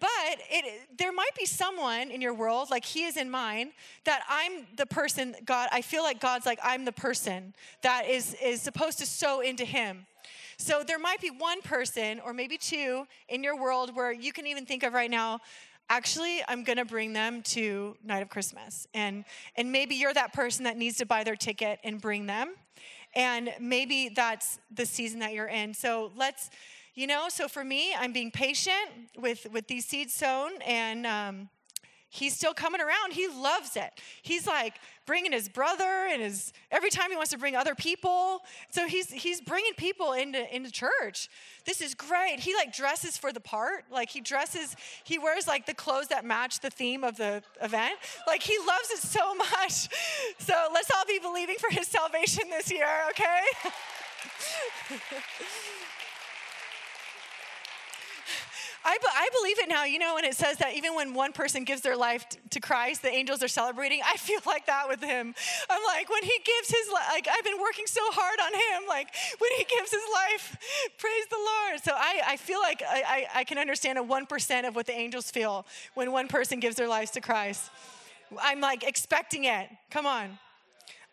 but 0.00 0.10
it, 0.50 0.88
there 0.98 1.12
might 1.12 1.34
be 1.36 1.46
someone 1.46 2.10
in 2.10 2.20
your 2.20 2.34
world, 2.34 2.70
like 2.70 2.84
he 2.84 3.04
is 3.04 3.16
in 3.16 3.30
mine, 3.30 3.72
that 4.04 4.22
I'm 4.28 4.66
the 4.76 4.86
person, 4.86 5.34
God, 5.44 5.68
I 5.72 5.82
feel 5.82 6.02
like 6.02 6.20
God's 6.20 6.46
like, 6.46 6.58
I'm 6.62 6.84
the 6.84 6.92
person 6.92 7.54
that 7.82 8.08
is, 8.08 8.34
is 8.42 8.60
supposed 8.62 8.98
to 8.98 9.06
sow 9.06 9.40
into 9.40 9.64
him. 9.64 10.06
So 10.56 10.84
there 10.86 10.98
might 10.98 11.20
be 11.20 11.30
one 11.30 11.62
person 11.62 12.20
or 12.24 12.32
maybe 12.32 12.56
two 12.56 13.06
in 13.28 13.42
your 13.42 13.60
world 13.60 13.94
where 13.94 14.12
you 14.12 14.32
can 14.32 14.46
even 14.46 14.66
think 14.66 14.82
of 14.82 14.92
right 14.92 15.10
now, 15.10 15.40
actually 15.90 16.42
i'm 16.48 16.64
going 16.64 16.78
to 16.78 16.84
bring 16.84 17.12
them 17.12 17.42
to 17.42 17.96
night 18.04 18.22
of 18.22 18.28
christmas. 18.28 18.86
And 18.94 19.24
and 19.56 19.70
maybe 19.70 19.94
you're 19.94 20.14
that 20.14 20.32
person 20.32 20.64
that 20.64 20.76
needs 20.76 20.96
to 20.98 21.06
buy 21.06 21.24
their 21.24 21.36
ticket 21.36 21.78
and 21.84 22.00
bring 22.00 22.26
them. 22.26 22.54
And 23.14 23.52
maybe 23.60 24.08
that's 24.08 24.58
the 24.74 24.86
season 24.86 25.20
that 25.20 25.34
you're 25.34 25.46
in. 25.46 25.72
So 25.72 26.10
let's 26.16 26.50
you 26.94 27.06
know 27.06 27.28
so 27.28 27.48
for 27.48 27.64
me 27.64 27.94
i'm 27.98 28.12
being 28.12 28.30
patient 28.30 29.10
with 29.16 29.46
with 29.52 29.66
these 29.68 29.84
seeds 29.86 30.12
sown 30.12 30.50
and 30.66 31.06
um, 31.06 31.48
he's 32.14 32.34
still 32.36 32.54
coming 32.54 32.80
around. 32.80 33.12
He 33.12 33.26
loves 33.26 33.76
it. 33.76 33.92
He's 34.22 34.46
like 34.46 34.74
bringing 35.04 35.32
his 35.32 35.48
brother 35.48 36.08
and 36.10 36.22
his 36.22 36.52
every 36.70 36.88
time 36.88 37.10
he 37.10 37.16
wants 37.16 37.32
to 37.32 37.38
bring 37.38 37.56
other 37.56 37.74
people. 37.74 38.42
So 38.70 38.86
he's 38.86 39.10
he's 39.10 39.40
bringing 39.40 39.74
people 39.74 40.12
into 40.12 40.54
into 40.54 40.70
church. 40.70 41.28
This 41.66 41.80
is 41.80 41.94
great. 41.94 42.38
He 42.38 42.54
like 42.54 42.72
dresses 42.74 43.18
for 43.18 43.32
the 43.32 43.40
part. 43.40 43.84
Like 43.90 44.10
he 44.10 44.20
dresses 44.20 44.76
he 45.02 45.18
wears 45.18 45.48
like 45.48 45.66
the 45.66 45.74
clothes 45.74 46.08
that 46.08 46.24
match 46.24 46.60
the 46.60 46.70
theme 46.70 47.02
of 47.02 47.16
the 47.16 47.42
event. 47.60 47.96
Like 48.26 48.42
he 48.42 48.56
loves 48.58 48.90
it 48.90 48.98
so 48.98 49.34
much. 49.34 49.88
So 50.38 50.54
let's 50.72 50.90
all 50.94 51.04
be 51.06 51.18
believing 51.18 51.56
for 51.58 51.70
his 51.70 51.86
salvation 51.86 52.50
this 52.50 52.70
year, 52.70 52.86
okay? 53.10 53.40
I, 58.84 58.98
I 59.02 59.28
believe 59.40 59.58
it 59.58 59.68
now. 59.68 59.84
You 59.84 59.98
know, 59.98 60.14
when 60.14 60.24
it 60.24 60.34
says 60.34 60.58
that 60.58 60.74
even 60.74 60.94
when 60.94 61.14
one 61.14 61.32
person 61.32 61.64
gives 61.64 61.80
their 61.80 61.96
life 61.96 62.26
to 62.50 62.60
Christ, 62.60 63.02
the 63.02 63.08
angels 63.08 63.42
are 63.42 63.48
celebrating. 63.48 64.00
I 64.04 64.16
feel 64.16 64.40
like 64.46 64.66
that 64.66 64.88
with 64.88 65.02
him. 65.02 65.34
I'm 65.70 65.82
like, 65.86 66.10
when 66.10 66.22
he 66.22 66.38
gives 66.44 66.70
his 66.70 66.92
life, 66.92 67.04
like, 67.10 67.26
I've 67.30 67.44
been 67.44 67.60
working 67.60 67.86
so 67.86 68.00
hard 68.04 68.38
on 68.40 68.52
him. 68.52 68.88
Like 68.88 69.08
when 69.38 69.50
he 69.56 69.64
gives 69.64 69.90
his 69.90 70.02
life, 70.12 70.56
praise 70.98 71.26
the 71.30 71.36
Lord. 71.36 71.82
So 71.82 71.92
I, 71.94 72.20
I 72.26 72.36
feel 72.36 72.60
like 72.60 72.82
I, 72.82 73.02
I, 73.34 73.40
I 73.40 73.44
can 73.44 73.58
understand 73.58 73.98
a 73.98 74.02
one 74.02 74.26
percent 74.26 74.66
of 74.66 74.76
what 74.76 74.86
the 74.86 74.94
angels 74.94 75.30
feel 75.30 75.66
when 75.94 76.12
one 76.12 76.28
person 76.28 76.60
gives 76.60 76.76
their 76.76 76.88
lives 76.88 77.10
to 77.12 77.20
Christ. 77.20 77.70
I'm 78.42 78.60
like 78.60 78.84
expecting 78.84 79.44
it. 79.44 79.68
Come 79.90 80.06
on. 80.06 80.38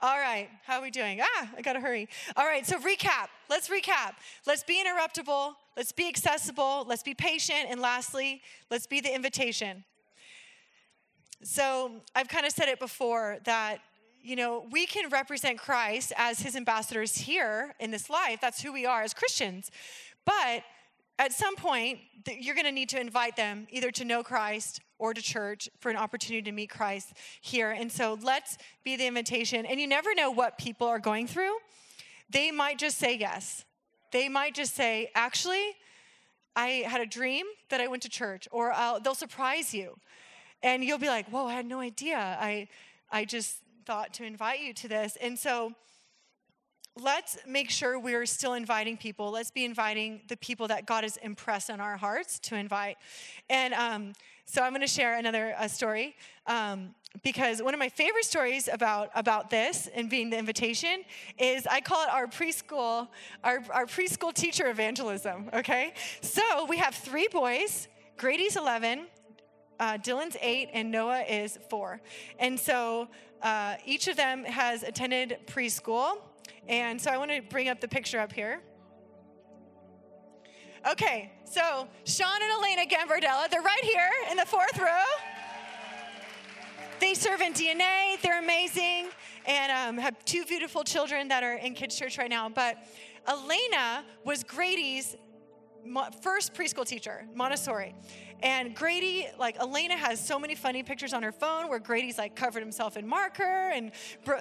All 0.04 0.18
right, 0.18 0.50
how 0.66 0.80
are 0.80 0.82
we 0.82 0.90
doing? 0.90 1.22
Ah, 1.22 1.50
I 1.56 1.62
gotta 1.62 1.80
hurry. 1.80 2.10
All 2.36 2.46
right, 2.46 2.66
so 2.66 2.80
recap. 2.80 3.28
Let's 3.52 3.70
recap. 3.70 4.14
Let's 4.48 4.64
be 4.64 4.84
interruptible. 4.84 5.54
Let's 5.78 5.92
be 5.92 6.08
accessible. 6.08 6.86
Let's 6.88 7.04
be 7.04 7.14
patient. 7.14 7.68
And 7.70 7.80
lastly, 7.80 8.42
let's 8.72 8.88
be 8.88 9.00
the 9.00 9.14
invitation. 9.14 9.84
So 11.44 11.92
I've 12.16 12.28
kind 12.28 12.48
of 12.48 12.52
said 12.52 12.68
it 12.68 12.80
before 12.80 13.38
that, 13.44 13.78
you 14.24 14.36
know, 14.36 14.66
we 14.72 14.88
can 14.88 15.08
represent 15.10 15.60
Christ 15.60 16.14
as 16.18 16.40
his 16.40 16.56
ambassadors 16.56 17.16
here 17.16 17.76
in 17.80 17.92
this 17.92 18.10
life. 18.10 18.40
That's 18.42 18.60
who 18.60 18.74
we 18.74 18.88
are 18.88 19.04
as 19.04 19.14
Christians. 19.14 19.70
But 20.26 20.64
at 21.20 21.32
some 21.32 21.56
point, 21.56 22.00
you're 22.28 22.56
going 22.56 22.66
to 22.66 22.72
need 22.72 22.90
to 22.90 23.00
invite 23.00 23.36
them 23.36 23.68
either 23.70 23.92
to 23.92 24.06
know 24.06 24.24
Christ 24.24 24.82
or 25.02 25.16
to 25.16 25.22
church 25.22 25.68
for 25.80 25.90
an 25.90 25.98
opportunity 25.98 26.44
to 26.44 26.52
meet 26.52 26.70
Christ 26.70 27.14
here. 27.42 27.72
And 27.72 27.92
so 27.92 28.20
let's 28.22 28.56
be 28.84 28.96
the 28.96 29.08
invitation. 29.08 29.66
And 29.66 29.82
you 29.82 29.88
never 29.88 30.14
know 30.14 30.30
what 30.30 30.60
people 30.60 30.86
are 30.86 31.00
going 31.00 31.26
through. 31.26 31.56
They 32.30 32.52
might 32.52 32.78
just 32.78 33.00
say 33.00 33.18
yes. 33.18 33.66
They 34.12 34.30
might 34.30 34.54
just 34.54 34.76
say, 34.76 35.10
actually, 35.16 35.72
I 36.56 36.84
had 36.86 37.02
a 37.02 37.08
dream 37.08 37.48
that 37.70 37.82
I 37.82 37.88
went 37.88 38.04
to 38.04 38.10
church, 38.10 38.48
or 38.52 38.72
I'll, 38.72 39.00
they'll 39.00 39.16
surprise 39.16 39.74
you. 39.74 39.98
And 40.62 40.84
you'll 40.84 41.00
be 41.00 41.08
like, 41.08 41.28
whoa, 41.30 41.48
I 41.48 41.54
had 41.54 41.66
no 41.66 41.80
idea. 41.80 42.38
I, 42.40 42.68
I 43.12 43.26
just 43.26 43.58
thought 43.88 44.14
to 44.16 44.24
invite 44.24 44.60
you 44.60 44.72
to 44.76 44.88
this. 44.88 45.18
And 45.20 45.38
so, 45.38 45.74
let's 47.00 47.38
make 47.48 47.70
sure 47.70 47.98
we're 47.98 48.26
still 48.26 48.54
inviting 48.54 48.98
people. 48.98 49.32
Let's 49.32 49.50
be 49.52 49.64
inviting 49.64 50.22
the 50.28 50.36
people 50.38 50.68
that 50.68 50.86
God 50.86 51.04
has 51.04 51.18
impressed 51.18 51.70
on 51.70 51.80
our 51.80 51.98
hearts 51.98 52.38
to 52.40 52.56
invite. 52.56 52.98
And 53.50 53.74
um, 53.74 54.14
so 54.46 54.62
I'm 54.62 54.72
going 54.72 54.82
to 54.82 54.88
share 54.88 55.18
another 55.18 55.56
uh, 55.58 55.68
story 55.68 56.16
um, 56.48 56.94
because 57.24 57.62
one 57.62 57.74
of 57.74 57.80
my 57.80 57.90
favorite 57.90 58.26
stories 58.26 58.70
about, 58.72 59.10
about 59.16 59.50
this 59.50 59.88
and 59.94 60.10
being 60.10 60.30
the 60.30 60.38
invitation 60.38 61.04
is 61.38 61.68
I 61.68 61.82
call 61.82 62.04
it 62.04 62.10
our 62.10 62.28
preschool 62.28 63.08
our, 63.44 63.64
our 63.72 63.86
preschool 63.86 64.34
teacher 64.34 64.70
evangelism. 64.70 65.50
Okay, 65.54 65.94
so 66.22 66.66
we 66.66 66.78
have 66.78 66.96
three 66.96 67.28
boys. 67.32 67.88
Grady's 68.18 68.56
11, 68.56 69.08
uh, 69.80 69.98
Dylan's 69.98 70.38
eight, 70.42 70.70
and 70.74 70.92
Noah 70.92 71.22
is 71.22 71.58
four. 71.70 72.02
And 72.40 72.60
so 72.60 73.08
uh, 73.42 73.76
each 73.86 74.08
of 74.08 74.16
them 74.16 74.44
has 74.46 74.84
attended 74.84 75.40
preschool. 75.48 76.18
And 76.68 77.02
so 77.02 77.10
I 77.10 77.18
want 77.18 77.32
to 77.32 77.42
bring 77.42 77.68
up 77.70 77.82
the 77.82 77.88
picture 77.88 78.20
up 78.20 78.32
here. 78.32 78.62
Okay, 80.90 81.32
so 81.44 81.88
Sean 82.06 82.42
and 82.42 82.52
Elena 82.54 82.90
Gambardella, 82.90 83.48
they're 83.52 83.62
right 83.62 83.84
here 83.84 84.10
in 84.32 84.38
the 84.38 84.46
fourth 84.46 84.80
row. 84.80 85.04
They 87.00 87.14
serve 87.14 87.42
in 87.42 87.54
DNA, 87.54 88.20
they're 88.24 88.40
amazing, 88.40 89.10
and 89.46 89.72
um, 89.72 89.98
have 90.00 90.26
two 90.26 90.44
beautiful 90.46 90.84
children 90.84 91.28
that 91.28 91.44
are 91.44 91.54
in 91.54 91.76
kids' 91.76 91.96
church 92.00 92.18
right 92.18 92.32
now. 92.32 92.50
But 92.50 92.78
Elena 93.28 94.04
was 94.26 94.44
Grady's 94.44 95.16
first 96.24 96.56
preschool 96.56 96.86
teacher, 96.86 97.28
Montessori. 97.36 97.94
And 98.44 98.76
Grady, 98.76 99.28
like 99.38 99.58
Elena 99.60 99.96
has 99.96 100.20
so 100.20 100.40
many 100.40 100.56
funny 100.56 100.84
pictures 100.84 101.14
on 101.14 101.22
her 101.24 101.32
phone 101.32 101.70
where 101.70 101.80
Grady's 101.80 102.18
like 102.18 102.36
covered 102.36 102.62
himself 102.62 102.98
in 102.98 103.08
marker 103.08 103.72
and 103.74 103.92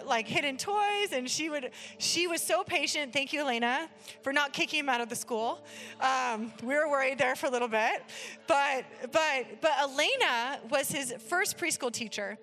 like 0.06 0.26
hidden 0.26 0.56
toys. 0.56 1.12
And 1.12 1.28
she 1.28 1.50
would, 1.50 1.70
she 1.98 2.26
was 2.26 2.40
so 2.40 2.64
patient. 2.64 3.12
Thank 3.12 3.32
you, 3.32 3.40
Elena, 3.40 3.88
for 4.22 4.32
not 4.32 4.52
kicking 4.52 4.80
him 4.80 4.88
out 4.88 5.00
of 5.00 5.08
the 5.08 5.16
school. 5.16 5.64
Um, 6.00 6.52
we 6.62 6.74
were 6.74 6.88
worried 6.88 7.18
there 7.18 7.36
for 7.36 7.46
a 7.46 7.50
little 7.50 7.68
bit, 7.68 8.02
but 8.46 8.84
but 9.12 9.60
but 9.60 9.72
Elena 9.80 10.60
was 10.70 10.90
his 10.90 11.14
first 11.28 11.58
preschool 11.58 11.92
teacher, 11.92 12.38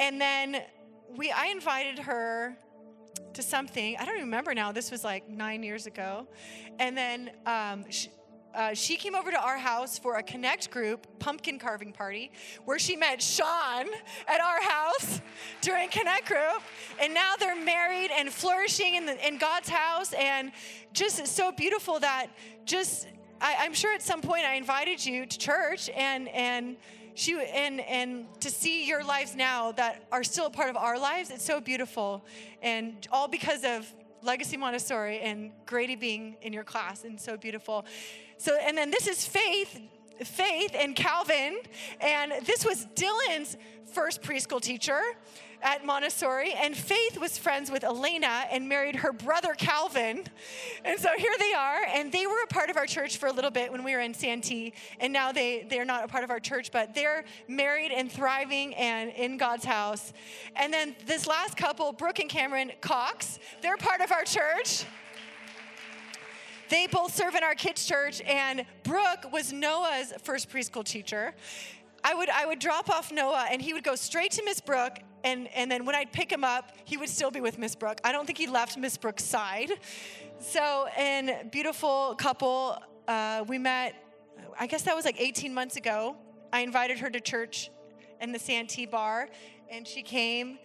and 0.00 0.20
then 0.20 0.62
we 1.16 1.30
I 1.30 1.46
invited 1.46 1.98
her 2.00 2.56
to 3.34 3.42
something. 3.42 3.96
I 3.98 4.04
don't 4.04 4.20
remember 4.20 4.54
now. 4.54 4.72
This 4.72 4.90
was 4.90 5.04
like 5.04 5.28
nine 5.28 5.62
years 5.62 5.86
ago, 5.86 6.26
and 6.78 6.96
then 6.96 7.30
um, 7.46 7.84
she, 7.90 8.08
uh, 8.54 8.72
she 8.72 8.96
came 8.96 9.14
over 9.14 9.30
to 9.30 9.40
our 9.40 9.58
house 9.58 9.98
for 9.98 10.16
a 10.16 10.22
Connect 10.22 10.70
group 10.70 11.06
pumpkin 11.18 11.58
carving 11.58 11.92
party 11.92 12.30
where 12.64 12.78
she 12.78 12.96
met 12.96 13.20
Sean 13.20 13.88
at 14.28 14.40
our 14.40 14.62
house 14.62 15.20
during 15.60 15.88
Connect 15.88 16.26
group. 16.26 16.62
And 17.00 17.12
now 17.12 17.34
they're 17.38 17.62
married 17.62 18.10
and 18.16 18.32
flourishing 18.32 18.94
in, 18.94 19.06
the, 19.06 19.26
in 19.26 19.38
God's 19.38 19.68
house. 19.68 20.12
And 20.12 20.52
just 20.92 21.26
so 21.26 21.50
beautiful 21.50 21.98
that 22.00 22.28
just, 22.64 23.08
I, 23.40 23.56
I'm 23.60 23.74
sure 23.74 23.92
at 23.92 24.02
some 24.02 24.20
point 24.20 24.44
I 24.44 24.54
invited 24.54 25.04
you 25.04 25.26
to 25.26 25.38
church 25.38 25.90
and, 25.90 26.28
and, 26.28 26.76
she 27.16 27.40
and 27.54 27.80
and 27.80 28.26
to 28.40 28.50
see 28.50 28.88
your 28.88 29.04
lives 29.04 29.36
now 29.36 29.70
that 29.70 30.04
are 30.10 30.24
still 30.24 30.46
a 30.46 30.50
part 30.50 30.68
of 30.68 30.76
our 30.76 30.98
lives 30.98 31.30
it's 31.30 31.44
so 31.44 31.60
beautiful 31.60 32.24
and 32.60 33.06
all 33.12 33.28
because 33.28 33.62
of 33.62 33.86
legacy 34.24 34.56
montessori 34.56 35.20
and 35.20 35.52
grady 35.66 35.96
being 35.96 36.36
in 36.42 36.52
your 36.52 36.64
class 36.64 37.04
and 37.04 37.20
so 37.20 37.36
beautiful 37.36 37.84
so, 38.38 38.56
and 38.56 38.76
then 38.76 38.90
this 38.90 39.06
is 39.06 39.24
Faith, 39.24 39.80
Faith 40.22 40.74
and 40.74 40.94
Calvin. 40.94 41.58
And 42.00 42.32
this 42.44 42.64
was 42.64 42.86
Dylan's 42.94 43.56
first 43.92 44.22
preschool 44.22 44.60
teacher. 44.60 45.00
At 45.62 45.84
Montessori, 45.84 46.52
and 46.52 46.76
Faith 46.76 47.18
was 47.18 47.38
friends 47.38 47.70
with 47.70 47.84
Elena 47.84 48.44
and 48.50 48.68
married 48.68 48.96
her 48.96 49.12
brother 49.12 49.54
Calvin. 49.54 50.24
And 50.84 50.98
so 50.98 51.08
here 51.16 51.34
they 51.38 51.52
are, 51.52 51.84
and 51.88 52.12
they 52.12 52.26
were 52.26 52.42
a 52.42 52.46
part 52.46 52.70
of 52.70 52.76
our 52.76 52.86
church 52.86 53.16
for 53.16 53.26
a 53.26 53.32
little 53.32 53.50
bit 53.50 53.72
when 53.72 53.84
we 53.84 53.94
were 53.94 54.00
in 54.00 54.14
Santee, 54.14 54.74
and 55.00 55.12
now 55.12 55.32
they, 55.32 55.66
they're 55.68 55.84
not 55.84 56.04
a 56.04 56.08
part 56.08 56.24
of 56.24 56.30
our 56.30 56.40
church, 56.40 56.70
but 56.72 56.94
they're 56.94 57.24
married 57.48 57.92
and 57.92 58.10
thriving 58.10 58.74
and 58.74 59.10
in 59.10 59.36
God's 59.36 59.64
house. 59.64 60.12
And 60.56 60.72
then 60.72 60.96
this 61.06 61.26
last 61.26 61.56
couple, 61.56 61.92
Brooke 61.92 62.20
and 62.20 62.30
Cameron 62.30 62.72
Cox, 62.80 63.38
they're 63.62 63.76
part 63.76 64.00
of 64.00 64.12
our 64.12 64.24
church. 64.24 64.84
They 66.70 66.86
both 66.86 67.14
serve 67.14 67.34
in 67.34 67.44
our 67.44 67.54
kids' 67.54 67.86
church, 67.86 68.20
and 68.22 68.64
Brooke 68.84 69.30
was 69.32 69.52
Noah's 69.52 70.12
first 70.22 70.50
preschool 70.50 70.84
teacher. 70.84 71.34
I 72.02 72.14
would, 72.14 72.28
I 72.28 72.46
would 72.46 72.58
drop 72.58 72.90
off 72.90 73.12
Noah, 73.12 73.46
and 73.50 73.62
he 73.62 73.72
would 73.72 73.84
go 73.84 73.94
straight 73.94 74.32
to 74.32 74.44
Miss 74.44 74.60
Brooke, 74.60 74.98
and, 75.24 75.48
and 75.54 75.70
then 75.70 75.86
when 75.86 75.94
I'd 75.94 76.12
pick 76.12 76.30
him 76.30 76.44
up, 76.44 76.72
he 76.84 76.98
would 76.98 77.08
still 77.08 77.30
be 77.30 77.40
with 77.40 77.58
Miss 77.58 77.74
Brooke. 77.74 77.98
I 78.04 78.12
don't 78.12 78.26
think 78.26 78.38
he 78.38 78.46
left 78.46 78.76
Miss 78.76 78.96
Brooke's 78.98 79.24
side. 79.24 79.72
So, 80.38 80.86
and 80.96 81.50
beautiful 81.50 82.14
couple, 82.16 82.78
uh, 83.08 83.44
we 83.48 83.58
met, 83.58 83.94
I 84.60 84.66
guess 84.66 84.82
that 84.82 84.94
was 84.94 85.06
like 85.06 85.20
18 85.20 85.54
months 85.54 85.76
ago. 85.76 86.16
I 86.52 86.60
invited 86.60 86.98
her 86.98 87.08
to 87.08 87.20
church 87.20 87.70
in 88.20 88.32
the 88.32 88.38
Santee 88.38 88.84
bar, 88.84 89.30
and 89.70 89.88
she 89.88 90.02
came, 90.02 90.58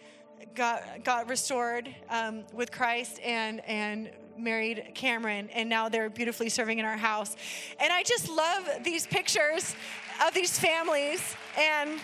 got, 0.56 1.04
got 1.06 1.30
restored 1.30 1.90
um, 2.10 2.44
with 2.54 2.70
Christ, 2.70 3.20
and, 3.24 3.62
and 3.66 4.12
married 4.38 4.92
Cameron, 4.94 5.50
and 5.54 5.70
now 5.70 5.90
they're 5.90 6.10
beautifully 6.10 6.50
serving 6.50 6.80
in 6.80 6.86
our 6.86 6.98
house. 6.98 7.36
And 7.80 7.92
I 7.92 8.04
just 8.04 8.30
love 8.30 8.84
these 8.84 9.08
pictures 9.08 9.76
of 10.26 10.34
these 10.34 10.60
families 10.60 11.36
and 11.58 12.00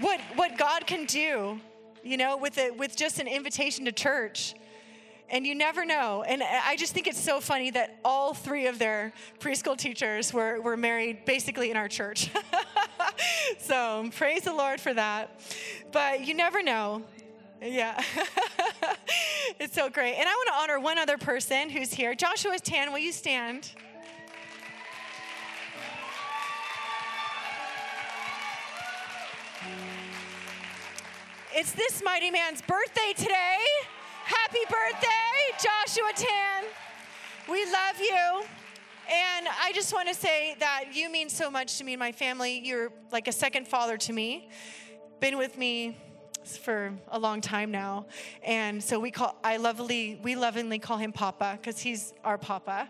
what, 0.00 0.20
what 0.34 0.58
God 0.58 0.86
can 0.86 1.04
do, 1.04 1.60
you 2.02 2.16
know, 2.16 2.36
with, 2.36 2.58
a, 2.58 2.70
with 2.70 2.96
just 2.96 3.18
an 3.18 3.26
invitation 3.26 3.84
to 3.84 3.92
church. 3.92 4.54
And 5.30 5.46
you 5.46 5.54
never 5.54 5.86
know. 5.86 6.22
And 6.22 6.42
I 6.42 6.76
just 6.76 6.92
think 6.92 7.06
it's 7.06 7.20
so 7.20 7.40
funny 7.40 7.70
that 7.70 7.98
all 8.04 8.34
three 8.34 8.66
of 8.66 8.78
their 8.78 9.14
preschool 9.40 9.78
teachers 9.78 10.32
were, 10.32 10.60
were 10.60 10.76
married 10.76 11.24
basically 11.24 11.70
in 11.70 11.76
our 11.76 11.88
church. 11.88 12.30
so 13.58 14.10
praise 14.14 14.42
the 14.42 14.52
Lord 14.52 14.78
for 14.78 14.92
that. 14.92 15.40
But 15.90 16.26
you 16.26 16.34
never 16.34 16.62
know. 16.62 17.02
Yeah. 17.62 18.02
it's 19.60 19.74
so 19.74 19.88
great. 19.88 20.16
And 20.16 20.28
I 20.28 20.32
want 20.32 20.48
to 20.48 20.54
honor 20.54 20.80
one 20.80 20.98
other 20.98 21.16
person 21.16 21.70
who's 21.70 21.94
here. 21.94 22.14
Joshua 22.14 22.58
Tan, 22.58 22.90
will 22.92 22.98
you 22.98 23.12
stand? 23.12 23.70
It's 31.54 31.72
this 31.72 32.02
mighty 32.02 32.30
man's 32.30 32.62
birthday 32.62 33.12
today. 33.14 33.58
Happy 34.24 34.60
birthday, 34.70 35.08
Joshua 35.62 36.10
Tan. 36.16 36.64
We 37.46 37.66
love 37.66 38.00
you. 38.00 38.44
And 39.12 39.46
I 39.60 39.72
just 39.74 39.92
want 39.92 40.08
to 40.08 40.14
say 40.14 40.56
that 40.60 40.94
you 40.94 41.10
mean 41.10 41.28
so 41.28 41.50
much 41.50 41.76
to 41.76 41.84
me 41.84 41.92
and 41.92 42.00
my 42.00 42.10
family. 42.10 42.60
You're 42.64 42.90
like 43.10 43.28
a 43.28 43.32
second 43.32 43.68
father 43.68 43.98
to 43.98 44.14
me. 44.14 44.48
Been 45.20 45.36
with 45.36 45.58
me 45.58 45.98
for 46.44 46.94
a 47.08 47.18
long 47.18 47.42
time 47.42 47.70
now. 47.70 48.06
And 48.42 48.82
so 48.82 48.98
we 48.98 49.10
call 49.10 49.36
I 49.44 49.58
lovingly 49.58 50.18
we 50.22 50.36
lovingly 50.36 50.78
call 50.78 50.96
him 50.96 51.12
Papa 51.12 51.58
because 51.60 51.78
he's 51.78 52.14
our 52.24 52.38
Papa. 52.38 52.88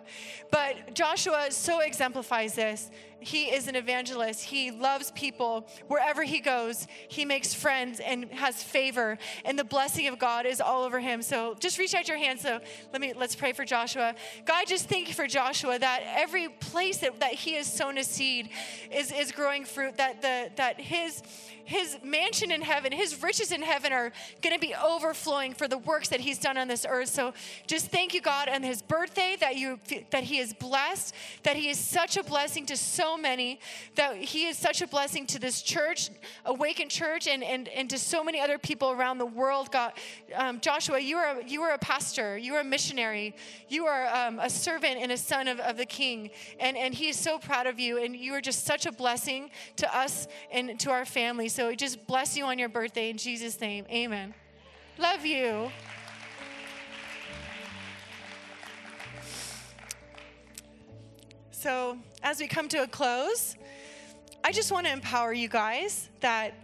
But 0.52 0.94
Joshua 0.94 1.48
so 1.50 1.80
exemplifies 1.80 2.54
this. 2.54 2.90
He 3.22 3.44
is 3.44 3.68
an 3.68 3.76
evangelist. 3.76 4.44
He 4.44 4.70
loves 4.70 5.10
people 5.12 5.66
wherever 5.88 6.22
he 6.22 6.40
goes. 6.40 6.86
He 7.08 7.24
makes 7.24 7.54
friends 7.54 8.00
and 8.00 8.26
has 8.32 8.62
favor 8.62 9.18
and 9.44 9.58
the 9.58 9.64
blessing 9.64 10.08
of 10.08 10.18
God 10.18 10.46
is 10.46 10.60
all 10.60 10.82
over 10.82 11.00
him. 11.00 11.22
So 11.22 11.56
just 11.58 11.78
reach 11.78 11.94
out 11.94 12.08
your 12.08 12.18
hand 12.18 12.40
so 12.40 12.60
let 12.92 13.00
me 13.00 13.12
let's 13.16 13.34
pray 13.34 13.52
for 13.52 13.64
Joshua. 13.64 14.14
God 14.44 14.66
just 14.66 14.88
thank 14.88 15.08
you 15.08 15.14
for 15.14 15.26
Joshua 15.26 15.78
that 15.78 16.02
every 16.06 16.48
place 16.48 16.98
that, 16.98 17.20
that 17.20 17.34
he 17.34 17.54
has 17.54 17.66
sown 17.66 17.98
a 17.98 18.04
seed 18.04 18.50
is 18.90 19.12
is 19.12 19.32
growing 19.32 19.64
fruit 19.64 19.96
that 19.96 20.22
the 20.22 20.50
that 20.56 20.80
his 20.80 21.22
his 21.64 21.96
mansion 22.02 22.50
in 22.50 22.60
heaven, 22.60 22.92
his 22.92 23.22
riches 23.22 23.52
in 23.52 23.62
heaven 23.62 23.92
are 23.92 24.12
going 24.42 24.54
to 24.54 24.60
be 24.60 24.74
overflowing 24.74 25.54
for 25.54 25.68
the 25.68 25.78
works 25.78 26.08
that 26.08 26.20
he's 26.20 26.38
done 26.38 26.58
on 26.58 26.68
this 26.68 26.84
earth. 26.88 27.08
So 27.08 27.34
just 27.66 27.86
thank 27.86 28.14
you, 28.14 28.20
God, 28.20 28.48
on 28.48 28.62
his 28.62 28.82
birthday 28.82 29.36
that 29.40 29.56
you 29.56 29.78
that 30.10 30.24
he 30.24 30.38
is 30.38 30.52
blessed, 30.52 31.14
that 31.44 31.56
he 31.56 31.68
is 31.68 31.78
such 31.78 32.16
a 32.16 32.22
blessing 32.22 32.66
to 32.66 32.76
so 32.76 33.11
many, 33.16 33.60
that 33.94 34.16
he 34.16 34.46
is 34.46 34.58
such 34.58 34.82
a 34.82 34.86
blessing 34.86 35.26
to 35.26 35.38
this 35.38 35.62
church, 35.62 36.10
Awakened 36.44 36.90
Church, 36.90 37.26
and 37.26 37.42
and, 37.42 37.68
and 37.68 37.88
to 37.90 37.98
so 37.98 38.22
many 38.24 38.40
other 38.40 38.58
people 38.58 38.90
around 38.90 39.18
the 39.18 39.26
world. 39.26 39.70
God, 39.70 39.92
um, 40.34 40.60
Joshua, 40.60 40.98
you 40.98 41.16
are 41.16 41.40
you 41.42 41.62
are 41.62 41.72
a 41.72 41.78
pastor, 41.78 42.38
you 42.38 42.54
are 42.54 42.60
a 42.60 42.64
missionary, 42.64 43.34
you 43.68 43.86
are 43.86 44.06
um, 44.14 44.38
a 44.38 44.50
servant 44.50 44.98
and 44.98 45.12
a 45.12 45.16
son 45.16 45.48
of, 45.48 45.60
of 45.60 45.76
the 45.76 45.86
King, 45.86 46.30
and 46.60 46.76
and 46.76 46.94
he 46.94 47.08
is 47.08 47.16
so 47.16 47.38
proud 47.38 47.66
of 47.66 47.78
you, 47.78 48.02
and 48.02 48.16
you 48.16 48.32
are 48.34 48.40
just 48.40 48.64
such 48.64 48.86
a 48.86 48.92
blessing 48.92 49.50
to 49.76 49.96
us 49.96 50.28
and 50.50 50.78
to 50.80 50.90
our 50.90 51.04
family. 51.04 51.48
So 51.48 51.74
just 51.74 52.06
bless 52.06 52.36
you 52.36 52.44
on 52.44 52.58
your 52.58 52.68
birthday 52.68 53.10
in 53.10 53.16
Jesus' 53.18 53.60
name. 53.60 53.84
Amen. 53.90 54.34
Love 54.98 55.24
you. 55.24 55.70
So, 61.62 61.96
as 62.24 62.40
we 62.40 62.48
come 62.48 62.66
to 62.70 62.82
a 62.82 62.88
close, 62.88 63.54
I 64.42 64.50
just 64.50 64.72
want 64.72 64.84
to 64.86 64.92
empower 64.92 65.32
you 65.32 65.46
guys 65.46 66.08
that 66.18 66.54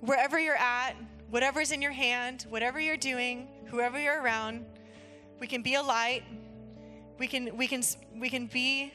wherever 0.00 0.40
you're 0.40 0.56
at, 0.56 0.94
whatever's 1.28 1.72
in 1.72 1.82
your 1.82 1.92
hand, 1.92 2.46
whatever 2.48 2.80
you're 2.80 2.96
doing, 2.96 3.46
whoever 3.66 4.00
you're 4.00 4.22
around, 4.22 4.64
we 5.40 5.46
can 5.46 5.60
be 5.60 5.74
a 5.74 5.82
light. 5.82 6.22
We 7.18 7.26
can 7.26 7.54
we 7.58 7.66
can 7.66 7.82
we 8.18 8.30
can 8.30 8.46
be 8.46 8.94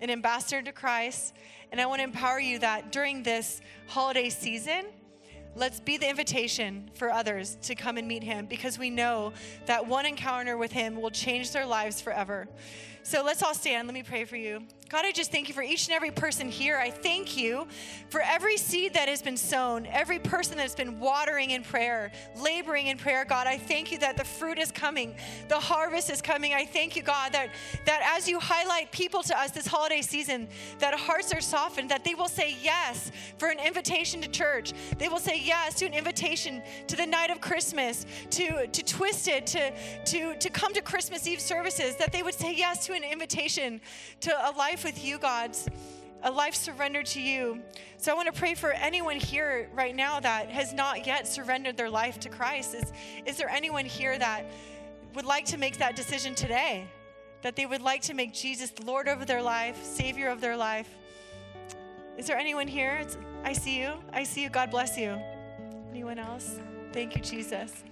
an 0.00 0.08
ambassador 0.08 0.62
to 0.62 0.72
Christ. 0.72 1.34
And 1.70 1.78
I 1.78 1.84
want 1.84 1.98
to 1.98 2.04
empower 2.04 2.40
you 2.40 2.58
that 2.60 2.92
during 2.92 3.22
this 3.22 3.60
holiday 3.88 4.30
season, 4.30 4.86
let's 5.54 5.80
be 5.80 5.98
the 5.98 6.08
invitation 6.08 6.90
for 6.94 7.10
others 7.10 7.58
to 7.64 7.74
come 7.74 7.98
and 7.98 8.08
meet 8.08 8.22
him 8.22 8.46
because 8.46 8.78
we 8.78 8.88
know 8.88 9.34
that 9.66 9.86
one 9.86 10.06
encounter 10.06 10.56
with 10.56 10.72
him 10.72 10.98
will 10.98 11.10
change 11.10 11.52
their 11.52 11.66
lives 11.66 12.00
forever. 12.00 12.48
So 13.06 13.22
let's 13.22 13.40
all 13.40 13.54
stand. 13.54 13.86
Let 13.86 13.94
me 13.94 14.02
pray 14.02 14.24
for 14.24 14.34
you. 14.34 14.66
God, 14.88 15.04
I 15.04 15.10
just 15.10 15.32
thank 15.32 15.48
you 15.48 15.54
for 15.54 15.64
each 15.64 15.88
and 15.88 15.96
every 15.96 16.12
person 16.12 16.48
here. 16.48 16.78
I 16.78 16.90
thank 16.90 17.36
you 17.36 17.66
for 18.08 18.20
every 18.20 18.56
seed 18.56 18.94
that 18.94 19.08
has 19.08 19.20
been 19.20 19.36
sown, 19.36 19.84
every 19.86 20.20
person 20.20 20.56
that's 20.56 20.76
been 20.76 21.00
watering 21.00 21.50
in 21.50 21.64
prayer, 21.64 22.12
laboring 22.36 22.86
in 22.86 22.96
prayer. 22.96 23.24
God, 23.24 23.48
I 23.48 23.58
thank 23.58 23.90
you 23.90 23.98
that 23.98 24.16
the 24.16 24.24
fruit 24.24 24.60
is 24.60 24.70
coming, 24.70 25.16
the 25.48 25.58
harvest 25.58 26.08
is 26.08 26.22
coming. 26.22 26.54
I 26.54 26.64
thank 26.64 26.94
you, 26.94 27.02
God, 27.02 27.32
that, 27.32 27.48
that 27.84 28.12
as 28.16 28.28
you 28.28 28.38
highlight 28.38 28.92
people 28.92 29.24
to 29.24 29.36
us 29.36 29.50
this 29.50 29.66
holiday 29.66 30.02
season, 30.02 30.46
that 30.78 30.94
hearts 30.94 31.34
are 31.34 31.40
softened, 31.40 31.90
that 31.90 32.04
they 32.04 32.14
will 32.14 32.28
say 32.28 32.54
yes 32.62 33.10
for 33.38 33.48
an 33.48 33.58
invitation 33.58 34.20
to 34.20 34.28
church. 34.28 34.72
They 34.98 35.08
will 35.08 35.18
say 35.18 35.40
yes 35.42 35.74
to 35.80 35.86
an 35.86 35.94
invitation 35.94 36.62
to 36.86 36.94
the 36.94 37.06
night 37.06 37.30
of 37.30 37.40
Christmas, 37.40 38.06
to, 38.30 38.68
to 38.68 38.84
Twisted, 38.84 39.48
to, 39.48 39.72
to, 40.04 40.36
to 40.36 40.50
come 40.50 40.72
to 40.74 40.80
Christmas 40.80 41.26
Eve 41.26 41.40
services, 41.40 41.96
that 41.96 42.12
they 42.12 42.22
would 42.22 42.34
say 42.34 42.54
yes 42.54 42.86
to 42.86 42.92
an 42.92 43.02
invitation 43.02 43.80
to 44.20 44.30
a 44.48 44.52
life 44.56 44.75
with 44.84 45.04
you, 45.04 45.18
God, 45.18 45.56
a 46.22 46.30
life 46.30 46.54
surrendered 46.54 47.06
to 47.06 47.20
you. 47.20 47.60
So 47.98 48.12
I 48.12 48.14
want 48.14 48.32
to 48.32 48.38
pray 48.38 48.54
for 48.54 48.72
anyone 48.72 49.16
here 49.16 49.68
right 49.74 49.94
now 49.94 50.20
that 50.20 50.50
has 50.50 50.72
not 50.72 51.06
yet 51.06 51.26
surrendered 51.26 51.76
their 51.76 51.90
life 51.90 52.18
to 52.20 52.28
Christ. 52.28 52.74
Is, 52.74 52.92
is 53.24 53.36
there 53.36 53.48
anyone 53.48 53.84
here 53.84 54.18
that 54.18 54.44
would 55.14 55.24
like 55.24 55.44
to 55.46 55.58
make 55.58 55.78
that 55.78 55.96
decision 55.96 56.34
today? 56.34 56.86
That 57.42 57.54
they 57.54 57.66
would 57.66 57.82
like 57.82 58.02
to 58.02 58.14
make 58.14 58.34
Jesus 58.34 58.72
Lord 58.84 59.08
over 59.08 59.24
their 59.24 59.42
life, 59.42 59.82
Savior 59.84 60.28
of 60.28 60.40
their 60.40 60.56
life? 60.56 60.88
Is 62.18 62.26
there 62.26 62.38
anyone 62.38 62.66
here? 62.66 62.98
It's, 63.00 63.16
I 63.44 63.52
see 63.52 63.78
you. 63.78 63.92
I 64.12 64.24
see 64.24 64.42
you. 64.42 64.50
God 64.50 64.70
bless 64.70 64.98
you. 64.98 65.18
Anyone 65.90 66.18
else? 66.18 66.58
Thank 66.92 67.14
you, 67.14 67.22
Jesus. 67.22 67.84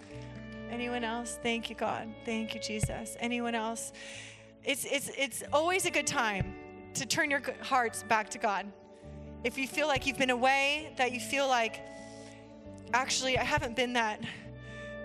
Anyone 0.71 1.05
else? 1.05 1.39
Thank 1.43 1.71
you, 1.71 1.77
God. 1.77 2.13
Thank 2.25 2.55
you, 2.55 2.61
Jesus. 2.61 3.17
Anyone 3.21 3.55
else? 3.55 3.93
It's, 4.65 4.85
it's, 4.87 5.11
it's 5.17 5.43
always 5.53 5.85
a 5.85 5.91
good 5.91 6.07
time 6.07 6.55
to 6.95 7.07
turn 7.07 7.31
your 7.31 7.43
hearts 7.61 8.03
back 8.05 8.31
to 8.31 8.39
God. 8.39 8.67
If 9.43 9.59
you 9.59 9.67
feel 9.67 9.87
like 9.87 10.07
you've 10.07 10.19
been 10.19 10.31
away, 10.31 10.93
that 10.97 11.13
you 11.13 11.21
feel 11.21 11.47
like, 11.49 11.81
actually, 12.93 13.37
I 13.37 13.45
haven't 13.45 13.77
been 13.77 13.93
that, 13.95 14.21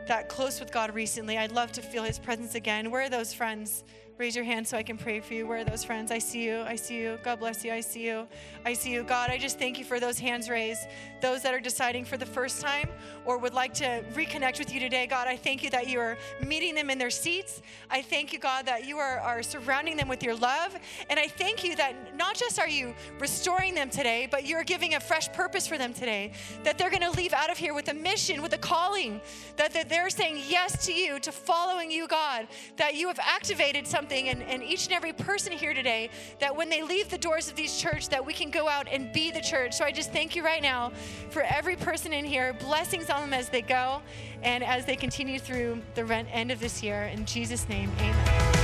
that 0.08 0.30
close 0.30 0.60
with 0.60 0.72
God 0.72 0.94
recently, 0.94 1.38
I'd 1.38 1.52
love 1.52 1.72
to 1.74 1.82
feel 1.82 2.04
His 2.04 2.20
presence 2.20 2.56
again. 2.56 2.92
Where 2.92 3.04
are 3.04 3.10
those 3.10 3.34
friends? 3.34 3.84
Raise 4.20 4.36
your 4.36 4.44
hand 4.44 4.68
so 4.68 4.78
I 4.78 4.84
can 4.84 4.98
pray 4.98 5.22
for 5.22 5.34
you. 5.34 5.48
Where 5.48 5.60
are 5.60 5.64
those 5.64 5.86
friends? 5.86 6.12
I 6.12 6.18
see 6.18 6.44
you. 6.44 6.60
I 6.64 6.76
see 6.76 6.98
you. 7.00 7.18
God 7.24 7.40
bless 7.40 7.64
you. 7.64 7.72
I 7.72 7.80
see 7.80 8.06
you. 8.06 8.28
I 8.66 8.74
see 8.74 8.92
you. 8.92 9.04
God, 9.04 9.30
I 9.30 9.38
just 9.38 9.58
thank 9.58 9.80
you 9.80 9.86
for 9.86 9.98
those 9.98 10.20
hands 10.20 10.50
raised, 10.50 10.82
those 11.22 11.42
that 11.44 11.54
are 11.54 11.62
deciding 11.62 12.04
for 12.04 12.18
the 12.18 12.26
first 12.26 12.60
time 12.60 12.90
or 13.26 13.38
would 13.38 13.54
like 13.54 13.74
to 13.76 14.04
reconnect 14.14 14.60
with 14.60 14.74
you 14.74 14.80
today. 14.82 15.08
God, 15.08 15.30
I 15.30 15.38
thank 15.38 15.64
you 15.64 15.70
that 15.70 15.88
you 15.88 16.02
are 16.02 16.18
meeting 16.46 16.76
them 16.76 16.90
in 16.90 16.98
their 16.98 17.10
seats. 17.10 17.62
I 17.90 18.02
thank 18.02 18.34
you, 18.34 18.40
God, 18.40 18.66
that 18.66 18.86
you 18.86 18.98
are, 18.98 19.20
are 19.20 19.42
surrounding 19.42 19.96
them 19.96 20.10
with 20.10 20.22
your 20.22 20.36
love. 20.36 20.78
And 21.10 21.18
I 21.18 21.30
thank 21.30 21.64
you 21.64 21.78
that 21.78 22.18
not 22.18 22.36
just 22.36 22.60
are 22.60 22.68
you 22.68 22.94
restoring 23.20 23.74
them 23.74 23.90
today, 23.90 24.28
but 24.30 24.46
you're 24.46 24.66
giving 24.66 24.96
a 24.96 25.00
fresh 25.00 25.32
purpose 25.32 25.66
for 25.66 25.78
them 25.78 25.94
today, 25.94 26.34
that 26.66 26.78
they're 26.78 26.90
going 26.90 27.10
to 27.10 27.12
leave 27.12 27.32
out 27.32 27.50
of 27.50 27.58
here 27.58 27.74
with 27.74 27.88
a 27.88 27.94
mission, 27.94 28.42
with 28.42 28.52
a 28.52 28.58
calling, 28.58 29.22
that, 29.56 29.72
that 29.72 29.88
they're 29.88 30.10
saying 30.10 30.42
yes 30.46 30.86
to 30.88 30.94
you, 30.94 31.22
to 31.22 31.32
following 31.32 31.90
you, 31.90 32.06
God, 32.06 32.50
that 32.76 32.96
you 32.96 33.08
have 33.08 33.20
activated 33.20 33.88
something 33.88 34.09
in, 34.12 34.42
in 34.42 34.62
each 34.62 34.86
and 34.86 34.94
every 34.94 35.14
person 35.14 35.52
here 35.52 35.74
today, 35.74 36.10
that 36.40 36.56
when 36.56 36.70
they 36.70 36.82
leave 36.82 37.10
the 37.10 37.18
doors 37.18 37.50
of 37.50 37.56
these 37.56 37.78
church, 37.78 38.10
that 38.10 38.26
we 38.26 38.34
can 38.34 38.50
go 38.50 38.68
out 38.68 38.88
and 38.92 39.12
be 39.14 39.32
the 39.32 39.42
church. 39.42 39.74
So 39.74 39.86
I 39.86 39.92
just 39.92 40.12
thank 40.12 40.36
you 40.36 40.44
right 40.44 40.62
now 40.62 40.92
for 41.30 41.44
every 41.44 41.76
person 41.76 42.14
in 42.14 42.26
here. 42.26 42.54
Blessings 42.54 43.10
on 43.10 43.22
them 43.22 43.34
as 43.34 43.50
they 43.50 43.62
go 43.62 44.02
and 44.44 44.64
as 44.64 44.86
they 44.86 44.96
continue 44.96 45.40
through 45.40 45.82
the 45.96 46.06
end 46.32 46.52
of 46.52 46.60
this 46.60 46.84
year. 46.84 47.04
In 47.04 47.26
Jesus' 47.26 47.68
name, 47.70 47.92
amen. 48.00 48.60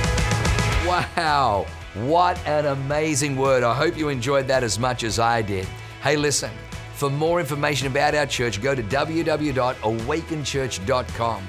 Wow, 0.86 1.66
what 1.94 2.38
an 2.46 2.66
amazing 2.66 3.36
word. 3.36 3.64
I 3.64 3.74
hope 3.74 3.96
you 3.96 4.08
enjoyed 4.08 4.46
that 4.48 4.62
as 4.62 4.78
much 4.78 5.02
as 5.02 5.18
I 5.18 5.42
did. 5.42 5.66
Hey, 6.02 6.16
listen, 6.16 6.50
for 6.94 7.10
more 7.10 7.40
information 7.40 7.88
about 7.88 8.14
our 8.14 8.26
church, 8.26 8.62
go 8.62 8.74
to 8.74 8.82
www.awakenchurch.com 8.82 11.48